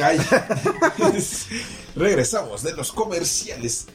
[0.00, 0.18] Ay.
[1.96, 3.86] Regresamos de los comerciales.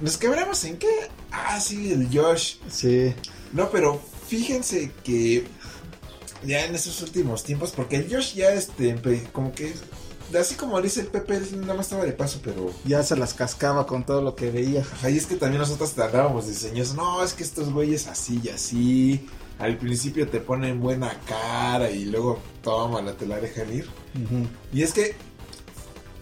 [0.00, 1.08] ¿Nos quebramos en qué?
[1.30, 2.56] Ah, sí, el Josh.
[2.68, 3.14] Sí.
[3.52, 5.46] No, pero fíjense que
[6.46, 8.96] ya en esos últimos tiempos, porque el Josh ya este,
[9.32, 9.74] como que,
[10.38, 12.70] así como dice el Pepe, él nada más estaba de paso, pero...
[12.84, 14.80] Ya se las cascaba con todo lo que veía.
[14.80, 16.94] Ajá, y es que también nosotros tardábamos diseños.
[16.94, 19.28] No, es que estos güeyes así y así.
[19.58, 23.88] Al principio te ponen buena cara y luego tómala, te la dejan ir.
[24.72, 25.14] Y es que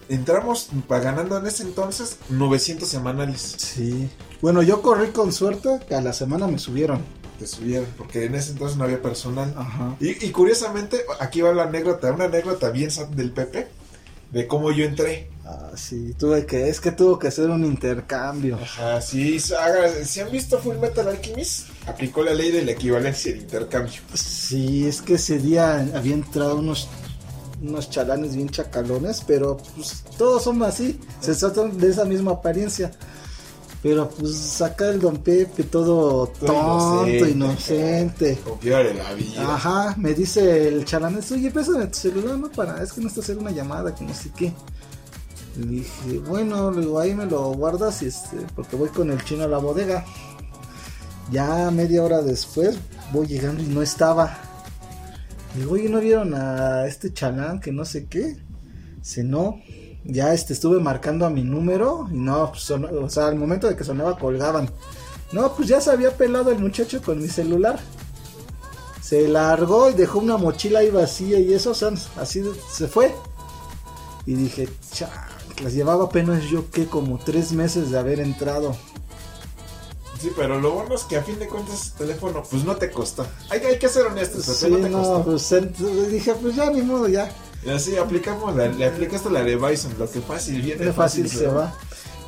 [0.09, 3.55] entramos ganando en ese entonces 900 semanales.
[3.57, 4.11] Sí.
[4.43, 7.01] Bueno, yo corrí con suerte que a la semana me subieron.
[7.43, 9.53] Te subieron, porque en ese entonces no había personal.
[9.57, 9.97] Ajá.
[9.99, 13.67] Y, y curiosamente, aquí va la anécdota, una anécdota bien del Pepe,
[14.31, 15.29] de cómo yo entré.
[15.45, 18.57] Ah, sí, tuve que, es que tuvo que ser un intercambio.
[18.63, 23.33] Ajá, sí, haga- si han visto Full Metal Alchemist, aplicó la ley de la equivalencia
[23.33, 24.01] de intercambio.
[24.15, 26.89] Sí, es que ese día había entrado unos
[27.61, 32.93] unos chalanes bien chacalones, pero pues todos son así, se tratan de esa misma apariencia.
[33.83, 37.31] Pero pues acá el don Pepe todo tonto, inocente.
[37.31, 38.39] inocente.
[38.45, 39.55] Confiar en la vida.
[39.55, 43.39] Ajá, me dice el chalanés, oye, pésame tu celular, no para, es que necesito hacer
[43.39, 44.53] una llamada, que no sé qué.
[45.59, 49.45] Le dije, bueno, le digo, ahí me lo guardas, este, porque voy con el chino
[49.45, 50.05] a la bodega.
[51.33, 52.79] Ya media hora después
[53.13, 54.39] voy llegando y no estaba.
[55.57, 58.37] Digo, oye, ¿no vieron a este chalán que no sé qué?
[58.99, 59.61] Dice, no.
[60.05, 63.77] Ya este, estuve marcando a mi número y no, pues, o sea, al momento de
[63.77, 64.71] que sonaba colgaban.
[65.33, 67.79] No, pues ya se había pelado el muchacho con mi celular.
[69.01, 73.15] Se largó y dejó una mochila ahí vacía y eso, o sea, así se fue.
[74.27, 74.69] Y dije,
[75.63, 78.77] las llevaba apenas yo que como tres meses de haber entrado.
[80.21, 82.91] Sí, pero lo bueno es que a fin de cuentas ese teléfono, pues no te
[82.91, 83.27] costó.
[83.51, 85.59] Hay, hay que ser honestos, Sí, no te no, costó.
[85.59, 87.29] pues dije, pues ya ni modo, ya.
[87.71, 90.83] Así aplicamos, la, le aplicaste la de Bison, lo que fácil viene.
[90.85, 91.73] Qué fácil se va.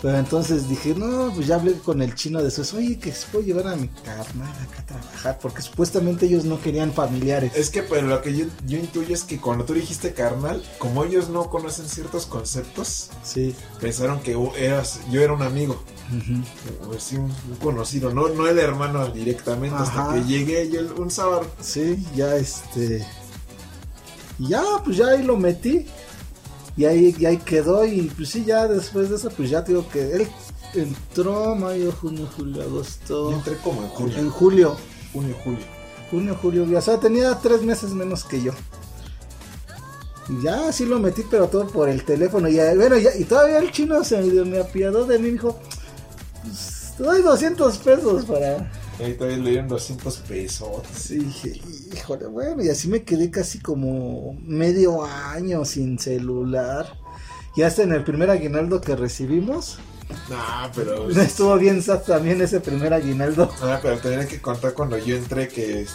[0.02, 3.26] Pero entonces dije, no, pues ya hablé con el chino de esos, oye, que se
[3.28, 7.52] puede llevar a mi carnal acá a trabajar, porque supuestamente ellos no querían familiares.
[7.56, 11.04] Es que, pero lo que yo, yo intuyo es que cuando tú dijiste carnal, como
[11.04, 13.54] ellos no conocen ciertos conceptos, Sí.
[13.80, 15.82] pensaron que uh, eras, yo era un amigo,
[16.14, 16.90] ujú.
[16.94, 20.14] o sí, un, un conocido, no, no el hermano directamente, hasta Ajá.
[20.16, 21.46] que llegué yo el- un sábado.
[21.62, 23.06] Sí, ya este.
[24.38, 25.86] Y ya, pues ya ahí lo metí.
[26.76, 27.84] Y ahí, y ahí quedó.
[27.84, 30.28] Y pues sí, ya después de eso, pues ya digo que él
[30.74, 33.30] entró mayo, junio, julio, agosto.
[33.30, 34.76] Yo entré como en julio, En julio.
[35.12, 35.64] junio, julio.
[36.10, 36.78] Junio, julio.
[36.78, 38.52] O sea, tenía tres meses menos que yo.
[40.28, 42.48] Y ya sí lo metí, pero todo por el teléfono.
[42.48, 45.26] Y, bueno, ya, y todavía el chino se me, me apiadó de mí.
[45.26, 45.58] Me dijo:
[46.42, 48.70] pues, Te doy 200 pesos para.
[49.00, 50.68] Ahí todavía le dieron 200 pesos.
[50.96, 51.60] Sí, dije,
[51.94, 56.96] híjole, bueno, y así me quedé casi como medio año sin celular.
[57.56, 59.78] Y hasta en el primer aguinaldo que recibimos,
[60.28, 61.10] No, pero.
[61.20, 63.50] Estuvo bien sad también ese primer aguinaldo.
[63.62, 65.86] Ah, pero tenía que contar cuando yo entré que.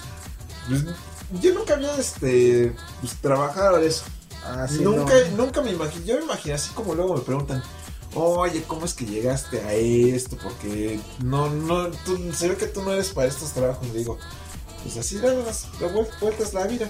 [0.67, 0.85] pues,
[1.41, 2.75] yo nunca había este.
[3.01, 4.03] Pues trabajado eso.
[4.45, 5.45] Ah, sí, nunca, no.
[5.45, 6.05] nunca me imaginé.
[6.05, 7.61] Yo me imaginé así como luego me preguntan.
[8.15, 10.37] Oye, ¿cómo es que llegaste a esto?
[10.41, 13.87] Porque no, no, tú, se ve que tú no eres para estos trabajos.
[13.89, 14.17] Le digo,
[14.83, 16.89] pues así dan las, las vuel- vueltas la vida.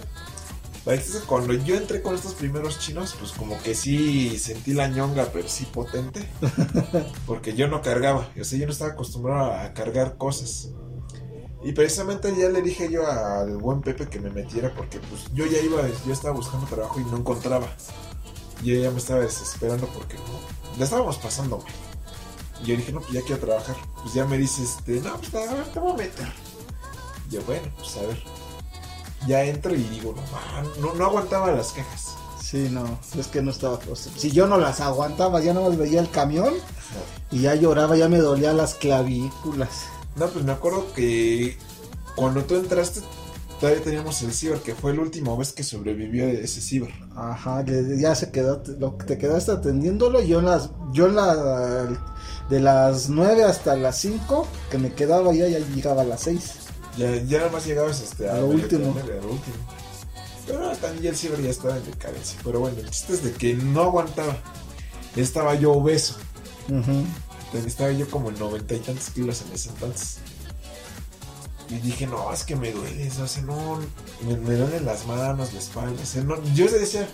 [0.86, 4.88] La verdad Cuando yo entré con estos primeros chinos, pues como que sí sentí la
[4.88, 6.28] ñonga, pero sí potente.
[7.28, 10.70] Porque yo no cargaba, o sea, yo no estaba acostumbrado a cargar cosas.
[11.62, 15.46] Y precisamente ya le dije yo al buen Pepe que me metiera porque pues yo
[15.46, 17.68] ya iba, yo estaba buscando trabajo y no encontraba.
[18.64, 21.68] Y yo ya me estaba desesperando porque no, la estábamos pasando mal.
[22.64, 23.76] Y yo dije, no, pues ya quiero trabajar.
[24.02, 26.28] Pues ya me dice, este, no, pues a ver, te voy a meter.
[27.30, 28.22] Y yo, bueno, pues a ver.
[29.28, 32.16] Ya entro y digo, no, man, no, no aguantaba las quejas.
[32.42, 33.80] Sí, no, es que no estaba.
[33.92, 36.54] o sea, si yo no las aguantaba, ya no más veía el camión
[37.32, 39.84] y ya lloraba, ya me dolía las clavículas.
[40.16, 41.58] No, pues me acuerdo que
[42.16, 43.02] cuando tú entraste,
[43.60, 46.92] todavía teníamos el ciber, que fue la última vez que sobrevivió ese ciber.
[47.16, 50.22] Ajá, ya se quedó, lo, te quedaste atendiéndolo.
[50.22, 51.88] Yo en las, yo en la,
[52.50, 56.54] de las 9 hasta las 5 que me quedaba ya, ya llegaba a las 6.
[56.98, 58.92] Ya, ya nada más llegabas este, A lo último.
[58.92, 59.56] a lo último.
[60.48, 62.40] Pero también el ciber ya estaba en decadencia.
[62.44, 64.36] Pero bueno, el chiste es de que no aguantaba.
[65.16, 66.16] Estaba yo obeso.
[67.54, 70.18] Estaba yo como en noventa y tantos kilos en ese entonces.
[71.70, 73.80] Y dije, no, es que me duele, o sea, no,
[74.26, 76.02] me, me duelen las manos, la espalda.
[76.02, 77.08] o sea, no- yo decía,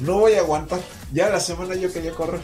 [0.00, 0.80] no voy a aguantar.
[1.12, 2.40] Ya la semana yo quería correr.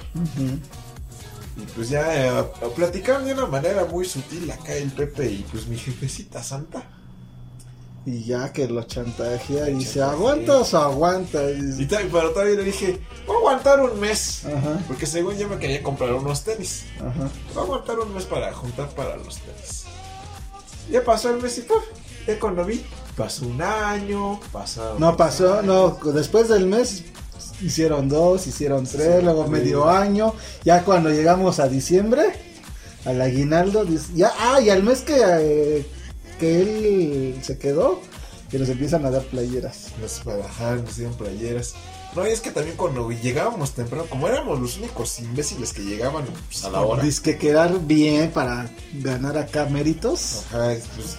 [1.57, 2.45] Y pues ya eh,
[2.77, 6.85] platicaban de una manera muy sutil acá el Pepe y pues mi jefecita santa.
[8.07, 10.01] Y ya que lo chantajea y dice.
[10.01, 11.51] ¿aguantas o aguantas?
[11.79, 14.47] Y pero todavía le dije, voy a aguantar un mes.
[14.47, 16.85] Ajá, Porque según yo me quería comprar unos tenis.
[16.99, 17.29] ajá.
[17.53, 19.85] Voy a aguantar un mes para juntar para los tenis.
[20.91, 21.85] Ya pasó el mes y ¡puf!
[22.27, 22.85] ya cuando vi,
[23.17, 24.97] pasó un año, pasó...
[24.99, 27.05] No pasó, no, después del mes
[27.61, 29.51] hicieron dos, hicieron tres, Sí, luego sí.
[29.51, 30.35] medio año,
[30.65, 32.33] ya cuando llegamos a diciembre,
[33.05, 35.87] al aguinaldo, ya, ah, y al mes que, eh,
[36.39, 38.01] que él se quedó,
[38.51, 39.93] que nos empiezan a dar playeras.
[40.01, 41.75] Nos bajaron, nos dieron playeras.
[42.19, 46.25] No, y es que también cuando llegábamos temprano, como éramos los únicos imbéciles que llegaban
[46.49, 50.43] pues, a la hora, Dice que quedar bien para ganar acá méritos.
[50.49, 51.17] ajá, pues,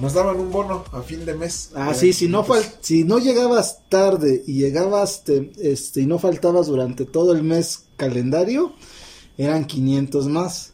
[0.00, 1.70] nos daban un bono a fin de mes.
[1.74, 2.66] Ah, Eran sí, si no, 500.
[2.72, 7.42] fal- si no llegabas tarde y llegabas te- este, y no faltabas durante todo el
[7.42, 8.72] mes calendario,
[9.36, 10.72] eran 500 más.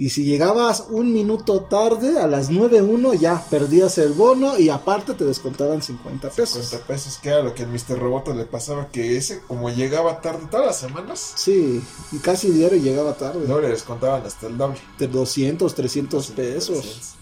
[0.00, 5.14] Y si llegabas un minuto tarde, a las 9.1 ya perdías el bono y aparte
[5.14, 6.66] te descontaban 50 pesos.
[6.66, 7.98] 50 pesos, que era lo que al Mr.
[7.98, 11.82] Roboto le pasaba, que ese como llegaba tarde todas las semanas, Sí,
[12.12, 13.44] y casi diario llegaba tarde.
[13.48, 14.78] no le descontaban hasta el doble.
[15.00, 17.14] De 200, 300 pesos.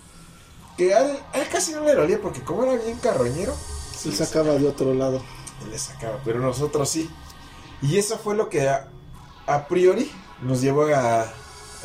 [0.76, 3.54] Que a él, a él casi no le dolía porque como era bien carroñero,
[3.98, 5.22] Se sacaba de otro lado.
[5.64, 7.08] él le sacaba, pero nosotros sí.
[7.80, 8.90] Y eso fue lo que a,
[9.46, 10.10] a priori
[10.42, 11.24] nos llevó a...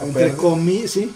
[0.02, 1.14] Entre comillas, sí.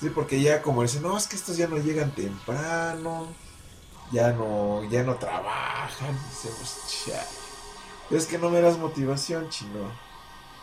[0.00, 3.28] Sí, porque ya como dicen, no, es que estos ya no llegan temprano,
[4.12, 6.18] ya no, ya no trabajan.
[7.06, 7.20] "Chale".
[8.10, 9.90] Es que no me das motivación, chino.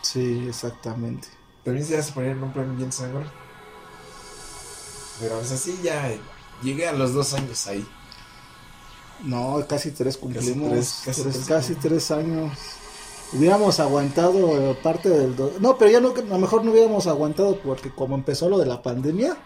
[0.02, 1.28] Sí, exactamente.
[1.64, 3.26] También se hace poner en un plan bien sangre.
[5.20, 6.12] Pero es así, ya
[6.64, 7.88] llegué a los dos años ahí.
[9.24, 10.72] No, casi tres cumplimos.
[10.72, 12.58] tres, casi Tres- tres casi tres años.
[13.34, 15.36] Hubiéramos aguantado parte del...
[15.36, 18.58] do- No, pero ya no, a lo mejor no hubiéramos aguantado porque como empezó lo
[18.58, 19.38] de la pandemia,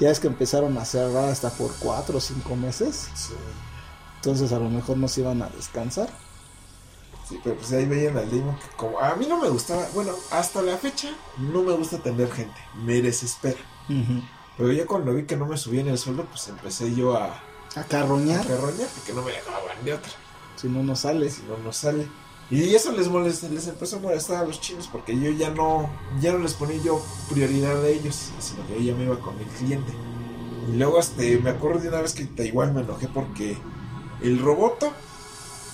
[0.00, 3.08] ya es que empezaron a cerrar hasta por cuatro o cinco meses.
[3.14, 3.34] Sí,
[4.16, 6.08] Entonces a lo mejor nos iban a descansar.
[7.28, 8.98] sí, pero pues ahí veían al Demon que como...
[9.00, 13.02] A mí no me gustaba, bueno, hasta la fecha no me gusta tener gente, me
[13.02, 13.58] desespera.
[14.56, 17.26] Pero ya cuando vi que no me subían el sueldo, pues empecé yo a,
[17.76, 20.12] A a carroñar, carroñar porque no me dejaban de otra.
[20.56, 21.28] si no nos sale.
[21.30, 22.08] si no nos sale.
[22.50, 25.90] Y eso les molesta, les empezó a molestar a los chinos porque yo ya no,
[26.20, 29.38] ya no les ponía yo prioridad a ellos, sino que yo ya me iba con
[29.38, 29.92] el cliente.
[30.72, 33.56] Y luego este, me acuerdo de una vez que te- igual me enojé porque
[34.22, 34.92] el roboto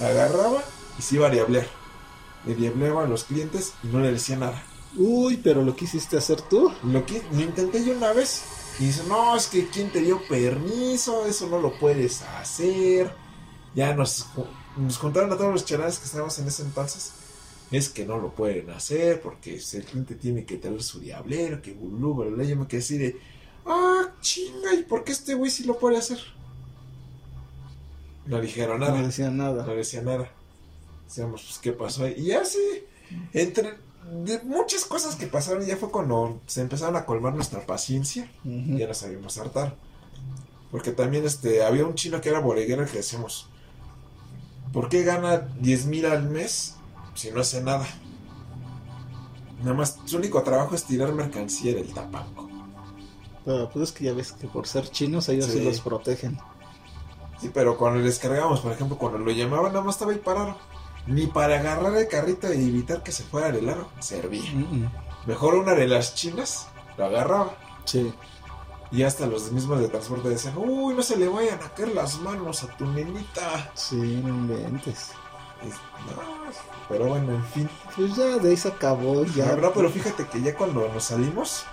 [0.00, 0.62] agarraba
[0.98, 1.66] y se iba a diablear.
[2.46, 4.62] Le diableaba a los clientes y no le decía nada.
[4.96, 6.72] Uy, pero lo quisiste hacer tú.
[6.82, 8.42] Lo que lo intenté yo una vez
[8.80, 13.14] y dice, no, es que quién te dio permiso, eso no lo puedes hacer.
[13.74, 14.26] Ya nos,
[14.76, 17.12] nos contaron a todos los chanales que estábamos en ese entonces.
[17.70, 21.72] Es que no lo pueden hacer porque el cliente tiene que tener su diablero, que
[21.72, 22.44] bulú, bla, bla.
[22.44, 23.16] Yo me quedé así de,
[23.66, 26.18] ah, chinga, ¿y por qué este güey sí lo puede hacer?
[28.26, 28.98] No dijeron nada.
[29.00, 29.64] No decía No nada.
[29.74, 30.30] decía nada.
[31.06, 32.14] Decíamos, pues, ¿qué pasó ahí?
[32.16, 32.84] Y ya sí,
[33.32, 33.74] entre...
[34.24, 38.78] de muchas cosas que pasaron ya fue cuando se empezaron a colmar nuestra paciencia y
[38.78, 39.76] ya nos sabíamos hartar.
[40.70, 43.48] Porque también este había un chino que era bodeguero que decíamos,
[44.74, 46.74] ¿por qué gana 10 mil al mes
[47.14, 47.86] si no hace nada?
[49.60, 52.50] Nada más, su único trabajo es tirar mercancía del tapanco.
[53.46, 55.64] Pero pues es que ya ves que por ser chinos ellos sí, Sí.
[55.64, 56.38] los protegen.
[57.40, 60.56] Sí, pero cuando les cargábamos, por ejemplo, cuando lo llamaban, nada más estaba ahí parado.
[61.06, 64.50] Ni para agarrar el carrito y evitar que se fuera de largo, servía.
[64.52, 64.92] Mm, mm.
[65.26, 67.54] Mejor una de las chinas lo agarraba.
[67.84, 68.12] Sí.
[68.94, 72.20] Y hasta los mismos de transporte decían, uy, no se le vayan a caer las
[72.20, 73.72] manos a tu nenita.
[73.74, 75.08] Sí, no inventes.
[75.64, 76.22] No,
[76.88, 77.68] pero bueno, en fin.
[77.96, 79.46] Pues ya de ahí se acabó, ya.
[79.46, 81.64] La verdad, pero fíjate que ya cuando nos salimos,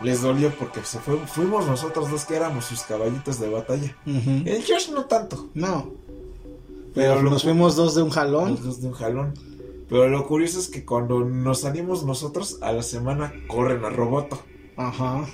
[0.00, 3.96] les dolió porque se fue, fuimos nosotros dos que éramos sus caballitos de batalla.
[4.06, 4.42] Ujú.
[4.46, 5.90] El Josh no tanto, No.
[6.94, 8.50] pero Pero nos fuimos dos de un jalón.
[8.50, 9.34] los dos de un jalón.
[9.88, 14.38] Pero lo curioso es que cuando nos salimos nosotros, a la semana corren a Roboto.
[14.76, 15.26] Ajá.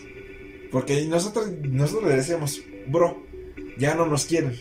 [0.73, 3.23] Porque nosotros, nosotros le decíamos, bro,
[3.79, 4.59] ya no nos quieren.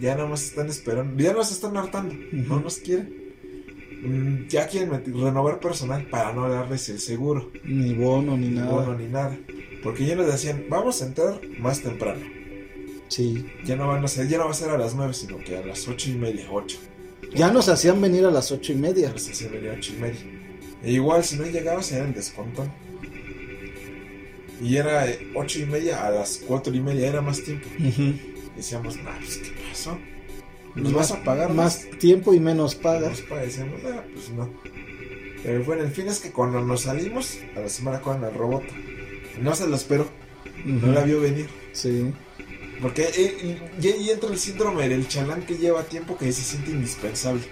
[0.00, 1.22] Ya no nos están esperando.
[1.22, 2.14] Ya nos están hartando.
[2.32, 3.20] No nos quieren.
[4.02, 7.50] Mm, Ya quieren meter- renovar personal para no darles el seguro.
[7.64, 8.70] Ni bono ni Ni nada.
[8.70, 9.36] bono ni nada.
[9.82, 12.20] Porque ya nos decían, vamos a entrar más temprano.
[13.08, 13.44] Sí.
[13.64, 15.56] Ya no, van a ser, ya no va a ser a las 9, sino que
[15.56, 16.78] a las ocho y media, 8.
[17.34, 19.10] Ya nos hacían venir a las ocho y media.
[19.10, 20.20] Nos hacían venir a 8 y media.
[20.82, 22.70] E igual, si no llegabas, era el descontón.
[24.62, 27.68] Y era eh, ocho y media a las cuatro y media, era más tiempo.
[28.56, 29.98] Decíamos, nah, pues, ¿qué pasó?
[30.74, 33.20] ¿Nos vas a pagar más tiempo y menos Nos pagas.
[33.22, 34.48] paga, decíamos, nah, pues no.
[35.42, 38.62] Pero bueno, el fin es que cuando nos salimos, a la semana con el robot,
[39.40, 40.06] no se lo esperó,
[40.64, 41.48] no la vio venir.
[41.72, 42.12] Sí.
[42.80, 46.70] Porque eh, y ahí entra el síndrome del chalán que lleva tiempo que se siente
[46.70, 47.42] indispensable.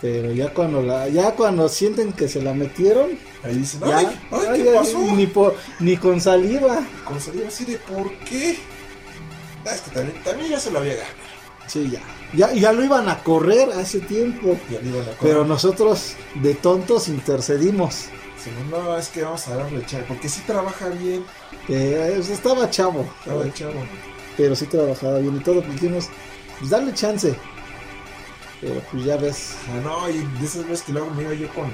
[0.00, 4.06] Pero ya cuando la, ya cuando sienten que se la metieron, Ahí dicen, ya, ay,
[4.30, 4.98] ay, ay, ¿qué ay, pasó?
[4.98, 6.84] Ni, por, ni con saliva.
[7.04, 8.58] Con salida así de, ¿por qué?
[9.64, 11.14] Ah, es que también, también ya se lo había ganado.
[11.66, 12.00] Sí, ya.
[12.34, 14.58] Ya, ya lo iban a correr hace tiempo.
[14.70, 15.46] Ya le iban a Pero cobrar.
[15.46, 18.06] nosotros de tontos intercedimos.
[18.36, 21.24] Decimos, no, es que vamos a darle chance, porque sí trabaja bien.
[21.68, 23.06] Eh, estaba chavo.
[23.20, 23.82] Estaba chavo.
[24.36, 25.62] Pero sí trabajaba bien y todo.
[25.62, 26.08] Pues dijimos,
[26.58, 27.34] pues dale chance.
[28.66, 29.54] Pero pues ya ves.
[29.68, 31.70] Ah, no, y de esas veces que luego me iba yo con.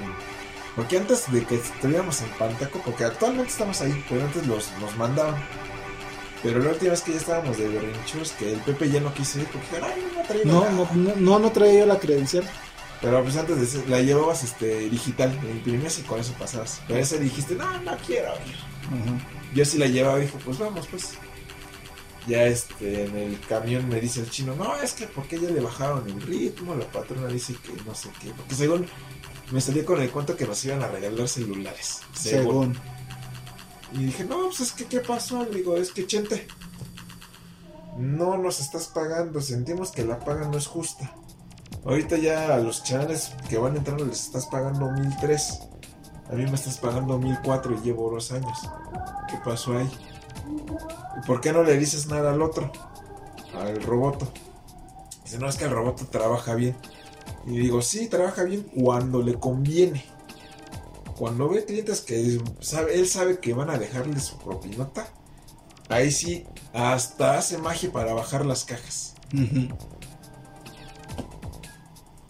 [0.75, 4.95] Porque antes de que estuviéramos en Pantaco, porque actualmente estamos ahí, pero antes los, nos
[4.97, 5.35] mandaban.
[6.43, 9.39] Pero la última vez que ya estábamos de berrinchos, que el Pepe ya no quiso
[9.39, 10.71] ir, porque dijeron, ay, no traigo No, nada".
[10.71, 12.43] no, no, no, no traía yo la credencial.
[13.01, 16.81] Pero pues antes de eso, la llevabas este, digital, la imprimías y con eso pasabas.
[16.87, 18.55] Pero esa dijiste, no, no quiero ir.
[19.53, 21.13] Yo sí la llevaba y dije, pues vamos, pues.
[22.27, 25.59] Ya este, en el camión me dice el chino, no, es que porque ya le
[25.59, 28.31] bajaron el ritmo, la patrona dice que no sé qué.
[28.31, 28.87] Porque según
[29.51, 31.99] me salía con el cuento que nos iban a regalar celulares.
[32.13, 32.75] Según.
[32.75, 32.77] Según.
[33.93, 35.43] Y dije, no, pues es que, ¿qué pasó?
[35.43, 36.47] Le digo, es que, Chente,
[37.97, 41.13] no nos estás pagando, sentimos que la paga no es justa.
[41.85, 45.59] Ahorita ya a los chavales que van entrando les estás pagando mil tres.
[46.29, 48.57] A mí me estás pagando mil cuatro y llevo dos años.
[49.29, 49.91] ¿Qué pasó ahí?
[50.47, 52.71] ¿Y por qué no le dices nada al otro?
[53.55, 54.31] Al roboto.
[55.23, 56.75] Dice, no, es que el roboto trabaja bien.
[57.45, 60.05] Y digo, sí, trabaja bien cuando le conviene.
[61.17, 65.07] Cuando ve clientes que sabe, él sabe que van a dejarle su propinota,
[65.89, 69.13] ahí sí, hasta hace magia para bajar las cajas.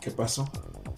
[0.02, 0.50] ¿Qué pasó?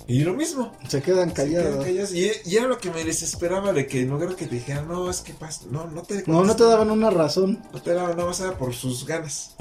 [0.08, 0.72] Y lo mismo.
[0.88, 1.84] Se quedan se quedan callados.
[1.86, 2.14] callados.
[2.14, 5.10] Y, y era lo que me desesperaba de que en lugar que te dijeran, no,
[5.10, 7.64] es que pasa, no, no te No, no te daban una razón.
[7.74, 9.56] No te daban nada más era por sus ganas.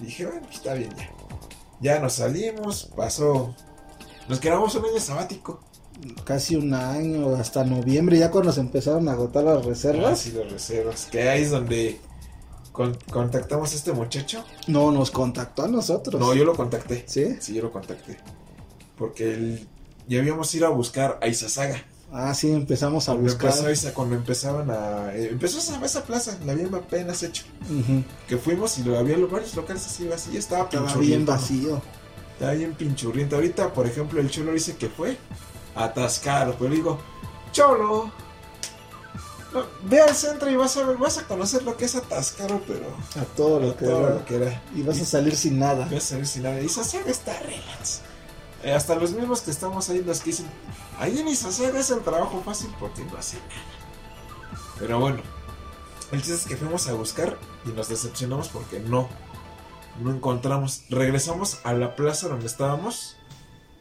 [0.00, 1.10] Y dije, bueno, pues está bien ya.
[1.80, 3.54] Ya nos salimos, pasó.
[4.28, 5.60] Nos quedamos un año sabático.
[6.24, 10.18] Casi un año, hasta noviembre, ya cuando se empezaron a agotar las Ah, reservas.
[10.20, 11.06] sí, las reservas.
[11.10, 12.00] Que ahí es donde
[12.72, 14.44] con- contactamos a este muchacho.
[14.68, 16.20] No, nos contactó a nosotros.
[16.20, 17.04] No, yo lo contacté.
[17.06, 17.36] ¿Sí?
[17.40, 18.16] Sí, yo lo contacté.
[18.98, 19.68] Porque él-
[20.08, 21.82] ya habíamos ido a buscar a Isasaga.
[22.10, 23.50] Ah, sí, empezamos a Cuando, buscar.
[23.50, 25.14] empezó Isa- cuando empezaban a.
[25.14, 27.44] eh, empezó esa, esa plaza, la habían apenas hecho.
[28.26, 30.36] Que fuimos y lo había varios locales así vacíos.
[30.36, 31.82] Estaba Estaba bien vacío.
[32.32, 33.36] Está bien pinchurriento.
[33.36, 35.18] Ahorita, por ejemplo, el Cholo dice que fue
[35.74, 36.56] atascado.
[36.58, 36.98] Pero digo,
[37.52, 38.10] Cholo,
[39.52, 42.60] no, ve al centro y vas a ver, vas a conocer lo que es atascado,
[42.66, 42.86] pero
[43.20, 44.14] A todo lo que todo era.
[44.14, 44.62] lo que era.
[44.74, 45.84] Y vas a salir sin nada.
[45.90, 46.60] Vas a salir sin nada.
[46.60, 48.00] Y Sasaga está relax.
[48.64, 50.46] Eh, hasta los mismos que estamos ahí, los que dicen,
[50.98, 54.58] ahí en Isasaga es el trabajo fácil porque no hace nada.
[54.78, 55.22] Pero bueno,
[56.12, 59.08] el chiste es que fuimos a buscar y nos decepcionamos porque no,
[60.02, 60.82] no encontramos.
[60.90, 63.18] Regresamos a la plaza donde estábamos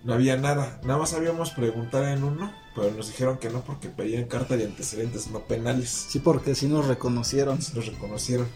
[0.04, 0.80] no había nada.
[0.84, 4.64] Nada más habíamos preguntar en uno, pero nos dijeron que no porque pedían carta de
[4.64, 5.90] antecedentes, no penales.
[5.90, 7.62] Sí, porque sí nos reconocieron.
[7.62, 8.48] Sí nos reconocieron.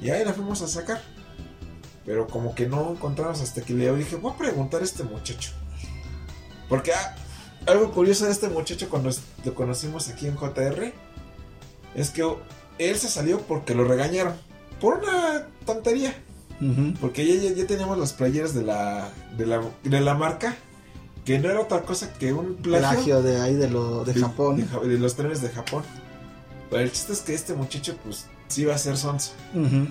[0.00, 1.02] Y ahí la fuimos a sacar.
[2.06, 5.50] Pero como que no encontramos hasta que le dije, voy a preguntar a este muchacho.
[6.68, 7.16] Porque ah,
[7.66, 9.10] algo curioso de este muchacho cuando
[9.44, 10.92] lo conocimos aquí en JR
[11.96, 12.24] es que
[12.78, 14.34] él se salió porque lo regañaron.
[14.80, 16.14] Por una tontería.
[17.00, 20.56] Porque ya, ya, ya teníamos las playeras de la, de la, de la marca.
[21.24, 24.64] Que no era otra cosa que un plagio, Plagio de ahí de lo de, Japón.
[24.84, 25.82] De, los trenes de Japón.
[26.70, 29.32] Pero el chiste es que este muchacho, pues, sí iba a ser sonso.
[29.52, 29.88] Ujú.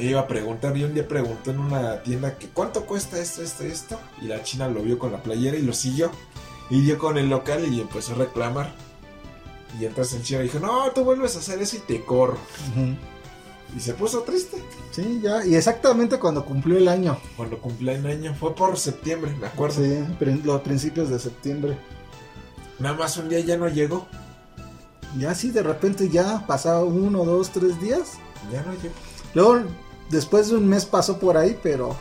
[0.00, 3.42] Me iba a preguntar, y un día preguntó en una tienda que cuánto cuesta esto,
[3.42, 4.00] esto, esto.
[4.22, 6.10] Y la china lo vio con la playera y lo siguió.
[6.70, 8.72] Y dio con el local y empezó a reclamar.
[9.78, 12.38] Y entonces el chino dijo, no, tú vuelves a hacer eso y te corro.
[13.76, 14.64] Y se puso triste.
[14.90, 15.44] Sí, ya.
[15.44, 17.18] Y exactamente cuando cumplió el año.
[17.36, 19.84] Cuando cumplió el año, fue por septiembre, me acuerdo.
[19.84, 21.76] Sí, los principios de septiembre.
[22.78, 24.08] Nada más un día ya no llegó.
[25.18, 28.12] Ya sí, de repente ya pasaba uno, dos, tres días.
[28.50, 28.94] Ya no llegó.
[29.34, 29.60] Luego,
[30.10, 31.96] después de un mes pasó por ahí, pero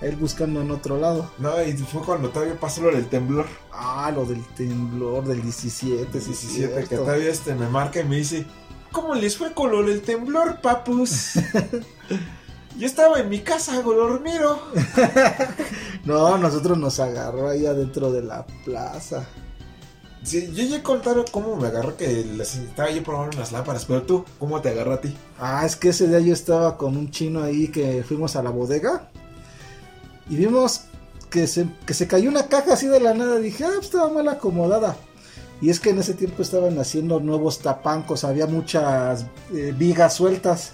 [0.00, 1.30] él buscando en otro lado.
[1.38, 3.46] No, y fue cuando todavía pasó lo del temblor.
[3.72, 8.16] Ah, lo del temblor del 17, sí, 17, que todavía este me marca y me
[8.16, 8.46] dice,
[8.92, 11.32] ¿cómo les fue con lo del temblor, papus?
[12.78, 14.60] Yo estaba en mi casa, Golormiro.
[16.04, 19.26] No, nosotros nos agarró ahí adentro de la plaza.
[20.26, 23.84] Sí, yo ya he contado cómo me agarró que les estaba yo probando unas lámparas,
[23.84, 25.16] pero tú, ¿cómo te agarró a ti?
[25.38, 28.50] Ah, es que ese día yo estaba con un chino ahí que fuimos a la
[28.50, 29.08] bodega
[30.28, 30.86] y vimos
[31.30, 33.38] que se, que se cayó una caja así de la nada.
[33.38, 34.96] Dije, ah, pues estaba mal acomodada.
[35.60, 40.72] Y es que en ese tiempo estaban haciendo nuevos tapancos, había muchas eh, vigas sueltas.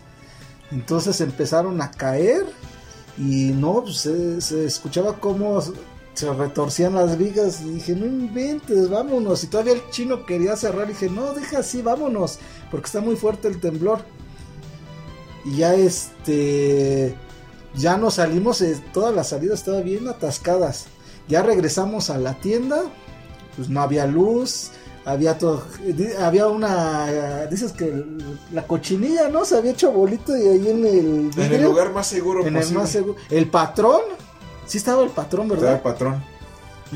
[0.70, 2.46] Entonces empezaron a caer
[3.18, 5.60] y no, pues se, se escuchaba como
[6.14, 7.62] se retorcían las vigas.
[7.62, 9.44] Y dije, no inventes, vámonos.
[9.44, 10.86] Y todavía el chino quería cerrar.
[10.86, 12.38] Y dije, no, deja así, vámonos,
[12.70, 14.00] porque está muy fuerte el temblor.
[15.44, 17.16] Y ya este.
[17.74, 20.86] Ya nos salimos, eh, todas las salidas estaban bien atascadas.
[21.26, 22.82] Ya regresamos a la tienda,
[23.56, 24.72] pues no había luz,
[25.04, 25.64] había todo.
[26.20, 27.46] Había una.
[27.46, 28.04] dices que
[28.52, 29.44] la cochinilla, ¿no?
[29.44, 31.30] Se había hecho bolito y ahí en el.
[31.36, 32.78] En el lugar más seguro en el posible.
[32.78, 33.16] más seguro.
[33.30, 34.02] El patrón,
[34.72, 35.74] sí estaba el patrón, Estaba ¿verdad?
[35.74, 36.24] el patrón.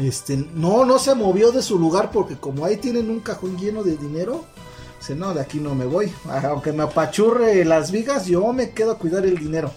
[0.02, 3.82] Este, no, no se movió de su lugar porque como ahí tienen un cajón lleno
[3.82, 4.46] de dinero,
[4.98, 6.10] dice, no, de aquí no me voy.
[6.44, 9.70] Aunque me apachurre las vigas, yo me quedo a cuidar el dinero.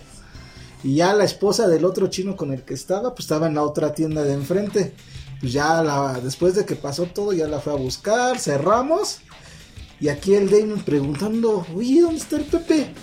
[0.82, 3.64] Y ya la esposa del otro chino con el que estaba, pues estaba en la
[3.64, 4.96] otra tienda de enfrente.
[5.42, 9.20] Pues ya la, después de que pasó todo, ya la fue a buscar, cerramos.
[10.00, 12.94] Y aquí el Damon preguntando, oye, ¿dónde está el Pepe?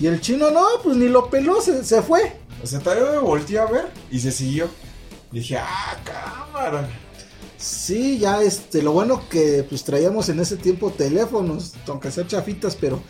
[0.00, 2.45] Y el chino, no, pues ni lo peló, se, se fue.
[2.62, 4.68] O sea, todavía me volteé a ver y se siguió.
[5.30, 6.88] Dije, ah, cámara.
[7.58, 12.76] Sí, ya este, lo bueno que pues traíamos en ese tiempo teléfonos, aunque sea chafitas,
[12.76, 13.00] pero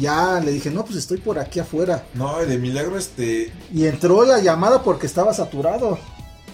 [0.00, 2.06] ya le dije, no, pues estoy por aquí afuera.
[2.14, 3.52] No, de milagro, este.
[3.72, 5.98] Y entró la llamada porque estaba saturado.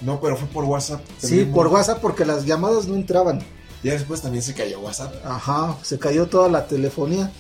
[0.03, 1.01] No, pero fue por WhatsApp.
[1.19, 1.69] Sí, por.
[1.69, 3.41] WhatsApp porque las llamadas no entraban.
[3.83, 5.15] Ya después también se cayó WhatsApp.
[5.25, 7.31] Ajá, se cayó toda la telefonía.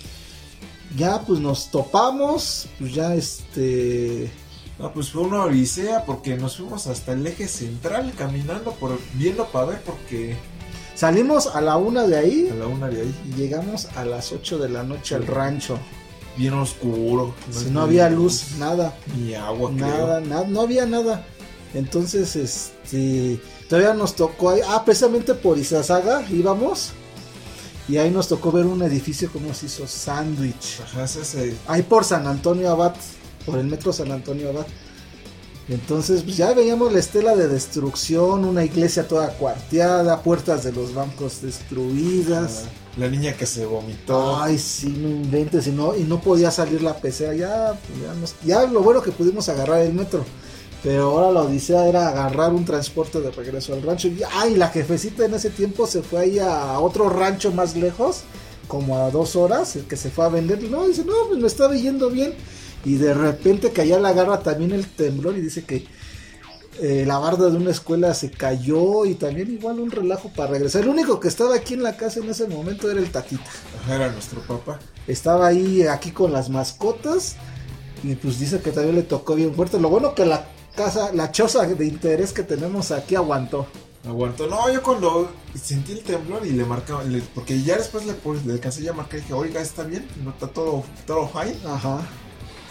[0.96, 4.30] Ya pues nos topamos, pues ya este...
[4.79, 9.47] No, pues fue una odisea porque nos fuimos hasta el eje central caminando, por viendo
[9.47, 10.37] para ver porque
[10.99, 14.33] Salimos a la una de a ahí la una de ahí, y llegamos a las
[14.33, 15.79] 8 de la noche al rancho.
[16.37, 17.37] bien oscuro.
[17.70, 18.97] No había luz, nada.
[19.16, 21.24] Ni agua, Nada, nada, no había nada.
[21.72, 26.91] Entonces, este, todavía nos tocó ahí, ah, precisamente por Izazaga íbamos.
[27.89, 30.81] Y ahí nos tocó ver un edificio como se hizo sándwich.
[31.68, 32.97] Ahí por San Antonio Abad,
[33.51, 34.66] por el metro San Antonio Abad.
[35.68, 40.94] Entonces, pues ya veíamos la estela de destrucción, una iglesia toda cuarteada, puertas de los
[40.94, 42.64] bancos destruidas.
[42.96, 44.40] la niña que se vomitó.
[44.40, 48.34] Ay, sí, no inventes, y no, y no podía salir la pecera, ya, ya, nos-
[48.44, 50.24] ya lo bueno que pudimos agarrar el metro,
[50.82, 54.68] pero ahora la odisea era agarrar un transporte de regreso al rancho, y ay, la
[54.70, 58.22] jefecita en ese tiempo se fue ahí a otro rancho más lejos,
[58.66, 61.46] como a dos horas, el que se fue a vender, no, dice, no, pues me
[61.46, 62.34] estaba yendo bien,
[62.89, 65.86] y de repente que allá la agarra también el temblor, y dice que
[66.80, 70.82] eh, la barda de una escuela se cayó, y también igual un relajo para regresar,
[70.82, 73.51] el único que estaba aquí en la casa en ese momento era el tatita
[73.89, 74.78] era nuestro papá.
[75.07, 77.36] estaba ahí aquí con las mascotas
[78.05, 79.80] y pues dice que también le tocó bien fuerte.
[79.80, 83.66] Lo bueno que la casa, la choza de interés que tenemos aquí aguantó.
[84.07, 84.47] Aguantó.
[84.47, 85.28] No, yo cuando
[85.61, 88.93] sentí el temblor y le marcaba, le- porque ya después le, pues, le alcancé ya
[88.93, 90.07] a marcar y dije, oiga, ¿está bien?
[90.22, 91.57] ¿No está todo, todo fine?
[91.66, 92.07] Ajá.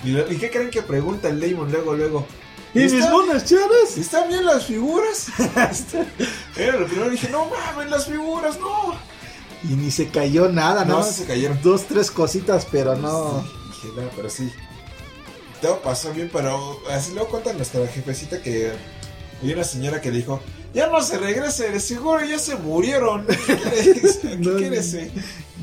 [0.04, 2.28] ¿Y, lo- ¿y qué creen que pregunta el Damon luego, luego?
[2.74, 3.98] ¿Y mis ¿Está- monas chaves?
[3.98, 5.28] ¿Están bien las figuras?
[6.56, 8.94] Era lo primero dije, no mames, las figuras, no.
[9.64, 11.04] Y ni se cayó nada, No, ¿no?
[11.04, 11.60] se cayeron.
[11.64, 13.42] Dos, tres cositas, pero no.
[13.42, 14.52] Sí, dije, no, pero sí.
[15.62, 18.72] Todo pasó bien, pero así luego cuenta nuestra jefecita que
[19.42, 20.40] hay una señora que dijo,
[20.78, 23.26] ya no se regrese, de seguro ya se murieron.
[23.48, 24.94] ¿Qué No, quieres?
[24.94, 25.12] eh?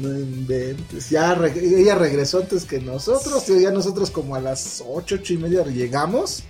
[0.01, 1.09] No inventes.
[1.11, 3.45] Ya ella regresó antes que nosotros.
[3.45, 6.43] tío, Ya nosotros como a las ocho, ocho y media llegamos.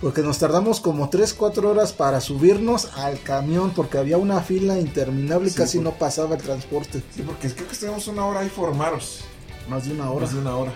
[0.00, 3.72] Porque nos tardamos como 3, 4 horas para subirnos al camión.
[3.74, 7.02] Porque había una fila interminable y Sí, casi por- no pasaba el transporte.
[7.14, 9.20] Sí, porque creo que estuvimos una hora ahí formaros.
[9.68, 10.24] Más de una hora.
[10.24, 10.72] Más de una hora.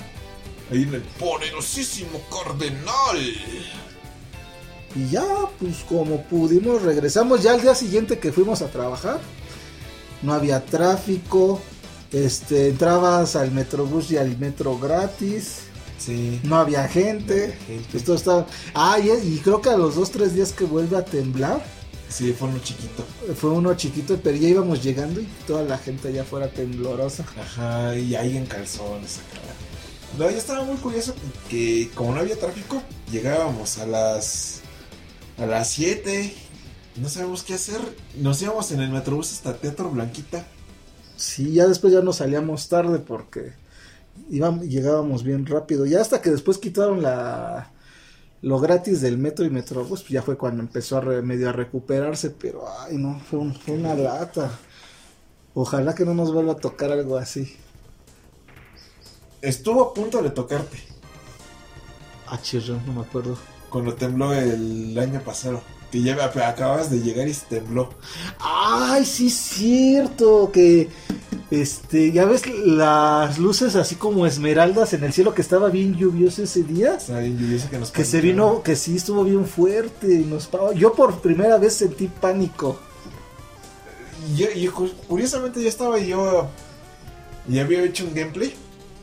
[0.70, 3.18] Ahí en el poderosísimo cardenal.
[4.95, 5.24] Y ya,
[5.59, 7.43] pues como pudimos, regresamos.
[7.43, 9.20] Ya al día siguiente que fuimos a trabajar,
[10.22, 11.61] no había tráfico.
[12.12, 15.61] Este, entrabas al metrobús y al metro gratis.
[15.99, 16.40] Sí.
[16.45, 17.57] No había gente.
[17.66, 17.97] Gente.
[17.97, 18.47] Esto estaba.
[18.74, 21.62] Ah, y, y creo que a los dos, tres días que vuelve a temblar,
[22.09, 23.07] Sí, fue uno chiquito.
[23.34, 27.24] fue uno chiquito, pero ya íbamos llegando y toda la gente allá fuera temblorosa.
[27.40, 29.40] Ajá, y ahí en calzones acá.
[30.18, 31.14] No, ya estaba muy curioso
[31.49, 34.61] que como no había tráfico, llegábamos a las
[35.39, 36.35] a las 7.
[36.97, 37.80] No sabemos qué hacer.
[38.16, 40.45] Nos íbamos en el metrobús hasta Teatro Blanquita.
[41.16, 43.53] Sí, ya después ya nos salíamos tarde porque
[44.30, 45.87] íbamos, llegábamos bien rápido.
[45.87, 47.70] Ya hasta que después quitaron la
[48.43, 51.53] lo gratis del metro y metrobús, pues ya fue cuando empezó a re- medio a
[51.53, 54.51] recuperarse, pero ay no, fue, un- fue una lata.
[55.55, 57.55] Ojalá que no nos vuelva a tocar algo así.
[59.43, 60.78] Estuvo a punto de tocarte
[62.26, 63.37] Ah, chirro, no me acuerdo.
[63.73, 65.62] Cuando tembló el año pasado.
[65.91, 67.91] Que ya acabas de llegar y se tembló.
[68.39, 70.89] Ay, sí es cierto que
[71.51, 76.45] este, ya ves las luces así como esmeraldas en el cielo que estaba bien lluvioso
[76.45, 76.99] ese día.
[76.99, 80.49] Sea, bien lluvioso que nos Que se vino, que sí estuvo bien fuerte y nos
[80.77, 82.79] Yo por primera vez sentí pánico.
[84.35, 86.49] Y, y cu- curiosamente ya estaba yo.
[87.49, 88.55] Ya había hecho un gameplay.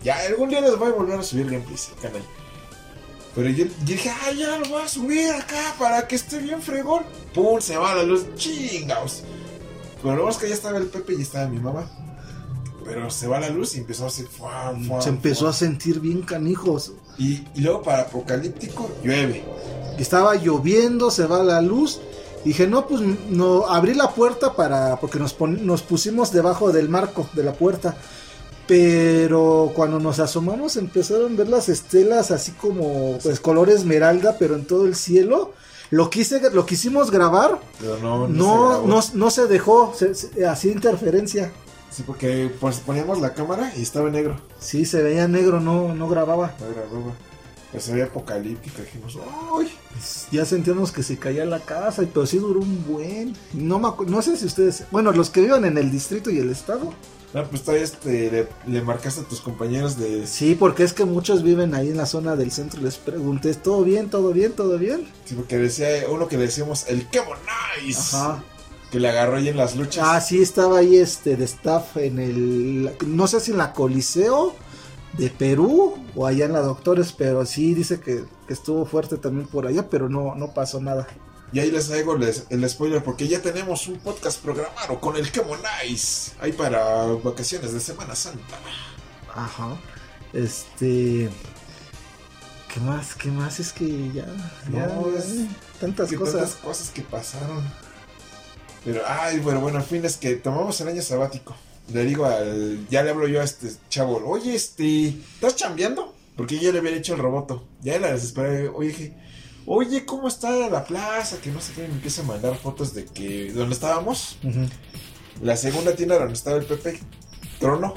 [0.03, 2.22] Ya algún día les voy a volver a subir gameplays al canal.
[3.36, 6.61] Pero yo, yo dije, ah, ya lo voy a subir acá para que esté bien
[6.61, 7.03] fregón.
[7.34, 9.21] Pum, se va la luz, chingaos.
[10.01, 11.89] Pero es que ya estaba el Pepe y estaba mi mamá.
[12.86, 14.25] Pero se va la luz y empezó a hacer.
[15.01, 16.93] Se empezó a sentir bien canijos.
[17.17, 19.43] Y, y luego para apocalíptico llueve.
[19.99, 21.99] Estaba lloviendo, se va la luz.
[22.45, 26.88] Dije, no, pues no, abrí la puerta para, porque nos, pon- nos pusimos debajo del
[26.89, 27.95] marco de la puerta.
[28.70, 34.55] Pero cuando nos asomamos empezaron a ver las estelas así como, pues color esmeralda, pero
[34.55, 35.53] en todo el cielo.
[35.91, 38.88] Lo quise, lo quisimos grabar, Pero no, no, no, grabó.
[38.88, 41.51] no, no se dejó, se, se- hacía interferencia.
[41.89, 44.39] Sí, porque pues, poníamos la cámara y estaba en negro.
[44.59, 46.53] Sí, se veía negro, no, no grababa.
[46.59, 47.13] No grababa.
[47.72, 48.84] Pues se veía apocalíptico.
[48.84, 49.17] Dijimos,
[49.59, 49.67] ¡ay!
[50.32, 53.36] Ya sentíamos que se caía la casa, pero sí duró un buen.
[53.53, 56.51] No, me no sé si ustedes, bueno, los que vivan en el distrito y el
[56.51, 56.93] estado.
[57.34, 60.25] No, pues todavía este, le, le marcaste a tus compañeros de...
[60.25, 62.82] Sí, porque es que muchos viven ahí en la zona del centro.
[62.82, 65.07] Les pregunté, ¿todo bien, todo bien, todo bien?
[65.25, 67.32] Sí, porque decía uno que decíamos el Kemo
[67.86, 68.15] Nice.
[68.15, 68.43] Ajá.
[68.91, 70.03] Que le agarró ahí en las luchas.
[70.07, 74.55] Ah, sí, estaba ahí este de staff en el, no sé si en la Coliseo
[75.15, 79.47] de Perú o allá en la Doctores, pero sí dice que, que estuvo fuerte también
[79.47, 81.07] por allá, pero no, no pasó nada.
[81.52, 85.32] Y ahí les hago les- el spoiler porque ya tenemos un podcast programado con el
[85.32, 86.32] Kemo Nice.
[86.39, 88.58] Ahí para vacaciones de Semana Santa.
[89.34, 89.76] Ajá.
[90.34, 91.30] Este.
[92.74, 93.16] ¿Qué más?
[93.16, 93.60] ¿Qué más?
[93.60, 94.26] Es que ya.
[94.72, 95.47] ya, No, ya, es-
[95.80, 96.34] tantas cosas.
[96.36, 97.64] tantas cosas que pasaron.
[98.86, 101.56] Pero, ay, bueno, bueno, al fin es que tomamos el año sabático.
[101.91, 102.88] Le digo al.
[102.89, 104.22] Ya le hablo yo a este chavo.
[104.26, 105.08] Oye, este.
[105.08, 106.14] ¿Estás chambeando?
[106.38, 107.66] Porque ya le había dicho el roboto.
[107.82, 108.68] Ya la desesperé.
[108.70, 109.18] Oye, dije.
[109.72, 111.39] Oye, ¿cómo está la plaza?
[111.39, 111.82] Que no sé qué.
[111.82, 113.51] Me empieza a mandar fotos de que.
[113.53, 114.38] ¿Dónde estábamos?
[115.43, 116.99] La segunda tienda donde estaba el Pepe.
[117.59, 117.93] Trono.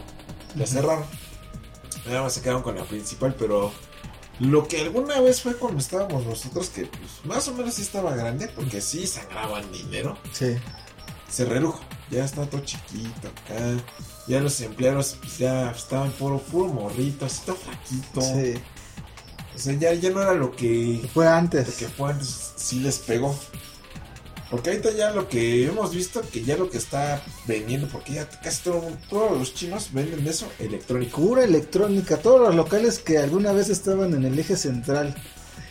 [0.54, 1.06] La cerraron.
[2.04, 3.72] Nada más se quedaron con la principal, pero.
[4.38, 8.14] Lo que alguna vez fue cuando estábamos nosotros, que pues más o menos sí estaba
[8.14, 10.56] grande, porque sí sangraban dinero, Sí.
[11.30, 11.80] se redujo.
[12.10, 13.56] Ya está todo chiquito acá.
[14.26, 18.20] Ya los empleados pues, ya estaban puro, puro morrito, así todo flaquito.
[18.20, 18.60] Sí.
[19.54, 21.68] O sea, ya, ya no era lo que, Fue lo antes.
[21.76, 23.36] que fue antes, sí les pegó.
[24.50, 28.28] Porque ahorita ya lo que hemos visto, que ya lo que está vendiendo, porque ya
[28.28, 31.20] casi todo, todos los chinos venden eso electrónico.
[31.22, 32.18] Pura electrónica.
[32.18, 35.14] Todos los locales que alguna vez estaban en el eje central.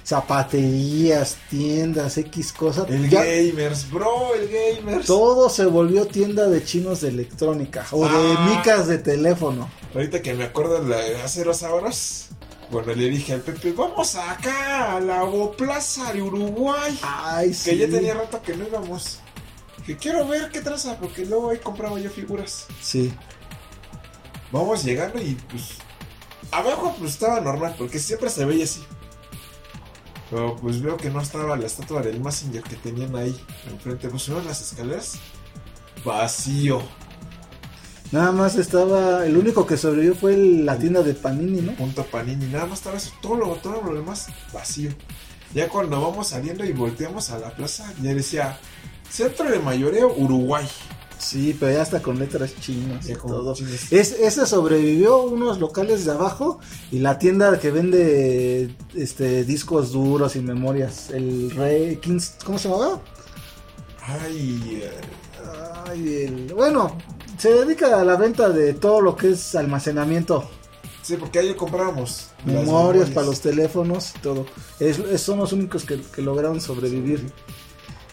[0.04, 2.90] Zapaterías, tiendas, X cosas.
[2.90, 5.06] El ya gamers, bro, el gamers.
[5.06, 7.86] todo se volvió tienda de chinos de electrónica.
[7.92, 8.50] O de Ah.
[8.56, 9.70] micas de teléfono.
[9.94, 12.30] Ahorita que me acuerdo, la- hace dos horas
[12.72, 15.26] Bueno, le dije al Pepe, vamos acá a la
[15.58, 16.98] Plaza de Uruguay.
[17.02, 17.72] Ay, sí.
[17.72, 19.20] Que ya tenía rato que no íbamos.
[19.86, 22.68] Que quiero ver qué traza, porque luego ahí compraba yo figuras.
[22.82, 23.14] Sí.
[24.54, 25.80] Vamos llegando y pues.
[26.52, 28.84] Abajo pues estaba normal, porque siempre se veía así.
[30.30, 33.38] Pero pues veo que no estaba la estatua del Messenger que tenían ahí
[33.70, 34.08] enfrente.
[34.08, 35.16] Pues subieron las escaleras.
[36.06, 36.82] Vacío.
[38.12, 41.74] Nada más estaba, el único que sobrevivió fue la tienda de Panini, ¿no?
[41.76, 42.46] Punto Panini.
[42.48, 43.12] Nada más estaba eso.
[43.22, 44.92] Todo lo, todo lo demás vacío.
[45.54, 48.58] Ya cuando vamos saliendo y volteamos a la plaza, ya decía
[49.10, 50.68] Centro de Mayoreo Uruguay.
[51.20, 53.54] Sí, pero ya está con letras chinas y todo.
[53.54, 53.92] chinas.
[53.94, 56.60] Es, ese sobrevivió unos locales de abajo
[56.92, 61.12] y la tienda que vende este discos duros y memorias.
[61.12, 63.00] El Rey Kings, ¿cómo se llamaba?
[64.06, 64.92] Ay, eh,
[65.88, 66.98] Ay, el- bueno,
[67.42, 70.50] se dedica a la venta de todo lo que es almacenamiento,
[71.02, 72.28] sí, porque ahí comprábamos.
[72.46, 74.46] las memorias para los teléfonos y todo.
[74.80, 77.32] Es, es- son los únicos que, que lograron sobrevivir.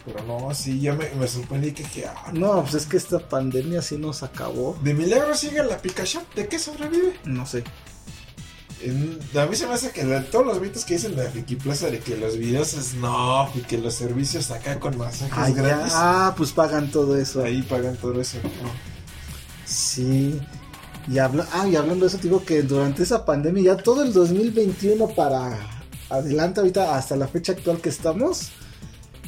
[0.05, 3.19] Pero no, sí, ya me, me sorprendí que, que ah, No, pues es que esta
[3.19, 4.75] pandemia sí nos acabó.
[4.81, 6.19] de milagro sigue la Pikachu.
[6.35, 7.19] ¿De qué sobrevive?
[7.25, 7.63] No sé.
[8.81, 11.31] En- a mí se me hace que la- todos los mitos que dicen de la
[11.63, 15.49] Plaza de que los videos es no y que los servicios acá con masajes Ah,
[15.49, 15.55] ya.
[15.61, 15.93] gratis.
[15.95, 17.43] Ah, pues pagan todo eso.
[17.43, 18.37] Ahí pagan todo eso.
[18.41, 18.98] ¿no?
[19.69, 20.41] Sí.
[21.07, 24.03] Y, habla ah, y hablando de eso, te digo que durante esa pandemia, ya todo
[24.03, 25.57] el 2021 para
[26.09, 28.51] adelante, ahorita hasta la fecha actual que estamos,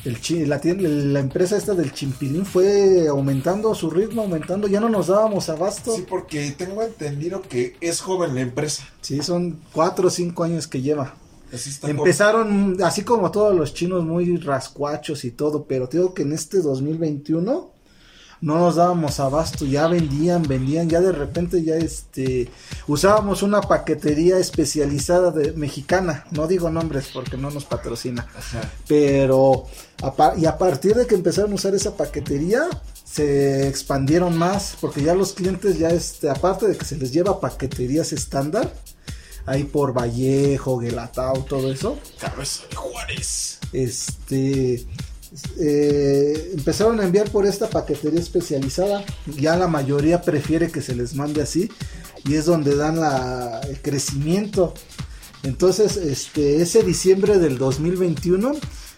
[0.04, 5.08] el la, la empresa esta del Chimpilín fue aumentando su ritmo, aumentando, ya no nos
[5.08, 5.96] dábamos abasto.
[5.96, 8.88] Sí, porque tengo entendido que es joven la empresa.
[9.02, 11.16] Sí, son cuatro o cinco años que lleva.
[11.54, 12.00] Así está joven.
[12.00, 16.34] Empezaron así como todos los chinos muy rascuachos y todo, pero te digo que en
[16.34, 17.72] este 2021
[18.42, 22.50] no nos dábamos abasto, ya vendían, vendían, ya de repente ya este
[22.88, 28.62] usábamos una paquetería especializada de mexicana, no digo nombres porque no nos patrocina, Ajá.
[28.88, 29.66] pero
[30.02, 32.68] a y a partir de que empezaron a usar esa paquetería
[33.06, 37.39] se expandieron más porque ya los clientes ya este aparte de que se les lleva
[37.39, 38.74] paqueterías estándar
[39.46, 43.60] ahí por Vallejo, Guelatao, todo eso, Cabeza de Juárez.
[43.74, 44.86] este
[45.59, 49.03] eh, empezaron a enviar por esta paquetería especializada.
[49.38, 51.69] Ya la mayoría prefiere que se les mande así
[52.25, 54.73] y es donde dan la, el crecimiento.
[55.43, 58.53] Entonces, este ese diciembre del 2021,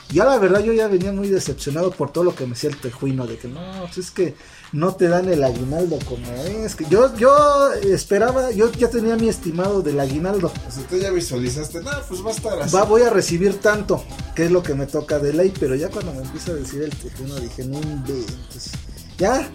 [0.10, 2.78] ya la verdad yo ya venía muy decepcionado por todo lo que me decía el
[2.78, 4.36] tejuino de que no, pues es que
[4.74, 6.76] no te dan el aguinaldo como es.
[6.76, 10.52] Que yo yo esperaba, yo ya tenía mi estimado del aguinaldo.
[10.68, 11.82] O sea, tú ya visualizaste.
[11.82, 12.76] No, pues va a estar así.
[12.76, 14.04] Va, voy a recibir tanto,
[14.36, 16.82] que es lo que me toca de ley, pero ya cuando me empieza a decir
[16.82, 18.72] el tejuino dije, no inventes.
[19.18, 19.48] Ya,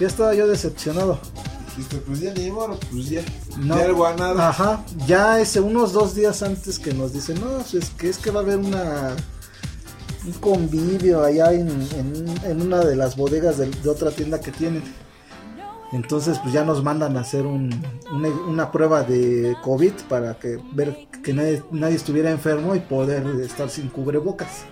[0.00, 1.20] ya estaba yo decepcionado.
[1.68, 3.22] Dijiste, pues ya ni modo, pues ya.
[3.58, 3.76] No.
[3.76, 4.48] De algo a nada.
[4.48, 8.16] Ajá, ya ese unos dos días antes que nos dicen, no, pues es que es
[8.16, 9.16] que va a haber una
[10.26, 11.68] un convivio allá en,
[12.44, 14.82] en- una de las bodegas de, otra tienda que tienen.
[15.92, 17.70] Entonces, pues ya nos mandan a hacer un-
[18.48, 23.68] una, prueba de COVID para que ver que nadie, nadie estuviera enfermo y poder estar
[23.68, 24.64] sin cubrebocas.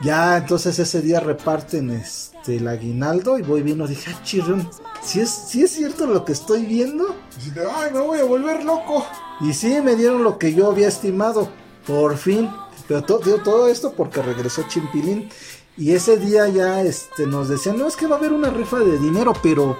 [0.00, 4.68] Ya, entonces ese día reparten este el aguinaldo y voy viendo, dije, ah, chirrón,
[5.02, 7.16] si es, si es cierto lo que estoy viendo.
[7.54, 9.04] De, ay, me voy a volver loco.
[9.40, 11.48] Y sí, me dieron lo que yo había estimado,
[11.86, 12.48] por fin.
[12.88, 15.28] Pero to- digo, todo esto porque regresó Chimpilín.
[15.76, 18.80] Y ese día ya este, nos decían, no, es que va a haber una rifa
[18.80, 19.76] de dinero, pero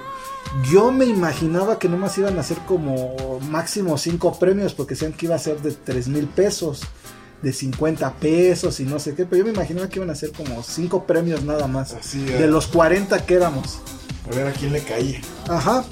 [0.70, 5.26] yo me imaginaba que nomás iban a ser como máximo cinco premios, porque decían que
[5.26, 6.82] iba a ser de 3 mil pesos,
[7.42, 10.30] de 50 pesos y no sé qué, pero yo me imaginaba que iban a ser
[10.32, 13.78] como cinco premios nada más, Así, de los 40 que éramos.
[14.30, 15.20] A ver a quién le caía.
[15.48, 15.84] Ajá.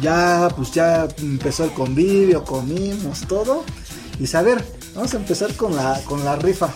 [0.00, 3.64] Ya, pues ya empezó el convivio, comimos todo.
[4.18, 4.64] Y a ver,
[4.94, 6.70] vamos a empezar con la, con la rifa.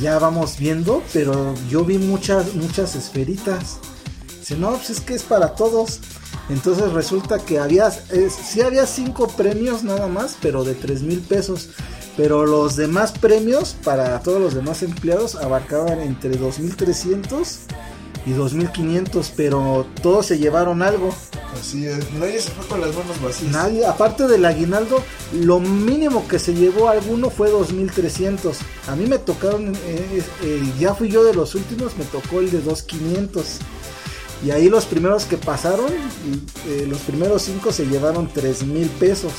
[0.00, 3.78] Ya vamos viendo, pero yo vi muchas, muchas esferitas.
[4.38, 6.00] Dice, no, pues es que es para todos.
[6.48, 11.70] Entonces resulta que había, sí había cinco premios nada más, pero de tres mil pesos.
[12.16, 17.58] Pero los demás premios para todos los demás empleados abarcaban entre 2.300
[18.26, 21.14] y 2.500, pero todos se llevaron algo.
[21.58, 22.12] Así es.
[22.12, 23.50] Nadie se fue con las manos vacías.
[23.50, 25.02] Nadie, aparte del aguinaldo,
[25.32, 28.54] lo mínimo que se llevó alguno fue 2.300.
[28.88, 32.50] A mí me tocaron, eh, eh, ya fui yo de los últimos, me tocó el
[32.50, 33.44] de 2.500.
[34.44, 35.90] Y ahí los primeros que pasaron,
[36.66, 39.32] eh, los primeros cinco se llevaron 3.000 pesos.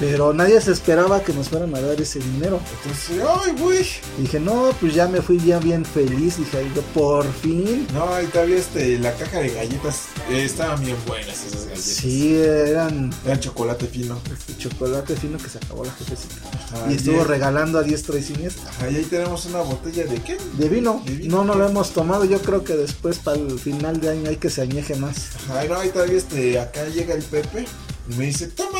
[0.00, 2.58] Pero nadie se esperaba que nos fueran a dar ese dinero.
[2.82, 3.86] Entonces, ay, güey.
[4.18, 6.36] Dije, no, pues ya me fui bien, bien feliz.
[6.38, 7.86] Dije, "Ay, yo, por fin.
[7.94, 11.84] No, ahí todavía este, la caja de galletas eh, estaban bien buenas esas galletas.
[11.84, 14.18] Sí, eran Eran chocolate fino.
[14.32, 16.34] este chocolate fino que se acabó la jefecita.
[16.72, 18.68] Ajá, y estuvo regalando a diestra y siniestra.
[18.70, 20.36] Ajá, y ahí tenemos una botella de qué?
[20.58, 21.02] De vino.
[21.06, 21.36] De vino.
[21.36, 22.24] No, no lo hemos tomado.
[22.24, 25.28] Yo creo que después para el final de año hay que se añeje más.
[25.52, 27.66] Ay, no, ahí todavía este, acá llega el Pepe
[28.08, 28.78] y me dice, toma.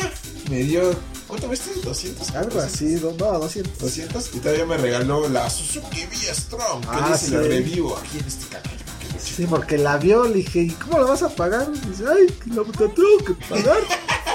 [0.49, 0.93] Me dio,
[1.27, 1.71] ¿cuánto viste?
[1.83, 2.31] 200.
[2.35, 3.79] Algo así, do- no, 200.
[3.79, 7.47] 200 y todavía me regaló la Suzuki V-Strom que Ah, dice la sí.
[7.49, 8.71] revivo aquí en este canal.
[9.19, 11.67] Sí, porque la vio, le dije, ¿y cómo la vas a pagar?
[11.73, 13.77] Y dice, ay, la la tengo que pagar.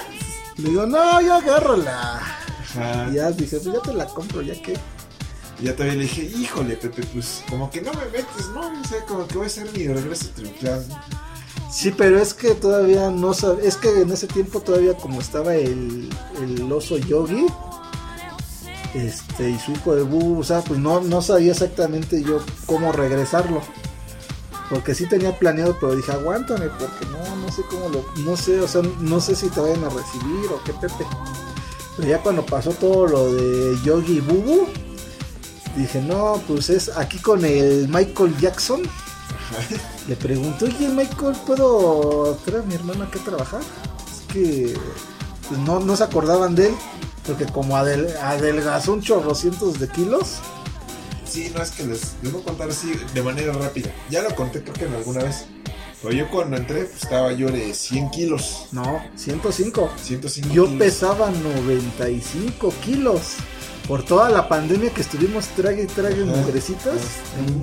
[0.57, 2.17] le digo, no, yo agárrala.
[2.61, 3.09] Ajá.
[3.11, 4.75] Y ya dije, pues ya te la compro, ya que.
[5.61, 8.61] Y ya todavía le dije, híjole, Pepe, pues como que no me metes, ¿no?
[8.81, 10.85] O sea, como que voy a hacer mi regreso triunfal.
[11.71, 15.55] Sí, pero es que todavía no sabe, es que en ese tiempo todavía como estaba
[15.55, 16.11] el,
[16.43, 17.47] el oso yogi,
[18.95, 22.93] este, y su hijo de Bu, o sea, pues no, no sabía exactamente yo cómo
[22.93, 23.63] regresarlo.
[24.69, 28.61] Porque sí tenía planeado, pero dije, aguántame, porque no, no sé cómo lo, no sé,
[28.61, 31.07] o sea, no sé si te vayan a recibir o qué pepe.
[31.97, 34.67] Pero ya cuando pasó todo lo de Yogi y Bubu,
[35.77, 38.83] dije, no, pues es aquí con el Michael Jackson.
[40.09, 43.61] Le pregunto, oye Michael, ¿puedo traer a mi hermano aquí a trabajar?
[43.61, 44.75] Es que
[45.49, 46.75] pues, no, no se acordaban de él,
[47.27, 50.37] porque como adel- adelgazó un chorrocientos de kilos,
[51.25, 53.89] Sí, no es que les, les voy a contar así de manera rápida.
[54.11, 55.45] Ya lo conté creo que en alguna vez.
[56.03, 58.67] Pero yo cuando entré pues, estaba yo de 100 kilos.
[58.73, 59.91] no, 105.
[60.03, 60.79] 105 Yo kilos.
[60.81, 63.21] pesaba 95 kilos.
[63.89, 66.33] Por toda la pandemia que estuvimos trague y trague Ajá.
[66.37, 66.95] mugrecitas,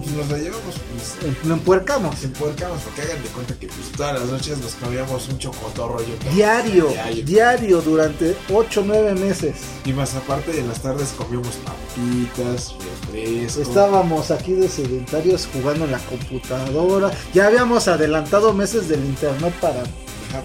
[0.04, 2.22] Nos, nos la llevamos, pues, lo empuercamos.
[2.24, 5.98] en puercamos, porque hagan de cuenta que pues todas las noches nos comíamos un chocotorro
[5.98, 6.34] creo.
[6.34, 7.24] Diario, Diario.
[7.26, 9.56] diario, durante 8 o 9 meses.
[9.86, 12.74] Y más aparte en las tardes comíamos papitas,
[13.14, 13.62] refresco.
[13.62, 17.12] Estábamos aquí de sedentarios jugando en la computadora.
[17.34, 19.84] Ya habíamos adelantado meses del internet para.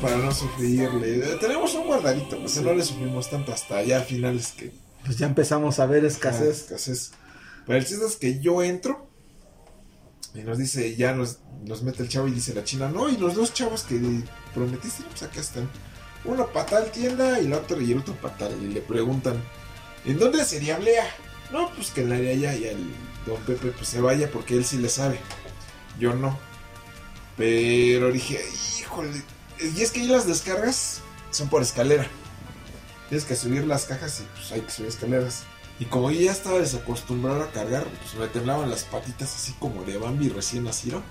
[0.00, 1.18] Para no sufrirle.
[1.40, 4.70] Tenemos un guardadito, pues no le sufrimos tanto hasta allá a finales que
[5.04, 6.62] Pues ya empezamos a ver escasez.
[6.62, 7.12] escasez.
[7.66, 9.08] Pero el chiste es que yo entro
[10.34, 13.16] y nos dice, ya nos, nos mete el chavo y dice la china, no, y
[13.16, 14.00] los dos chavos que
[14.54, 15.68] prometiste, pues acá están.
[16.24, 18.62] Uno para tal tienda y el otro y el otro para tal.
[18.62, 19.42] Y le preguntan,
[20.04, 21.04] ¿en dónde sería Blea?
[21.50, 22.94] No, pues que en la de allá y el
[23.26, 25.18] don Pepe pues se vaya porque él sí le sabe.
[25.98, 26.38] Yo no.
[27.36, 28.40] Pero dije,
[28.78, 29.22] híjole.
[29.60, 31.00] Y es que ahí las descargas
[31.30, 32.06] son por escalera.
[33.12, 35.42] Tienes que subir las cajas y pues hay que subir escaleras.
[35.78, 39.84] Y como yo ya estaba desacostumbrado a cargar, pues me temblaban las patitas así como
[39.84, 41.02] de Bambi recién nacido.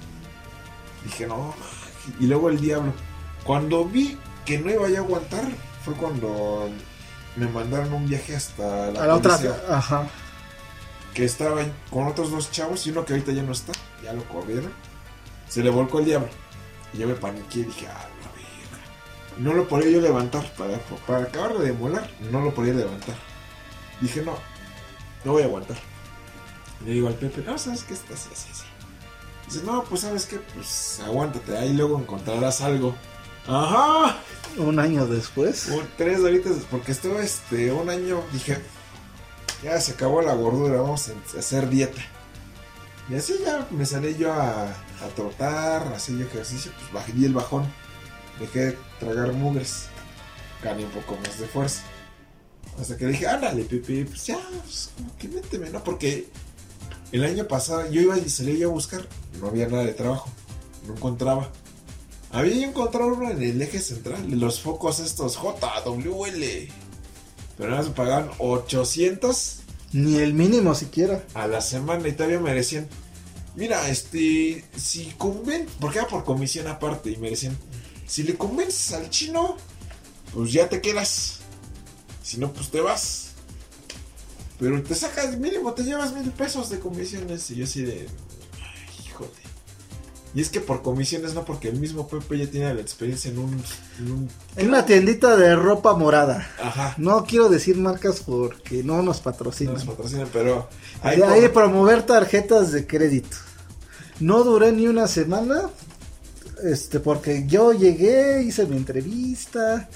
[1.06, 1.54] Dije, no.
[2.20, 2.92] Y luego el diablo.
[3.44, 4.18] Cuando vi
[4.48, 5.44] que no iba a aguantar,
[5.86, 6.72] fue cuando
[7.36, 9.40] me mandaron un viaje hasta la, a la otra.
[9.70, 10.08] Ajá.
[11.14, 11.62] que estaba
[11.92, 13.74] con otros dos chavos y uno que ahorita ya no está.
[14.04, 14.74] Ya lo corrieron.
[15.48, 16.30] Se le volcó el diablo.
[16.96, 18.08] Y yo me paniqué y dije, ah.
[19.42, 20.78] No lo podía yo levantar para,
[21.08, 22.10] para acabar de demolar.
[22.32, 23.16] No lo podía levantar.
[24.00, 24.36] Dije, no,
[25.26, 25.78] no voy a aguantar.
[26.86, 27.94] Le digo al Pepe, no, ¿sabes qué?
[27.94, 28.64] Está así, así, así.
[29.48, 30.38] Dice, no, pues ¿sabes qué?
[30.54, 32.96] Pues aguántate, ahí luego encontrarás algo.
[33.48, 34.18] Ajá.
[34.58, 35.68] Un año después.
[35.68, 38.60] Un- tres horitas, porque estuve este, un año, dije,
[39.64, 42.02] ya se acabó la gordura, vamos a hacer dieta.
[43.10, 47.34] Y así ya me salí yo a, a trotar, así yo ejercicio, pues bajé el
[47.34, 47.66] bajón.
[48.40, 49.86] Dejé de tragar mugres.
[50.64, 51.82] Gané un poco más de fuerza.
[52.80, 55.84] Hasta que dije, ándale, Pepe, pues ya, pues como que méteme, ¿no?
[55.84, 56.28] Porque
[57.12, 59.06] el año pasado yo iba y salí yo a buscar,
[59.40, 60.30] no había nada de trabajo,
[60.88, 61.50] no encontraba.
[62.32, 66.44] Había encontrado uno en el eje central, los focos estos JWL.
[67.58, 69.60] Pero nada más me pagaban 800
[69.92, 71.26] Ni el mínimo siquiera.
[71.34, 72.88] a la semana y todavía merecían.
[73.56, 77.58] Mira, este, si conven, porque era por comisión aparte y merecían.
[78.12, 79.56] Si le convences al chino,
[80.34, 81.38] pues ya te quedas.
[82.22, 83.28] Si no, pues te vas.
[84.60, 87.50] Pero te sacas, mínimo, te llevas mil pesos de comisiones.
[87.52, 88.08] Y yo así de.
[88.62, 89.30] Ay, híjole.
[90.36, 93.38] Y es que por comisiones, no, porque el mismo Pepe ya tiene la experiencia en
[93.40, 93.64] un.
[94.00, 96.50] En un En una tiendita de ropa morada.
[96.62, 96.96] ajá.
[96.98, 99.74] No quiero decir marcas porque no nos No patrocinan.
[99.76, 100.68] nos patrocinan, pero.
[101.02, 103.38] Hay, ahí hay por- promover tarjetas de crédito.
[104.20, 105.70] No duré ni una semana.
[106.64, 109.90] Este, porque yo llegué, hice mi entrevista.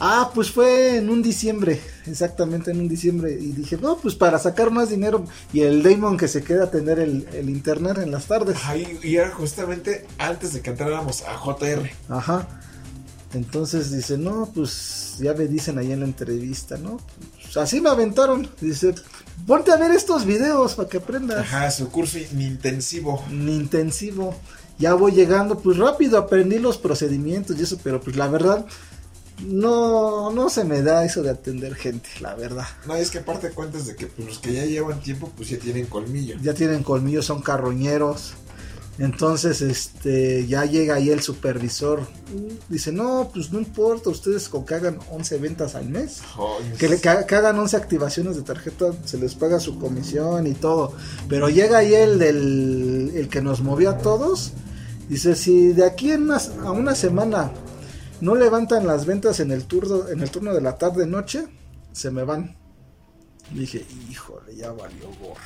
[0.00, 3.32] Ah, pues fue en un diciembre, exactamente en un diciembre.
[3.32, 5.24] Y dije, no, pues para sacar más dinero.
[5.52, 8.56] Y el Damon que se queda a tener el, el internet en las tardes.
[8.64, 11.90] Ahí, y era justamente antes de que entráramos a JR.
[12.08, 12.46] Ajá.
[13.34, 16.98] Entonces dice, no, pues ya me dicen ahí en la entrevista, ¿no?
[17.42, 18.48] Pues así me aventaron.
[18.60, 18.94] Dice,
[19.46, 21.40] ponte a ver estos videos para que aprendas.
[21.40, 23.22] Ajá, su curso intensivo.
[23.30, 24.34] Intensivo.
[24.78, 28.64] Ya voy llegando, pues rápido aprendí los procedimientos y eso, pero pues la verdad,
[29.46, 32.66] no, no se me da eso de atender gente, la verdad.
[32.86, 35.58] No, es que aparte cuentas de que pues, los que ya llevan tiempo, pues ya
[35.58, 36.36] tienen colmillo.
[36.42, 38.34] Ya tienen colmillo, son carroñeros.
[38.98, 42.00] Entonces, este, ya llega ahí el supervisor.
[42.68, 46.20] Dice, no, pues no importa, ustedes con que hagan 11 ventas al mes.
[46.78, 50.54] Que, le, que, que hagan 11 activaciones de tarjeta, se les paga su comisión y
[50.54, 50.94] todo.
[51.28, 54.52] Pero llega ahí el del el que nos movió a todos.
[55.08, 57.50] Dice, si de aquí en una, a una semana
[58.20, 61.46] no levantan las ventas en el turno, en el turno de la tarde noche,
[61.92, 62.56] se me van.
[63.50, 65.40] Dije, híjole, ya valió gorro.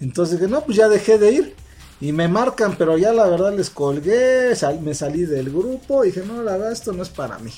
[0.00, 1.54] Entonces dije, no, pues ya dejé de ir.
[2.00, 6.08] Y me marcan, pero ya la verdad les colgué, sal, me salí del grupo y
[6.08, 7.52] dije, no, la verdad esto no es para mí.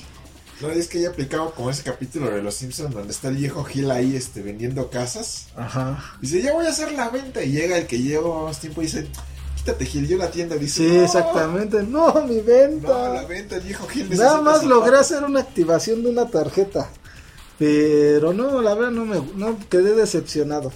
[0.61, 3.63] No, es que ya aplicaba como ese capítulo de Los Simpsons donde está el viejo
[3.63, 5.47] Gil ahí este, vendiendo casas.
[5.55, 6.15] Ajá.
[6.19, 7.43] Dice, ya voy a hacer la venta.
[7.43, 9.07] Y llega el que lleva más tiempo y dice,
[10.07, 10.55] yo la tienda.
[10.55, 11.83] Dice, Sí, "No, exactamente.
[11.83, 12.87] No, mi venta.
[12.87, 14.09] No, la venta, el viejo Gil.
[14.17, 15.01] Nada más logré pan".
[15.01, 16.89] hacer una activación de una tarjeta.
[17.57, 20.71] Pero no, la verdad no me no quedé decepcionado.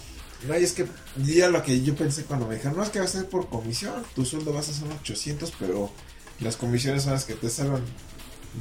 [0.47, 0.87] No, y es que
[1.17, 3.47] ya lo que yo pensé cuando me dijeron, no es que va a ser por
[3.47, 5.91] comisión, tu sueldo vas a ser 800, pero
[6.39, 7.83] las comisiones son las que te salvan.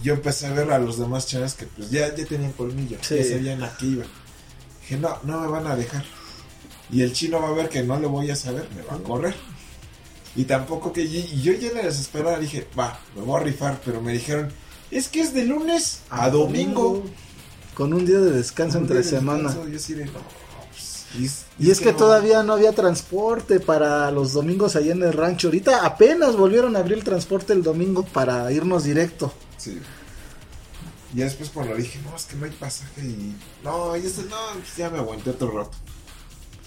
[0.03, 3.17] Yo empecé a ver a los demás chavos que pues ya, ya tenían colmillo, Sí.
[3.17, 4.07] ya sabían a qué iban.
[4.83, 6.05] Dije, no, no me van a dejar.
[6.93, 8.99] Y el chino va a ver que no le voy a saber, me va a
[8.99, 9.35] correr.
[10.37, 14.01] Y tampoco que y yo ya la desesperada dije, va, me voy a rifar, pero
[14.01, 14.53] me dijeron,
[14.91, 17.05] es que es de lunes a, domingo.
[17.75, 19.49] Con un día de descanso Un entre de semana.
[19.49, 20.13] descanso, yo sí de, no,
[20.71, 21.99] pues, y es, Y es que no.
[21.99, 25.49] todavía no había transporte para los domingos allá en el rancho.
[25.49, 29.33] Ahorita apenas volvieron a abrir el transporte el domingo para irnos directo.
[29.57, 29.81] Sí.
[31.15, 33.35] Y ya después cuando dije, no, es que no hay pasaje y...
[33.65, 35.77] No, y este, no, pues ya me aguanté otro rato.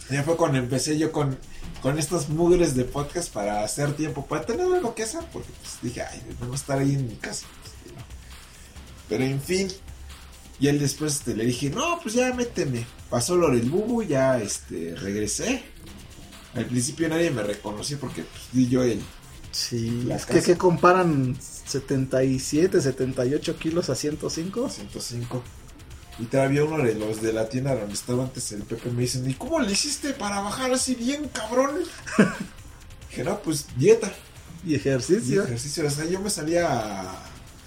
[0.10, 1.38] Ya fue cuando empecé yo con,
[1.82, 5.78] con estos mugres de podcast para hacer tiempo, para tener algo que hacer, porque pues
[5.82, 7.48] dije, ay, no voy a estar ahí en mi casa.
[7.62, 8.04] Pues, no.
[9.10, 9.70] Pero en fin,
[10.60, 12.86] y él después este, le dije, no, pues ya méteme.
[13.10, 15.64] Pasó lo del bubu, ya este, regresé.
[16.54, 19.02] Al principio nadie me reconoció porque pues, di yo el,
[19.54, 20.46] Sí, es que, casa.
[20.48, 24.70] que comparan 77, 78 kilos a 105.
[24.70, 25.44] 105.
[26.20, 29.28] Y todavía uno de los de la tienda donde estaba antes el Pepe me dicen,
[29.30, 31.72] ¿y cómo le hiciste para bajar así bien, cabrón?
[33.10, 34.12] Dije, no, pues dieta
[34.64, 35.44] Y y ejercicio.
[35.44, 35.86] ejercicio.
[35.88, 37.04] O sea, yo me salía,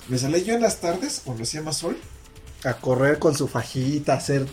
[0.08, 1.96] me salía yo en las tardes cuando hacía más sol.
[2.64, 4.46] A correr con su fajita, a hacer.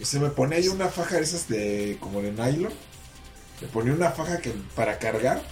[0.00, 2.72] Y se me ponía yo una faja de esas de, como de nylon.
[3.60, 5.42] Me ponía una faja que, para cargar.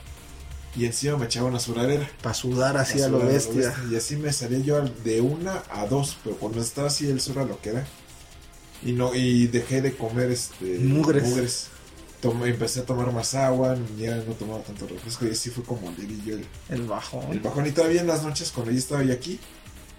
[0.77, 2.09] Y encima me echaba una sudadera.
[2.23, 3.75] Para sudar así Una a lo sudadera bestia.
[3.91, 6.17] Y así me salía yo de una a dos.
[6.23, 7.87] Pero cuando estaba así el sur a lo que era.
[8.83, 11.69] Y no, y dejé de comer este Mugres.
[12.23, 15.91] Tomé- empecé a tomar más agua, ya no tomaba tanto refresco y así fue como
[15.97, 17.25] yo el, El bajón.
[17.33, 17.67] el bajón.
[17.67, 19.41] Y todavía en las noches cuando yo estaba yo aquí,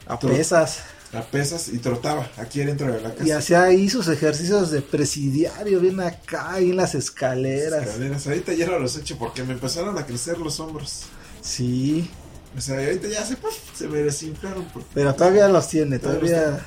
[0.05, 0.81] A pesas.
[1.13, 3.27] A pesas y trotaba aquí dentro de la casa.
[3.27, 7.85] Y hacía ahí sus ejercicios de presidiario, bien acá, ahí en las escaleras.
[7.85, 8.27] Escaleras.
[8.27, 11.03] Ahorita ya no los he hecho porque me empezaron a crecer los hombros.
[11.41, 12.09] Sí,
[12.57, 13.37] O sea, ahorita ya se,
[13.75, 14.65] se me desinflaron.
[14.93, 16.65] pero todavía los tiene, Todavía todavía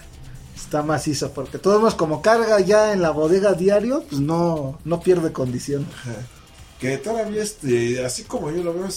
[0.54, 5.32] está macizo, porque todos como carga ya en la bodega diario, pues no, no pierde
[5.32, 5.86] condición.
[5.92, 6.14] Ajá.
[6.80, 8.88] Que todavía, este, así como yo lo veo,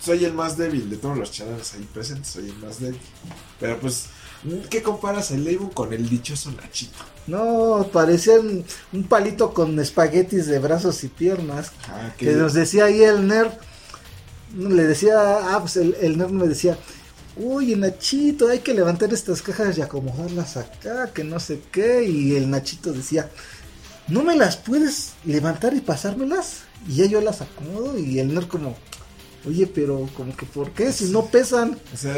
[0.00, 3.00] soy el más débil de todos los chavales ahí presentes, soy el más débil.
[3.58, 4.06] Pero pues,
[4.70, 6.98] ¿qué comparas el Leibu con el dichoso Nachito?
[7.26, 11.72] No, parecían un palito con espaguetis de brazos y piernas.
[11.88, 13.52] Ah, Que nos decía ahí el nerd,
[14.56, 15.14] le decía,
[15.54, 16.78] ah, pues el, el nerd me decía,
[17.36, 22.36] uy, Nachito, hay que levantar estas cajas y acomodarlas acá, que no sé qué, y
[22.36, 23.30] el Nachito decía,
[24.08, 26.62] ¿no me las puedes levantar y pasármelas?
[26.88, 28.76] Y ya yo las acomodo, y el nerd como,
[29.46, 30.92] oye, pero como que, ¿por qué?
[30.92, 31.78] Si no pesan.
[31.92, 32.14] O sea,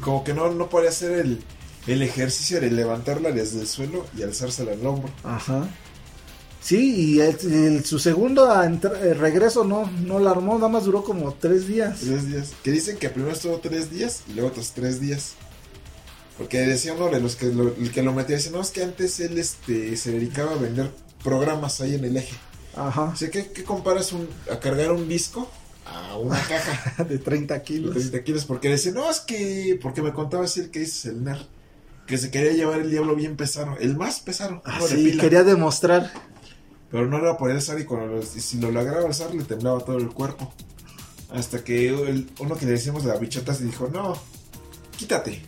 [0.00, 1.44] como que no, no podía hacer el,
[1.92, 5.12] el ejercicio de levantarla desde el suelo y alzársela al hombro.
[5.24, 5.68] Ajá.
[6.60, 10.68] Sí, y el- el- su segundo a entra- eh, regreso no, no la armó, nada
[10.68, 12.00] más duró como tres días.
[12.00, 12.50] Tres días.
[12.62, 15.34] Que dicen que primero estuvo tres días y luego otros tres días.
[16.36, 18.82] Porque decía uno de los que lo, el que lo metía, dice, no, es que
[18.82, 20.90] antes él este, se dedicaba a vender
[21.24, 22.34] programas ahí en el eje.
[22.76, 25.50] Ajá, O sea, ¿qué, qué comparas un, a cargar un disco
[25.84, 27.92] a una caja de 30 de kilos.
[27.94, 28.44] 30 kilos?
[28.44, 31.42] Porque decía, no, es que, porque me contaba así el que dices, el nerd,
[32.08, 35.22] que se quería llevar el diablo bien pesado, el más pesado, de pila.
[35.22, 36.10] quería demostrar.
[36.90, 39.78] Pero no lo podía alzar y, cuando lo- y si lo lograba alzar le temblaba
[39.80, 40.52] todo el cuerpo.
[41.30, 44.18] Hasta que el- uno que le decíamos de la bichota se dijo, no,
[44.96, 45.42] quítate.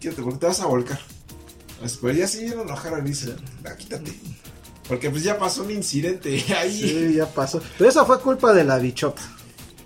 [0.00, 0.98] Quítate, porque te vas a volcar.
[1.80, 4.12] Pues, Pero ya se vieron enojar y dice, "Ah, quítate.
[4.88, 6.80] Porque pues ya pasó un incidente ahí.
[6.80, 7.60] Sí, ya pasó.
[7.76, 9.20] Pero eso fue culpa de la bichota.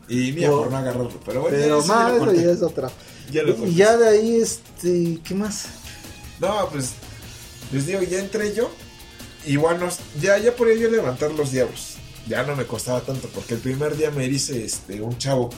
[0.08, 0.62] Y mira, Oh.
[0.62, 1.10] por no agarrarlo.
[1.26, 2.88] Pero bueno, Pero más, eso es otra.
[3.30, 5.66] Ya lo Y ya de ahí, este, ¿qué más?
[6.40, 6.92] No, pues
[7.72, 8.70] les digo, ya entré yo.
[9.44, 9.88] Y bueno,
[10.20, 11.94] ya, ya podía yo levantar los diablos.
[12.28, 15.50] Ya no me costaba tanto, porque el primer día me dice este, un chavo,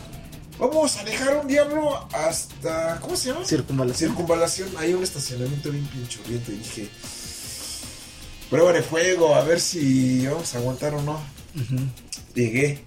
[0.58, 3.44] vamos a dejar un diablo hasta, ¿cómo se llama?
[3.44, 4.10] Circunvalación.
[4.10, 4.68] Circunvalación.
[4.78, 6.52] Hay un estacionamiento bien pinchurriento.
[6.52, 6.88] Y dije,
[8.48, 11.20] prueba de fuego, a ver si vamos a aguantar o no.
[12.34, 12.82] Llegué.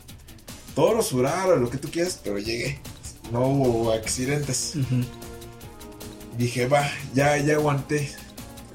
[0.73, 2.79] Todo lo lo que tú quieras, pero llegué.
[3.31, 4.73] No hubo accidentes.
[6.37, 8.11] Dije, va, ya, ya aguanté.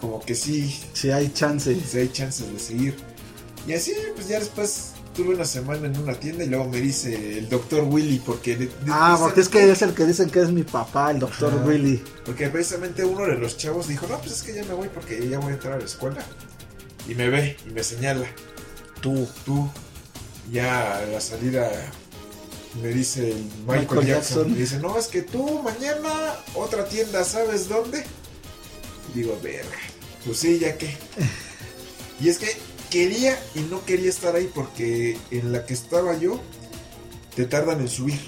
[0.00, 1.76] Como que sí, Sí, hay chance.
[1.88, 2.96] si hay chances de seguir.
[3.66, 7.38] Y así, pues ya después tuve una semana en una tienda y luego me dice
[7.38, 8.56] el doctor Willy, porque...
[8.56, 11.20] de- de- Ah, porque es que es el que dicen que es mi papá, el
[11.20, 11.64] doctor Ajá.
[11.64, 12.02] Willy.
[12.24, 15.28] Porque precisamente uno de los chavos dijo, no, pues es que ya me voy porque
[15.28, 16.24] ya voy a entrar a la escuela.
[17.08, 18.26] Y me ve y me señala,
[19.00, 19.28] Tú.
[19.44, 19.68] tú,
[20.50, 21.70] ya a la salida
[22.81, 24.53] me dice el Michael, Michael Jackson, Jackson.
[24.53, 28.05] me dice, no, es que tú mañana otra tienda, ¿sabes dónde?
[29.15, 29.77] Digo, verga,
[30.24, 30.97] pues sí, ya que.
[32.20, 32.57] y es que
[32.90, 36.40] quería y no quería estar ahí porque en la que estaba yo
[37.35, 38.20] te tardan en subir,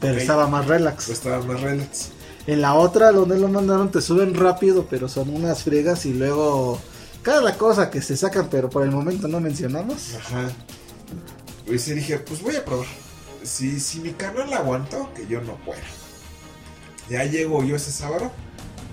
[0.00, 1.06] Pero estaba más relax.
[1.06, 2.08] pues estaba más relax.
[2.46, 6.78] En la otra, donde lo mandaron, te suben rápido, pero son unas friegas y luego
[7.22, 10.14] cada cosa que se sacan, pero por el momento no mencionamos.
[10.14, 10.48] Ajá.
[11.66, 12.86] Pues sí dije, pues voy a probar.
[13.46, 15.82] Si, si mi carnal aguantó, que yo no pueda.
[17.08, 18.32] Ya llego yo ese sábado,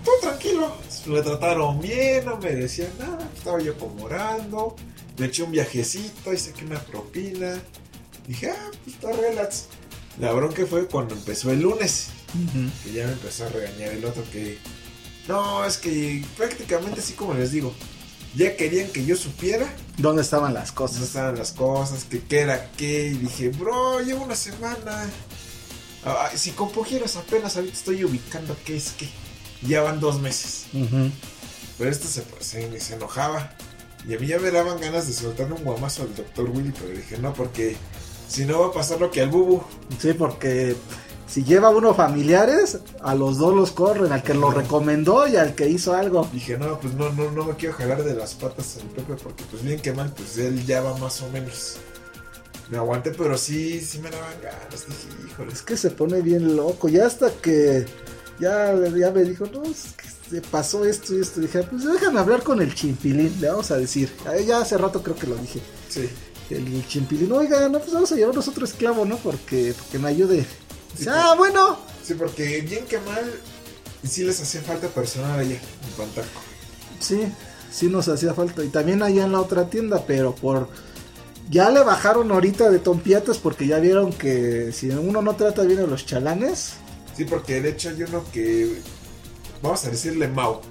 [0.05, 0.75] todo tranquilo.
[1.07, 3.29] Me trataron bien, no me decían nada.
[3.35, 4.75] Estaba yo comorando.
[5.17, 7.61] Me eché un viajecito y saqué una propina.
[8.27, 9.65] Dije, ah, pues está relax.
[10.19, 12.09] La bronca fue cuando empezó el lunes.
[12.83, 14.57] Que ya me empezó a regañar el otro que...
[15.27, 17.73] No, es que prácticamente así como les digo.
[18.35, 19.67] Ya querían que yo supiera
[19.97, 21.01] ¿Dónde estaban las cosas?
[21.03, 25.09] estaban las cosas, que qué era qué, y dije, bro, llevo una semana.
[26.05, 29.07] Ah, ah, si compujeras apenas ahorita estoy ubicando qué es qué.
[29.61, 30.65] Ya van dos meses.
[31.77, 33.53] Pero este se, se, se enojaba.
[34.07, 36.89] Y a mí ya me daban ganas de soltarle un guamazo al doctor Willy, pero
[36.89, 37.77] dije, no, porque
[38.27, 39.63] si no va a pasar lo que al bubu.
[39.99, 40.75] Sí, porque
[41.33, 45.55] si lleva uno familiares, a los dos los corren, al que lo recomendó y al
[45.55, 46.29] que hizo algo.
[46.31, 49.43] Dije, no, pues no, no, no me quiero jalar de las patas al Pepe, porque
[49.49, 51.77] pues bien que mal, pues él ya va más o menos.
[52.69, 54.85] Me aguanté, pero sí, sí me daban ganas.
[54.87, 55.53] Dije, híjole.
[55.53, 56.87] Es que se pone bien loco.
[56.87, 57.87] Ya hasta que
[58.39, 61.41] ya, ya me dijo, no, es que se pasó esto y esto.
[61.41, 64.11] Dije, pues déjame hablar con el chimpilín, le vamos a decir.
[64.45, 65.61] Ya hace rato creo que lo dije.
[65.89, 66.07] Sí.
[66.51, 69.17] El chimpilín, oiga, no, pues vamos a llevarnos otro esclavo, ¿no?
[69.17, 70.45] Porque, porque me ayude.
[71.07, 71.79] Ah, bueno.
[72.03, 73.31] Sí, porque bien que mal,
[74.07, 76.27] sí les hacía falta personal allá en Pantaco.
[76.99, 77.27] Sí,
[77.71, 78.63] sí nos hacía falta.
[78.63, 80.69] Y también allá en la otra tienda, pero por...
[81.49, 85.79] Ya le bajaron ahorita de tompiatas porque ya vieron que si uno no trata bien
[85.79, 86.75] a los chalanes...
[87.15, 88.81] Sí, porque de hecho hay uno que,
[89.61, 90.61] vamos a decirle Mau,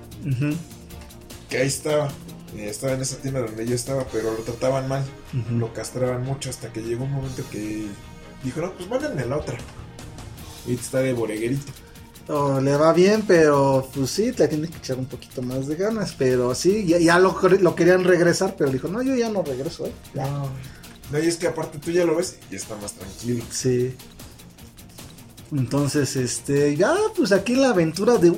[1.49, 2.09] que ahí estaba,
[2.57, 5.05] eh, estaba en esa tienda donde yo estaba, pero lo trataban mal,
[5.53, 7.87] lo castraban mucho hasta que llegó un momento que
[8.43, 9.57] dijo, no, pues mándenme la otra.
[10.67, 11.73] Y está de boreguerito.
[12.29, 15.75] Oh, le va bien, pero pues sí, le tiene que echar un poquito más de
[15.77, 16.15] ganas.
[16.17, 19.87] Pero sí, ya, ya lo, lo querían regresar, pero dijo, no, yo ya no regreso,
[19.87, 19.93] ¿eh?
[20.15, 20.27] Ya.
[20.29, 20.49] No,
[21.11, 23.45] no, y es que aparte tú ya lo ves y está más tranquilo.
[23.51, 23.95] Sí.
[25.51, 28.33] Entonces, este, ya, pues aquí la aventura de...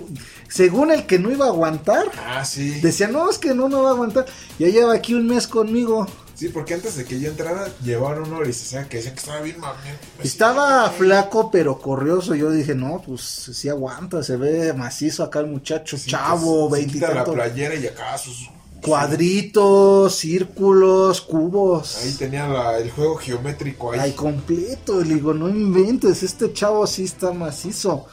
[0.48, 2.80] Según el que no iba a aguantar, Ah, sí.
[2.80, 4.26] decía, no, es que no, no va a aguantar.
[4.58, 6.06] Ya lleva aquí un mes conmigo.
[6.34, 9.60] Sí, porque antes de que yo entrara, llevaron uno sabe que decían que estaba bien
[9.60, 9.78] mami.
[10.22, 12.34] Estaba flaco, pero corrioso.
[12.34, 16.86] Yo dije, no, pues sí aguanta, se ve macizo acá el muchacho, Sí, chavo, se
[16.86, 17.34] quita la veintitantos.
[17.34, 18.50] playera y acá sus...
[18.82, 21.96] Cuadritos, círculos, cubos.
[22.02, 24.00] Ahí tenía la- el juego geométrico ahí.
[24.00, 25.00] Ay, completo.
[25.00, 28.06] Le digo, no inventes, este chavo sí está macizo.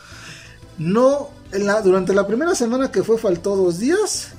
[0.77, 4.29] No, en la, durante la primera semana que fue, faltó dos días.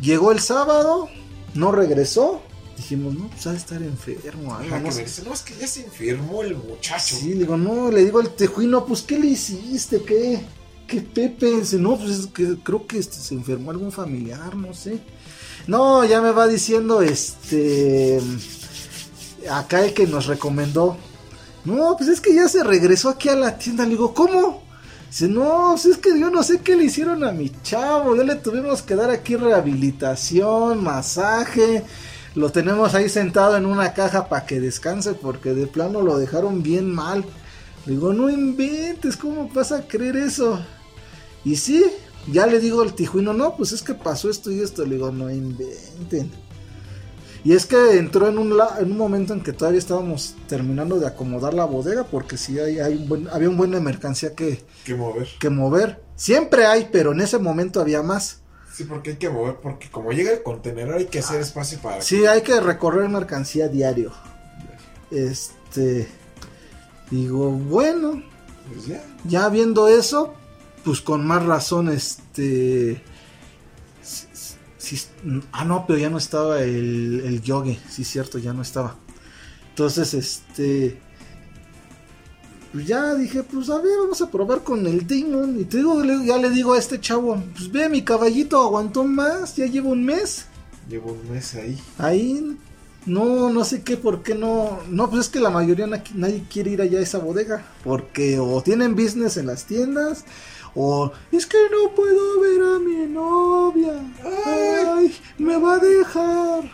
[0.00, 1.08] Llegó el sábado,
[1.54, 2.42] no regresó.
[2.76, 4.54] Dijimos, no, pues ha de estar enfermo.
[4.54, 7.16] algo, no no, es que ya se enfermó el muchacho.
[7.16, 10.02] Sí, digo, no, le digo al tejuino, pues, ¿qué le hiciste?
[10.02, 10.40] ¿Qué?
[10.86, 11.60] ¿Qué Pepe?
[11.60, 15.00] Dice, no, pues es que creo que este, se enfermó algún familiar, no sé.
[15.66, 18.20] No, ya me va diciendo, este,
[19.50, 20.98] acá el que nos recomendó.
[21.64, 23.84] No, pues es que ya se regresó aquí a la tienda.
[23.84, 24.62] Le digo, ¿cómo?
[25.08, 28.14] Dice, no, pues es que yo no sé qué le hicieron a mi chavo.
[28.14, 31.84] Ya le tuvimos que dar aquí rehabilitación, masaje.
[32.36, 36.62] Lo tenemos ahí sentado en una caja para que descanse porque de plano lo dejaron
[36.62, 37.24] bien mal.
[37.86, 40.60] Le digo, no inventes, ¿cómo vas a creer eso?
[41.44, 41.84] Y sí,
[42.30, 44.84] ya le digo al tijuino, no, pues es que pasó esto y esto.
[44.84, 46.30] Le digo, no inventen.
[47.42, 50.98] Y es que entró en un, la- en un momento en que todavía estábamos terminando
[50.98, 54.34] de acomodar la bodega porque sí hay, hay un buen, había un buen de mercancía
[54.34, 55.28] que, que mover.
[55.38, 56.02] que mover.
[56.16, 58.40] Siempre hay, pero en ese momento había más.
[58.76, 62.02] Sí, porque hay que mover, porque como llega el contenedor hay que hacer espacio para...
[62.02, 64.12] Sí, hay que recorrer mercancía diario.
[65.10, 66.06] Este.
[67.10, 68.22] Digo, bueno,
[68.68, 69.02] Pues ya.
[69.24, 70.34] ya viendo eso,
[70.84, 73.00] pues con más razón, este.
[75.52, 78.96] ah, no, pero ya no estaba el, el yogue, sí, cierto, ya no estaba.
[79.70, 81.00] Entonces, este.
[82.76, 85.58] Pues ya dije, pues a ver, vamos a probar con el Demon.
[85.58, 89.56] Y te digo, ya le digo a este chavo, pues ve, mi caballito aguantó más,
[89.56, 90.44] ya llevo un mes.
[90.86, 91.78] Llevo un mes ahí.
[91.96, 92.54] Ahí
[93.06, 94.80] no, no sé qué, por qué no.
[94.90, 97.64] No, pues es que la mayoría na- nadie quiere ir allá a esa bodega.
[97.82, 100.26] Porque o tienen business en las tiendas,
[100.74, 103.94] o es que no puedo ver a mi novia.
[104.44, 106.70] Ay, me va a dejar.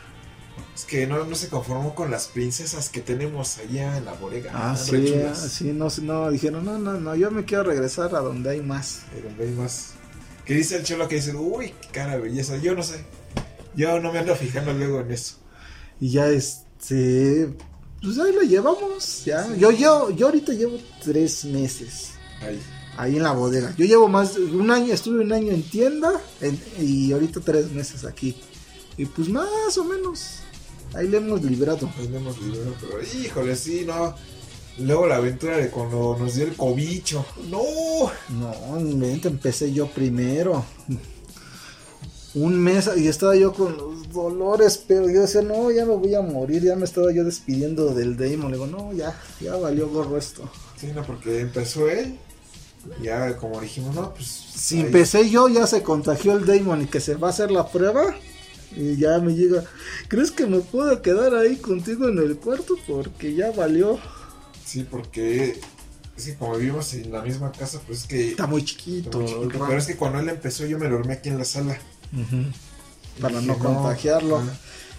[0.87, 4.51] Que no, no se conformó con las princesas que tenemos allá en la bodega.
[4.55, 8.21] Ah, sí, ah, sí, no, no, dijeron, no, no, no, yo me quiero regresar a
[8.21, 9.03] donde hay más.
[9.15, 9.93] Pero ve más.
[10.45, 12.57] Que dice el cholo que dice, uy, qué cara de belleza.
[12.59, 13.05] Yo no sé.
[13.75, 15.37] Yo no me ando fijando luego en eso.
[16.01, 17.55] Y ya este,
[18.03, 19.47] pues ahí lo llevamos, ya.
[19.57, 22.11] Yo, yo, yo ahorita llevo tres meses.
[22.43, 22.61] Ahí.
[22.97, 23.73] ahí en la bodega.
[23.79, 26.11] Yo llevo más de un año, estuve un año en tienda
[26.41, 28.37] en- y ahorita tres meses aquí.
[28.99, 30.41] Y pues más o menos,
[30.95, 31.89] ahí le hemos librado.
[31.99, 34.15] Nos vemos librado, pero híjole, sí, no.
[34.79, 37.25] Luego la aventura de cuando nos dio el cobicho.
[37.51, 37.63] No.
[38.31, 40.65] No, inventa, empecé yo primero.
[42.35, 46.15] Un mes y estaba yo con los dolores, pero yo decía, no, ya me voy
[46.15, 48.51] a morir, ya me estaba yo despidiendo del Damon.
[48.51, 50.51] Le digo, no, ya, ya valió gorro esto.
[50.79, 52.17] Sí, no, porque empezó él.
[53.03, 54.27] Ya, como dijimos, no, pues.
[54.29, 57.51] Si ahí- empecé yo, ya se contagió el Damon y que se va a hacer
[57.51, 58.17] la prueba.
[58.77, 59.65] Y ya me llega,
[60.09, 62.75] ¿crees que me puedo quedar ahí contigo en el cuarto?
[62.87, 63.99] Porque ya valió.
[64.65, 65.61] Sí, porque.
[66.17, 68.31] Es que como vivimos en la misma casa, pues es que.
[68.31, 69.19] Está muy está chiquito.
[69.19, 71.45] muy chiquito, el pero es que cuando él empezó, yo me dormí aquí en la
[71.45, 71.79] sala.
[73.21, 74.43] Para no contagiarlo.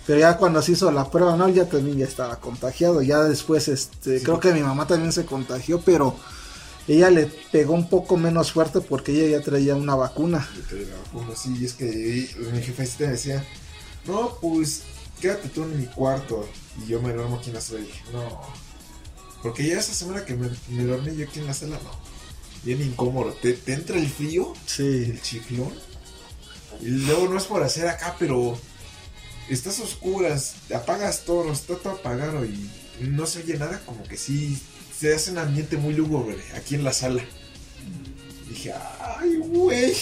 [0.05, 3.01] Pero ya cuando se hizo la prueba, no, ya también ya estaba contagiado.
[3.01, 4.23] Ya después, este, Sí.
[4.25, 6.15] creo que mi mamá también se contagió, pero
[6.87, 10.47] ella le pegó un poco menos fuerte porque ella ya traía una vacuna.
[10.55, 11.85] Yo te la vacuna, sí, y es que
[12.51, 13.45] mi jefecita me decía,
[14.05, 14.83] no, pues
[15.21, 16.47] quédate tú en mi cuarto
[16.83, 17.79] y yo me duermo aquí en la sala.
[17.79, 18.41] Y dije, no,
[19.41, 21.91] porque ya esa semana que me, me dormí yo aquí en la sala, no,
[22.63, 23.31] bien incómodo.
[23.33, 24.83] Te, te entra el frío, Sí.
[24.83, 25.73] el chiflón,
[26.81, 28.57] y luego no es por hacer acá, pero
[29.49, 32.69] estás oscuras, apagas todo, está todo apagado y
[33.01, 34.57] no se oye nada, como que sí,
[34.97, 37.23] se hace un ambiente muy lúgubre aquí en la sala.
[38.49, 39.93] Dije, ay, güey.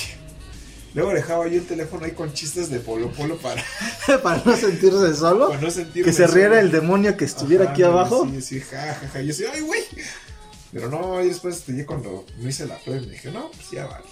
[0.93, 3.63] Luego dejaba yo el teléfono ahí con chistes de Polo Polo para,
[4.23, 5.49] Para no sentirse solo.
[5.49, 6.59] para no sentirme que se riera solo.
[6.61, 8.27] el demonio que estuviera Ajá, aquí abajo.
[8.29, 9.21] Sí, sí, ja, ja, ja.
[9.21, 9.81] Yo decía, ay, güey.
[10.73, 13.85] Pero no, y después ya cuando me hice la prueba, me dije, no, pues ya
[13.87, 14.05] vale.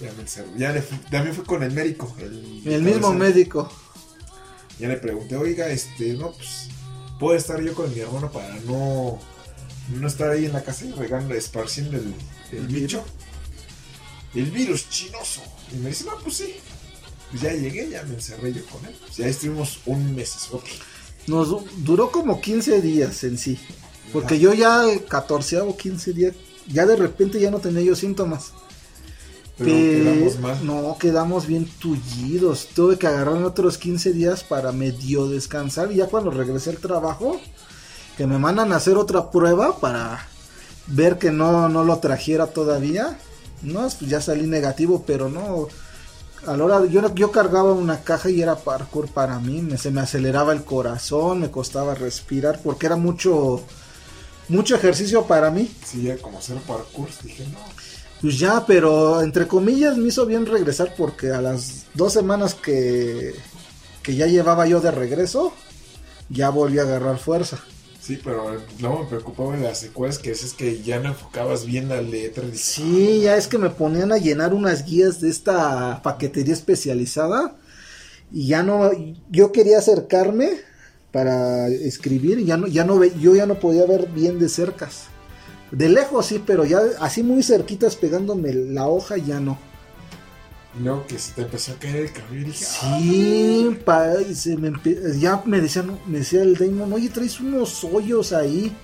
[0.00, 0.48] Ya me encerré.
[0.56, 2.14] Ya le fui- también fui con el médico.
[2.20, 3.70] El, El mismo médico.
[4.78, 6.68] Ya le pregunté, oiga, este, no, pues,
[7.18, 9.18] puedo estar yo con mi hermano para no,
[9.94, 12.14] no estar ahí en la casa y regando, esparciendo el,
[12.52, 13.04] el El bicho.
[14.34, 15.40] El virus chinoso.
[15.72, 16.54] Y me dice, no, pues sí.
[17.30, 18.94] Pues ya llegué, ya me encerré yo con él.
[19.00, 20.48] Pues ya estuvimos un mes.
[20.52, 20.64] Ok.
[21.26, 23.58] Nos du- duró como 15 días en sí.
[24.12, 26.34] Porque yo ya el 14 o 15 días,
[26.66, 28.52] ya de repente ya no tenía yo síntomas.
[29.58, 30.64] Pero Que- quedamos mal.
[30.66, 32.68] No, quedamos bien tullidos.
[32.74, 35.90] Tuve que agarrarme otros 15 días para medio descansar.
[35.92, 37.38] Y ya cuando regresé al trabajo,
[38.16, 40.26] que me mandan a hacer otra prueba para
[40.86, 43.18] ver que no, no lo trajera todavía.
[43.62, 45.68] No, pues ya salí negativo, pero no.
[46.46, 49.60] A la hora, yo, yo cargaba una caja y era parkour para mí.
[49.62, 53.62] Me, se me aceleraba el corazón, me costaba respirar porque era mucho,
[54.48, 55.70] mucho ejercicio para mí.
[55.84, 57.58] Sí, como hacer parkour, dije, no.
[58.20, 63.34] Pues ya, pero entre comillas me hizo bien regresar porque a las dos semanas que,
[64.02, 65.52] que ya llevaba yo de regreso,
[66.28, 67.58] ya volví a agarrar fuerza.
[68.08, 71.90] Sí, pero no me preocupaba en las secuelas que es, que ya no enfocabas bien
[71.90, 72.42] la letra.
[72.46, 77.54] Dije, Sí, ya es que me ponían a llenar unas guías de esta paquetería especializada
[78.32, 78.90] y ya no,
[79.30, 80.48] yo quería acercarme
[81.12, 84.48] para escribir y ya no, ya no ve, yo ya no podía ver bien de
[84.48, 85.08] cercas.
[85.70, 89.58] De lejos sí, pero ya así muy cerquitas pegándome la hoja ya no.
[90.80, 92.98] Luego que se te empezó a caer el cabello y dije, "Ah".
[93.00, 94.72] Sí, pa- y se me
[95.18, 98.74] ya me decían, me decía el Damon, oye, traes unos hoyos ahí.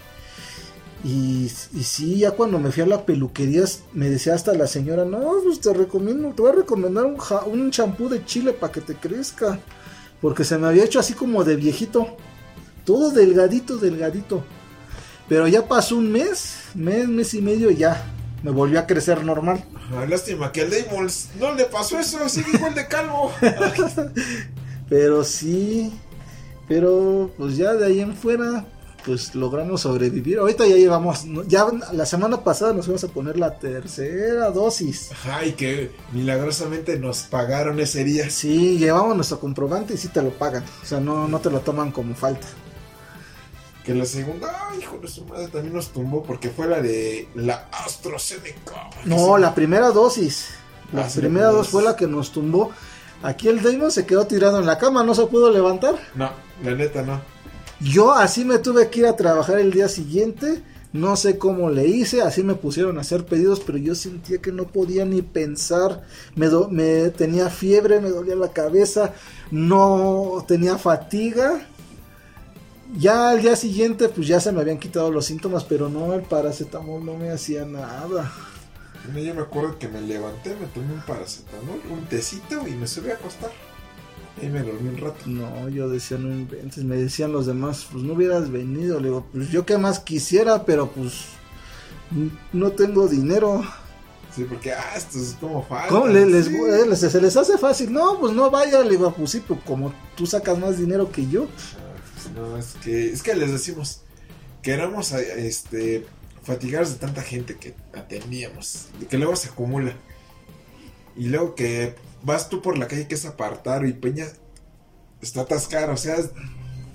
[1.05, 5.05] Y, y sí, ya cuando me fui a la peluquería me decía hasta la señora,
[5.05, 8.73] no, pues te recomiendo, te voy a recomendar un, ja- un champú de chile para
[8.73, 9.61] que te crezca.
[10.23, 12.17] Porque se me había hecho así como de viejito.
[12.87, 14.43] Todo delgadito, delgadito.
[15.29, 18.03] Pero ya pasó un mes, mes, mes y medio y ya.
[18.43, 19.63] Me volvió a crecer normal.
[19.93, 21.09] Ah, lástima que al Damon
[21.39, 23.33] no le pasó eso, sigue igual de calvo.
[24.89, 25.93] Pero sí.
[26.69, 28.65] Pero pues ya de ahí en fuera,
[29.05, 30.39] pues logramos sobrevivir.
[30.39, 35.11] Ahorita ya llevamos, ya la semana pasada nos fuimos a poner la tercera dosis.
[35.31, 38.31] Ay, que milagrosamente nos pagaron ese día.
[38.31, 40.65] Sí, llevamos nuestro comprobante y sí te lo pagan.
[40.83, 42.47] O sea, no, no te lo toman como falta.
[43.85, 47.29] Que la segunda, ay, hijo de su madre, también nos tumbó porque fue la de
[47.35, 48.89] la AstraZeneca.
[49.05, 50.49] No, la primera dosis.
[50.93, 52.71] La Ah, primera dosis fue la que nos tumbó.
[53.23, 55.97] Aquí el Damon se quedó tirado en la cama, no se pudo levantar.
[56.15, 56.31] No,
[56.63, 57.21] la neta no.
[57.81, 60.63] Yo así me tuve que ir a trabajar el día siguiente.
[60.93, 64.53] No sé cómo le hice, así me pusieron a hacer pedidos, pero yo sentía que
[64.53, 66.03] no podía ni pensar.
[66.37, 69.13] Me, do- me tenía fiebre, me dolía la cabeza,
[69.51, 71.67] no tenía fatiga.
[72.97, 76.23] Ya al día siguiente, pues ya se me habían quitado los síntomas, pero no, el
[76.23, 78.31] paracetamol no me hacía nada.
[79.15, 83.11] Yo me acuerdo que me levanté, me tomé un paracetamol, un tecito y me subí
[83.11, 83.51] a acostar.
[84.41, 85.19] Y me dormí un rato.
[85.27, 86.83] No, yo decía, no inventes.
[86.85, 88.99] Me decían los demás, pues no hubieras venido.
[88.99, 91.13] Le digo, pues yo qué más quisiera, pero pues
[92.53, 93.63] no tengo dinero.
[94.35, 95.65] Sí, porque, ah, esto es como.
[95.89, 96.57] ¿Cómo le- les, sí.
[96.89, 97.93] les- se les hace fácil?
[97.93, 98.83] No, pues no vaya.
[98.83, 101.47] Le digo, pues sí, pues como tú sacas más dinero que yo.
[102.35, 104.03] No, es que, es que les decimos
[104.63, 106.05] que éramos eh, este,
[106.43, 109.95] fatigados de tanta gente que atendíamos, que luego se acumula.
[111.17, 114.27] Y luego que vas tú por la calle que es apartar y Peña
[115.21, 116.17] está atascada, o sea,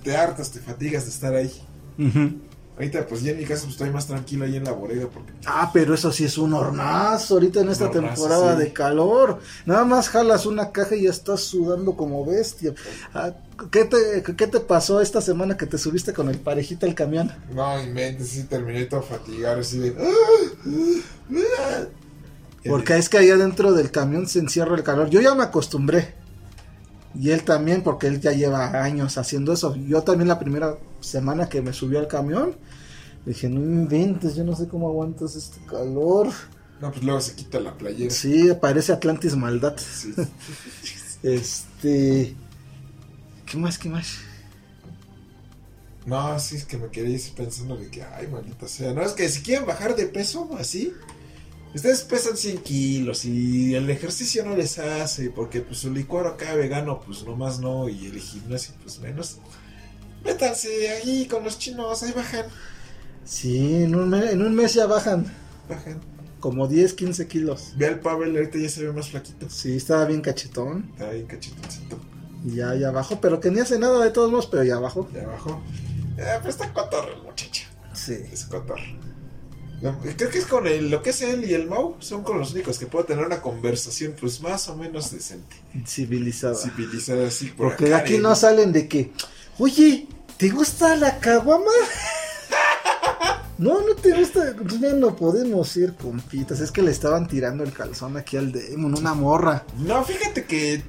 [0.04, 1.52] te hartas, te fatigas de estar ahí.
[2.80, 5.34] Ahorita, pues ya en mi casa pues, estoy más tranquilo ahí en la bodega porque
[5.46, 8.64] Ah, pero eso sí es un hornazo ahorita en esta Hornazo, temporada sí.
[8.64, 9.40] de calor.
[9.66, 12.74] Nada más jalas una caja y ya estás sudando como bestia.
[13.14, 13.34] Ah,
[13.70, 17.34] ¿qué, te, ¿Qué te pasó esta semana que te subiste con el parejita al camión?
[17.54, 19.96] no inventes, sí terminé todo fatigado, así de...
[22.66, 25.10] Porque es que allá dentro del camión se encierra el calor.
[25.10, 26.14] Yo ya me acostumbré.
[27.16, 29.76] Y él también, porque él ya lleva años haciendo eso.
[29.76, 32.56] Yo también la primera semana que me subió al camión,
[33.26, 36.30] dije, no inventes, yo no sé cómo aguantas este calor.
[36.82, 38.12] No, pues luego se quita la playera.
[38.12, 39.78] Sí, parece Atlantis Maldad.
[39.78, 40.14] Sí.
[41.22, 42.34] Este...
[43.46, 43.78] ¿Qué más?
[43.78, 44.20] ¿Qué más?
[46.06, 48.94] No, sí, es que me quedé pensando de que, ay, maldita sea.
[48.94, 50.94] No, es que si quieren bajar de peso así,
[51.76, 56.56] ustedes pesan 100 kilos y el ejercicio no les hace, porque pues su licuado acá
[56.56, 59.38] vegano, pues nomás no, y el gimnasio, pues menos.
[60.24, 62.46] Métanse ahí con los chinos, ahí bajan,
[63.26, 65.26] Sí, en un, me- en un mes ya bajan
[65.70, 66.00] bajan.
[66.40, 67.74] como 10, 15 kilos.
[67.78, 69.48] Ve al Pavel, ahorita ya se ve más flaquito.
[69.50, 70.90] Sí, estaba bien cachetón.
[70.94, 72.00] Está ahí cachetoncito,
[72.46, 75.08] Y ya, ya bajó, pero que ni hace nada de todos modos, pero ya bajó.
[75.14, 75.62] de abajo.
[76.18, 77.64] Eh, pues está cotorro el muchacho.
[77.94, 78.16] Sí.
[78.32, 78.82] Es cotorro.
[80.18, 82.52] Creo que es con el, lo que es él y el Mau, son con los
[82.52, 85.56] únicos que puedo tener una conversación, pues más o menos decente.
[85.88, 86.54] Civilizada.
[86.56, 89.14] Civilizada así por Porque de acá, aquí no salen de que,
[89.58, 91.72] oye, ¿te gusta la caguama?
[93.60, 96.60] No, no te gusta, pues ya no podemos ir compitas.
[96.62, 99.66] Es que le estaban tirando el calzón aquí al Demon, una morra.
[99.78, 100.82] No, fíjate que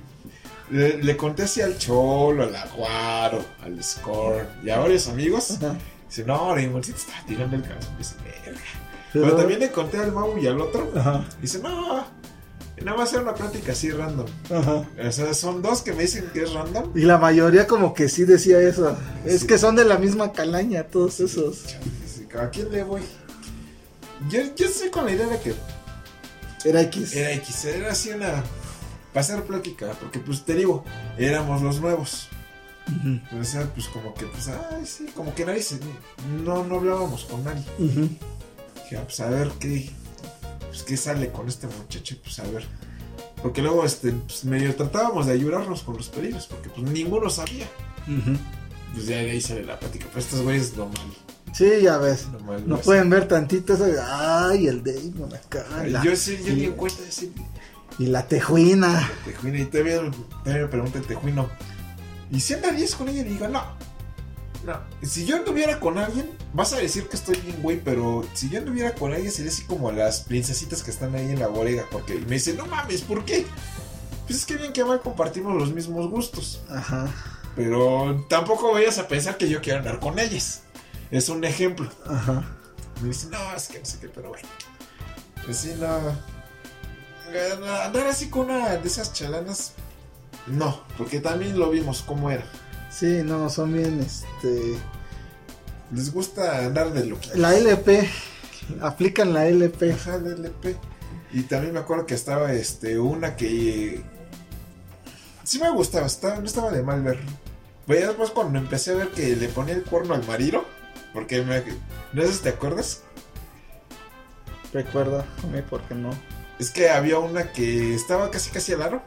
[0.70, 5.50] le, le conté así al Cholo, al Aguaro, al Score y a varios amigos.
[5.56, 5.76] Ajá.
[6.08, 7.98] Dice, no, Raymond, te estaba tirando el calzón.
[7.98, 8.60] Dice, verga.
[9.12, 10.92] Pero- Pero también le conté al Mau y al otro.
[10.94, 12.04] Ajá, Dice, no,
[12.84, 14.26] nada más era una plática así random.
[14.48, 14.84] ajá.
[15.08, 16.92] O sea, son dos que me dicen que es random.
[16.94, 18.96] Y la mayoría como que sí decía eso.
[19.26, 19.46] Es Sí.
[19.48, 21.64] que son de la misma calaña todos esos.
[22.38, 23.02] ¿A quién le voy?
[24.28, 25.54] Yo, yo estoy con la idea de que
[26.64, 27.14] Era X.
[27.16, 28.44] era X, era así una.
[29.12, 30.84] Pasar plática, porque pues te digo,
[31.18, 32.28] éramos los nuevos.
[32.88, 35.78] Ujú, O sea, pues como que, pues, ay, sí, como que nadie se.
[36.44, 37.64] No, no hablábamos con nadie.
[37.78, 39.90] Dije, ah, pues a ver qué.
[40.68, 42.64] Pues qué sale con este muchacho, pues a ver.
[43.42, 47.66] Porque luego, este, pues medio tratábamos de ayudarnos con los pedidos, porque pues ninguno sabía.
[48.06, 48.36] Ujú.
[48.94, 50.06] Pues ya de ahí sale la plática.
[50.08, 51.06] Pero estos güeyes normal.
[51.52, 52.26] Sí, ya ves.
[52.66, 53.86] No pueden ver tantito eso.
[54.08, 54.82] Ay, el
[55.90, 57.32] la- yo sí, yo di en cuenta de decir.
[57.98, 59.10] Y la tejuina.
[59.24, 60.00] Tejuino, y todavía,
[60.44, 61.50] todavía me pregunta el Tejuino,
[62.30, 63.20] ¿y si andarías con ella?
[63.20, 63.62] Y digo, no,
[64.64, 64.80] no.
[65.02, 68.58] Si yo anduviera con alguien, vas a decir que estoy bien, güey, pero si yo
[68.60, 72.14] anduviera con alguien sería así como las princesitas que están ahí en la bodega, porque
[72.14, 73.44] y me dice, no mames, ¿por qué?
[74.26, 77.06] Pues es que bien que mal compartimos los mismos gustos, Ajá.
[77.56, 80.62] pero tampoco vayas a pensar que yo quiero andar con ellas.
[81.10, 81.90] Es un ejemplo.
[82.06, 82.44] Ajá.
[83.00, 84.48] Me dice, no, es que no sé qué, pero bueno.
[85.44, 85.86] Pues sí, no.
[87.84, 89.72] Andar así con una de esas chalanas,
[90.46, 92.44] no, porque también lo vimos cómo era.
[92.90, 94.76] Sí, no, son bien, este...
[95.92, 97.38] Les gusta andar de loquitos.
[97.38, 98.08] La LP,
[98.80, 99.92] aplican la LP.
[99.92, 100.76] Ajá, la LP.
[101.32, 104.02] Y también me acuerdo que estaba este una que
[105.44, 107.18] sí me gustaba, estaba, no estaba de mal ver.
[107.86, 110.64] Pero ya después cuando empecé a ver que le ponía el cuerno al marido,
[111.12, 111.62] porque me,
[112.12, 113.02] no sé si te acuerdas,
[114.72, 116.10] Recuerda, a mí, ¿por qué no?
[116.60, 119.02] es que había una que estaba casi casi al aro,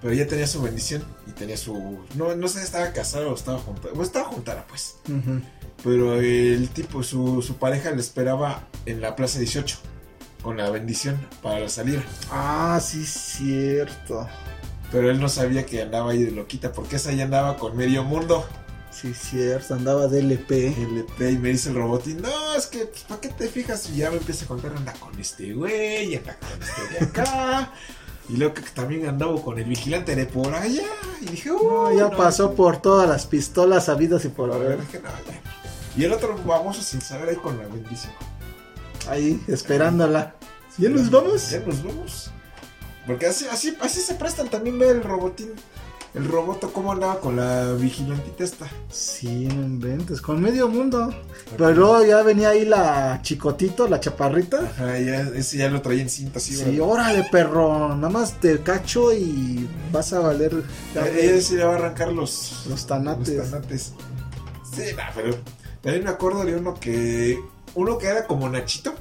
[0.00, 3.34] pero ya tenía su bendición y tenía su no no sé si estaba casada o
[3.34, 4.96] estaba juntada, o estaba juntada pues.
[5.82, 9.78] Pero el tipo, su, su pareja le esperaba en la plaza 18
[10.42, 12.02] con la bendición para la salida.
[12.30, 14.28] Ah, sí, cierto.
[14.92, 18.04] Pero él no sabía que andaba ahí de loquita, porque esa ya andaba con medio
[18.04, 18.46] mundo.
[19.00, 20.68] Sí, cierto, andaba de LP.
[20.68, 23.90] LP y me dice el robotín, no, es que, pues, ¿para qué te fijas?
[23.90, 27.72] Y ya me empieza a contar, anda con este güey, anda con este de acá.
[28.28, 30.82] y luego que también andaba con el vigilante de por allá.
[31.20, 31.56] Y dije, No,
[31.90, 32.54] "Uy, ya no, pasó no".
[32.54, 34.80] por todas las pistolas habidas y por haber.
[34.80, 35.40] dije, no, ya.
[35.96, 38.12] Y el otro famoso sin saber ahí con la bendición.
[39.08, 40.34] Ahí, esperándola.
[40.78, 41.50] ¿Ya nos vamos?
[41.50, 42.30] Ya nos vamos.
[43.06, 45.52] Porque así, así, así se prestan también ver el robotín.
[46.16, 48.66] El roboto cómo andaba con la vigilantita esta.
[48.90, 51.14] Sí, no inventes, con medio mundo.
[51.58, 54.60] Pero luego ya venía ahí la chicotito, la chaparrita.
[54.60, 56.40] Ajá, ya, ese ya lo traía en cinta.
[56.40, 56.80] Sí, ¿verdad?
[56.80, 57.94] órale, perro.
[57.94, 60.54] Nada más te cacho y vas a valer.
[60.94, 63.36] Ella sí le va a arrancar los, Los tanates.
[63.36, 63.92] los tanates.
[64.74, 65.36] Sí, nah, pero
[65.82, 67.38] también me acuerdo de uno que.
[67.74, 68.94] Uno que era como Nachito.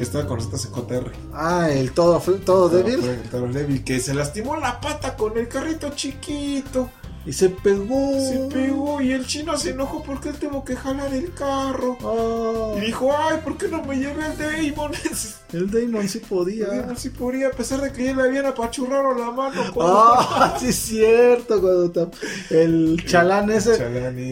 [0.00, 1.12] Que estaba con nosotros en JR.
[1.34, 3.00] Ah, el todo, todo débil.
[3.00, 3.84] Fue el Toro débil.
[3.84, 6.88] Que se lastimó la pata con el carrito chiquito.
[7.26, 8.18] Y se pegó.
[8.18, 11.98] Se pegó y el chino se enojó porque él tuvo que jalar el carro.
[12.00, 14.92] Ah, Y dijo, ay, ¿por qué no me llevé al Damon?
[15.52, 16.68] el Damon sí podía.
[16.68, 19.62] Damon sí podría, a pesar de que ya le habían apachurrado la mano.
[19.82, 22.10] Ah, sí es cierto, cuando
[22.48, 23.76] el chalán ese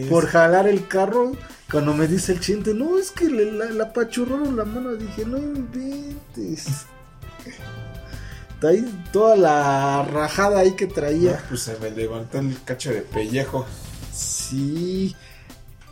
[0.09, 1.33] por jalar el carro,
[1.71, 5.25] cuando me dice el chinte, no, es que le, la, la apachurraron la mano, dije,
[5.25, 6.85] no inventes.
[8.55, 11.43] Está ahí toda la rajada ahí que traía.
[11.47, 13.65] Pues se me levantó el cacho de pellejo.
[14.11, 15.15] Sí.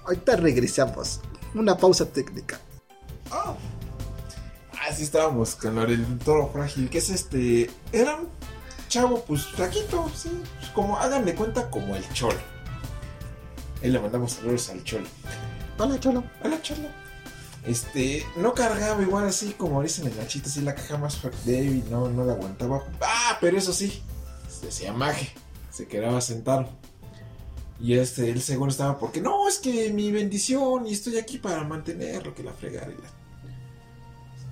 [0.03, 1.21] Ahorita regresamos.
[1.53, 2.59] Una pausa técnica.
[3.31, 3.55] Ah,
[4.93, 7.69] sí estábamos con lo del toro frágil, que es este...
[7.91, 8.27] Era un
[8.89, 10.29] chavo, pues, flaquito, sí.
[10.59, 12.39] pues, como, háganle cuenta, como el cholo.
[13.83, 15.07] Ahí le mandamos saludos al cholo.
[15.77, 16.23] Hola, cholo.
[16.43, 16.87] Hola, cholo.
[17.65, 22.07] Este, no cargaba igual así como dicen el Nachito, así la caja más débil, no,
[22.09, 22.83] no la aguantaba.
[23.01, 24.01] Ah, pero eso sí,
[24.49, 25.29] se hacía maje,
[25.69, 26.69] se quedaba sentado.
[27.79, 31.63] Y este, él según estaba porque no, es que mi bendición y estoy aquí para
[31.65, 33.09] mantenerlo, que la fregara y la...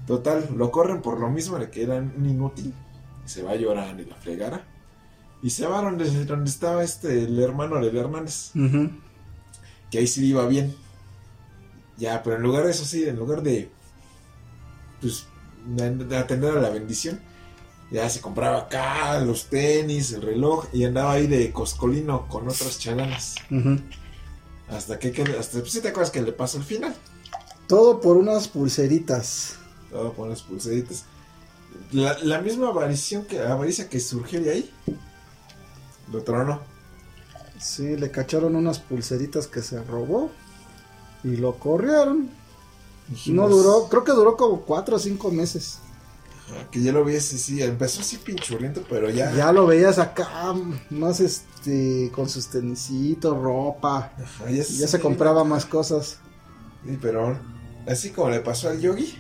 [0.06, 2.74] Total, lo corren por lo mismo de que era un inútil.
[3.26, 4.64] y Se va llorando y la fregara.
[5.42, 8.92] Y se va donde, donde estaba este, el hermano del Hernández Ujú.
[9.90, 10.76] que ahí sí le iba bien.
[11.98, 13.70] Ya, pero en lugar de eso sí, en lugar de
[15.02, 15.28] pues
[15.66, 17.20] de de atender a la bendición,
[17.92, 22.80] ya se compraba acá los tenis, el reloj y andaba ahí de coscolino con otras
[22.80, 23.36] chalanas.
[24.68, 25.10] Hasta que,
[25.40, 26.96] hasta pues, ¿sí te acuerdas que le pasó al final.
[27.68, 29.58] Todo por unas pulseritas.
[29.92, 31.06] Todo con las pulseritas.
[31.92, 34.74] La, la misma avaricia que, avaricia que surgió de ahí.
[36.12, 36.62] Lo tronó.
[37.60, 40.32] Sí, le cacharon unas pulseritas que se robó.
[41.26, 42.30] Y lo corrieron.
[43.28, 45.80] No duró, creo que duró como cuatro o cinco meses.
[46.50, 49.34] ajá, Que ya lo vi, sí, sí, empezó así pinchurriento, pero ya.
[49.36, 50.54] Ya lo veías acá,
[50.92, 54.12] más este, con sus tenisitos, ropa.
[54.18, 56.20] Ajá, ya, Ya se compraba más cosas.
[56.86, 57.38] Sí, pero
[57.88, 59.16] así como le pasó al yogi.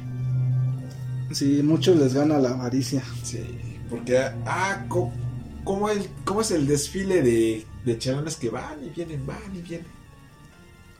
[1.31, 3.03] Sí, muchos les gana la avaricia.
[3.23, 3.41] Sí,
[3.89, 5.11] porque, ah, ¿cómo,
[5.63, 9.61] cómo el, cómo es el desfile de, de chalanes que van y vienen, van y
[9.61, 9.94] vienen?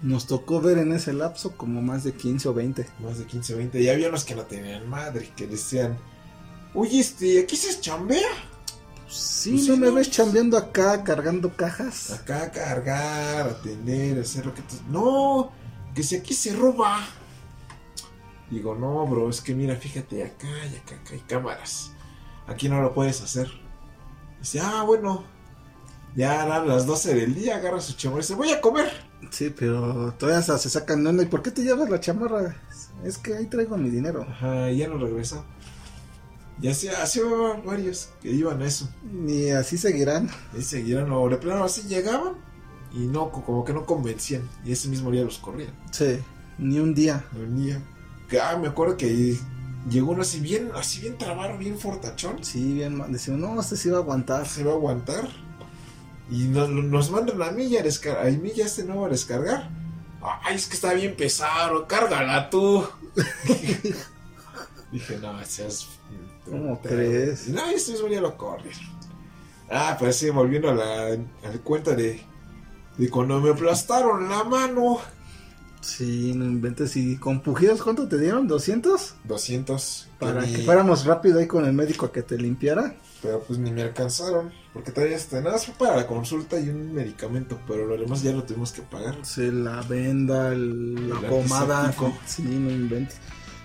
[0.02, 2.88] Nos tocó ver en ese lapso como más de 15 o 20.
[3.00, 3.82] Más de 15 o 20.
[3.82, 5.98] Y había unos que no tenían madre, que decían,
[6.74, 8.28] oye, este, aquí se chambea.
[9.08, 12.12] Sí, Pues sí, no me ves chambeando acá cargando cajas.
[12.12, 14.76] Acá cargar, atender, hacer lo que tú...
[14.90, 15.52] No,
[15.94, 17.08] que si aquí se roba.
[18.50, 21.92] Digo, no, bro, es que mira, fíjate, acá y acá, acá hay cámaras.
[22.48, 23.50] Aquí no lo puedes hacer.
[24.40, 25.24] Dice, ah, bueno.
[26.16, 28.92] Ya eran las 12 del día, agarra su chamarra y dice, voy a comer.
[29.32, 31.24] Sí, pero todavía hasta se sacan de onda.
[31.24, 32.56] ¿Y por qué te llevas la chamarra?
[33.04, 34.26] Es que ahí traigo mi dinero.
[34.30, 35.44] Ajá, ya no regresó.
[36.62, 38.90] Y así, así hubo varios que iban a eso.
[39.28, 40.30] Y así seguirán.
[40.58, 42.34] Y seguían, o de plano así llegaban
[42.94, 44.42] y no, co- como que no convencían.
[44.64, 45.74] Y ese mismo día los corrían.
[45.92, 46.18] Sí.
[46.58, 47.26] Ni un día.
[47.36, 47.82] Un día.
[48.30, 49.38] Que, ah, me acuerdo que
[49.90, 52.42] llegó uno así bien, así bien trabado, bien fortachón.
[52.44, 53.04] Sí, bien.
[53.12, 54.48] Decimos, no, este sí va a aguantar.
[54.48, 55.28] Se va a aguantar.
[56.30, 58.28] Y nos, nos mandan a mí ya a descargar.
[58.28, 59.70] A mí ya este nuevo a descargar.
[60.44, 62.88] Ay, es que está bien pesado, cárgala tú.
[64.92, 65.88] Dije, no, seas.
[66.46, 67.48] ¿Cómo crees?
[67.48, 68.76] Y no, esto es ya lo correr.
[69.70, 72.24] Ah, pues sí, volviendo a la, al cuento de,
[72.98, 75.00] de cuando me aplastaron la mano.
[75.86, 76.96] Sí, no inventes.
[76.98, 78.50] ¿Y con pujidos cuánto te dieron?
[78.50, 79.14] ¿200?
[79.24, 80.08] 200.
[80.20, 82.96] Para que fuéramos rápido ahí con el médico a que te limpiara.
[83.22, 84.52] Pero pues ni me alcanzaron.
[84.74, 87.60] Porque todavía este, nada fue para la consulta y un medicamento.
[87.68, 89.18] Pero lo demás ya lo tuvimos que pagar.
[89.24, 91.94] Sí, la venda, el- la pomada.
[92.26, 93.18] Sí, no inventes.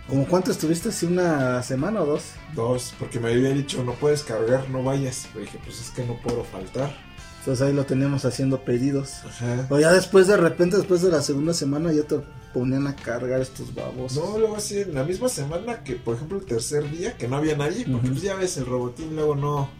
[0.09, 0.89] ¿Cómo cuánto estuviste?
[0.89, 2.23] ¿Así una semana o dos?
[2.55, 5.29] Dos, porque me había dicho, no puedes cargar, no vayas.
[5.35, 6.93] Le dije, pues es que no puedo faltar.
[7.41, 9.25] Entonces ahí lo teníamos haciendo pedidos.
[9.27, 9.67] Ajá.
[9.71, 12.21] O ya después, de repente, después de la segunda semana, ya te
[12.53, 14.15] ponían a cargar estos babos.
[14.15, 17.37] No, luego así, en la misma semana que, por ejemplo, el tercer día, que no
[17.37, 19.71] había nadie, porque pues ya ves, el robotín luego no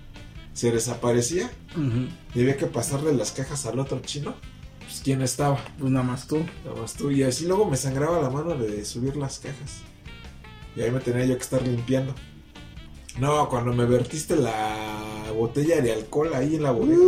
[0.55, 1.51] se desaparecía.
[1.77, 2.09] Ujú.
[2.35, 4.35] Y había que pasarle las cajas al otro chino.
[4.81, 6.39] Pues quién estaba, Pues nada más tú.
[6.65, 7.11] nada más tú.
[7.11, 9.83] Y así luego me sangraba la mano de subir las cajas.
[10.75, 12.15] Y ahí me tenía yo que estar limpiando.
[13.19, 14.77] No, cuando me vertiste la
[15.37, 17.01] botella de alcohol ahí en la bodega.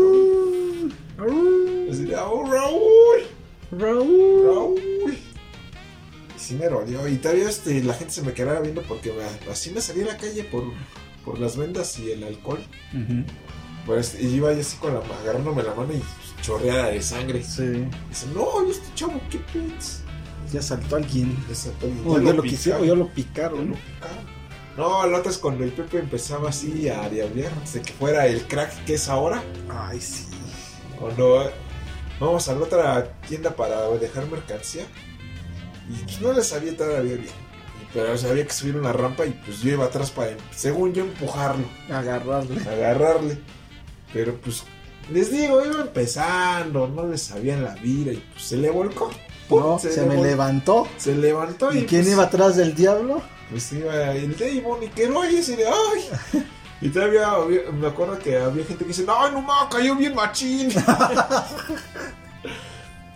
[1.90, 3.22] Así de, "Oh, Raúl,
[3.70, 4.44] Raúl.
[4.44, 4.80] Raúl.
[5.14, 7.06] Y sí me rodeó.
[7.08, 10.06] Y todavía este, la gente se me quedaba viendo porque me- así me salí a
[10.06, 10.64] la calle por,
[11.24, 12.60] por las vendas y el alcohol.
[13.86, 16.02] Pues, y iba yo así con la, agarrándome la mano y
[16.42, 17.42] chorreada de sangre.
[17.42, 17.62] Sí.
[17.62, 20.00] Y dice, no, este chavo, qué pits.
[20.52, 21.36] Ya saltó alguien.
[22.06, 23.70] O ya ya lo picaron, quisieron, ya lo ya picaron.
[23.70, 24.32] lo picaron.
[24.76, 28.26] No, la otra es cuando el Pepe empezaba así a diablear antes de que fuera
[28.26, 29.42] el crack que es ahora.
[29.68, 30.26] Ay, sí.
[31.02, 31.50] Cuando
[32.20, 34.84] vamos a la otra tienda para dejar mercancía
[35.90, 37.26] y pues, no le sabía todavía bien.
[37.26, 40.36] Y- Pero o sea, había que subir una rampa y pues yo iba atrás para,
[40.54, 42.60] según yo, empujarlo, Agarrarle.
[42.70, 43.38] agarrarle.
[44.12, 44.62] Pero pues,
[45.10, 49.10] les digo, iba empezando, no le sabía la vida y pues se le volcó.
[49.48, 49.58] ¡Pum!
[49.60, 50.86] No, se, le me vol- levantó.
[50.98, 53.20] Se levantó y, ¿Y quién pues, iba atrás del diablo?
[53.50, 56.42] Pues iba el Damon y que no hay ese de ¡ay!
[56.82, 60.14] Y todavía había- me acuerdo que había gente que dice, ¡ay, no mames, cayó bien
[60.14, 60.68] machín!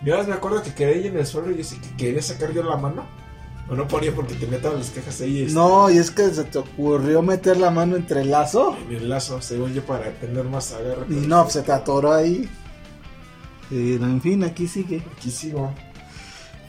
[0.05, 2.52] y ahora me acuerdo que quedé ahí en el suelo y yo que quería sacar
[2.52, 3.05] yo la mano.
[3.68, 6.44] O no ponía porque tenía todas las cajas ahí este, No, y es que se
[6.44, 8.76] te ocurrió meter la mano entre el lazo.
[8.88, 11.05] en el lazo, según yo, para tener más agarre.
[11.10, 12.48] Y no, se te atoró ahí.
[13.68, 15.02] Pero en fin, aquí sigue.
[15.16, 15.74] Aquí sigo.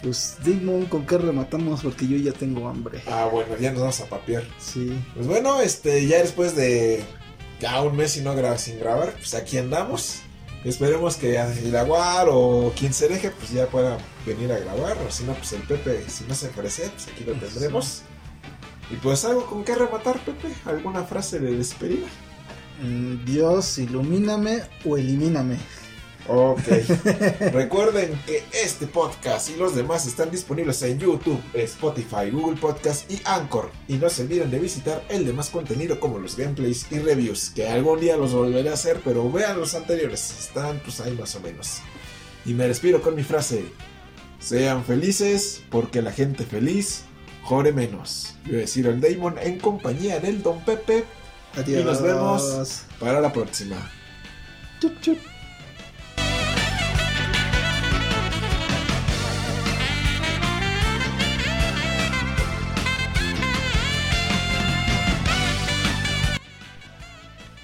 [0.04, 1.82] Pues Digimon, ¿con qué rematamos?
[1.82, 3.02] Porque yo ya tengo hambre.
[3.08, 4.44] Ah, bueno, ya nos vamos a papear.
[4.60, 4.92] Sí.
[5.16, 7.04] Pues bueno, este, ya después de
[7.60, 10.20] ya un mes y no gra- sin grabar, pues aquí andamos.
[10.64, 14.98] Esperemos que el Aguar o quien se deje, pues ya pueda venir a grabar.
[15.08, 18.02] O si no, pues el Pepe, si no se ofrece, pues aquí lo tendremos.
[18.92, 20.50] Y pues algo con qué rematar, Pepe.
[20.66, 22.08] ¿Alguna frase de despedida?
[22.84, 25.58] Mm, Dios, ilumíname o elimíname.
[26.30, 26.68] Ok.
[27.54, 33.22] Recuerden que este podcast y los demás están disponibles en YouTube, Spotify, Google Podcast y
[33.24, 33.72] Anchor.
[33.88, 37.68] Y no se olviden de visitar el demás contenido como los gameplays y reviews, que
[37.68, 41.40] algún día los volveré a hacer, pero vean los anteriores, están pues ahí más o
[41.40, 41.78] menos.
[42.46, 43.66] Y me despido con mi frase.
[44.40, 47.04] Sean felices porque la gente feliz
[47.42, 48.36] jore menos.
[48.46, 51.06] Yo decir el Damon en compañía del Don Pepe.
[51.56, 51.82] Adiós.
[51.82, 53.78] Y nos vemos para la próxima.
[54.80, 55.18] Chup, chup.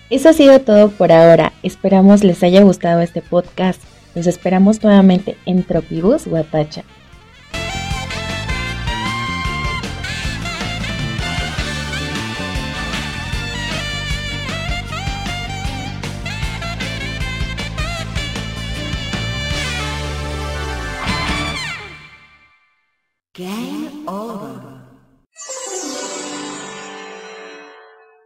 [0.10, 1.54] Eso ha sido todo por ahora.
[1.64, 3.82] Esperamos les haya gustado este podcast.
[4.16, 6.84] Los esperamos nuevamente en Tropibus Guatacha.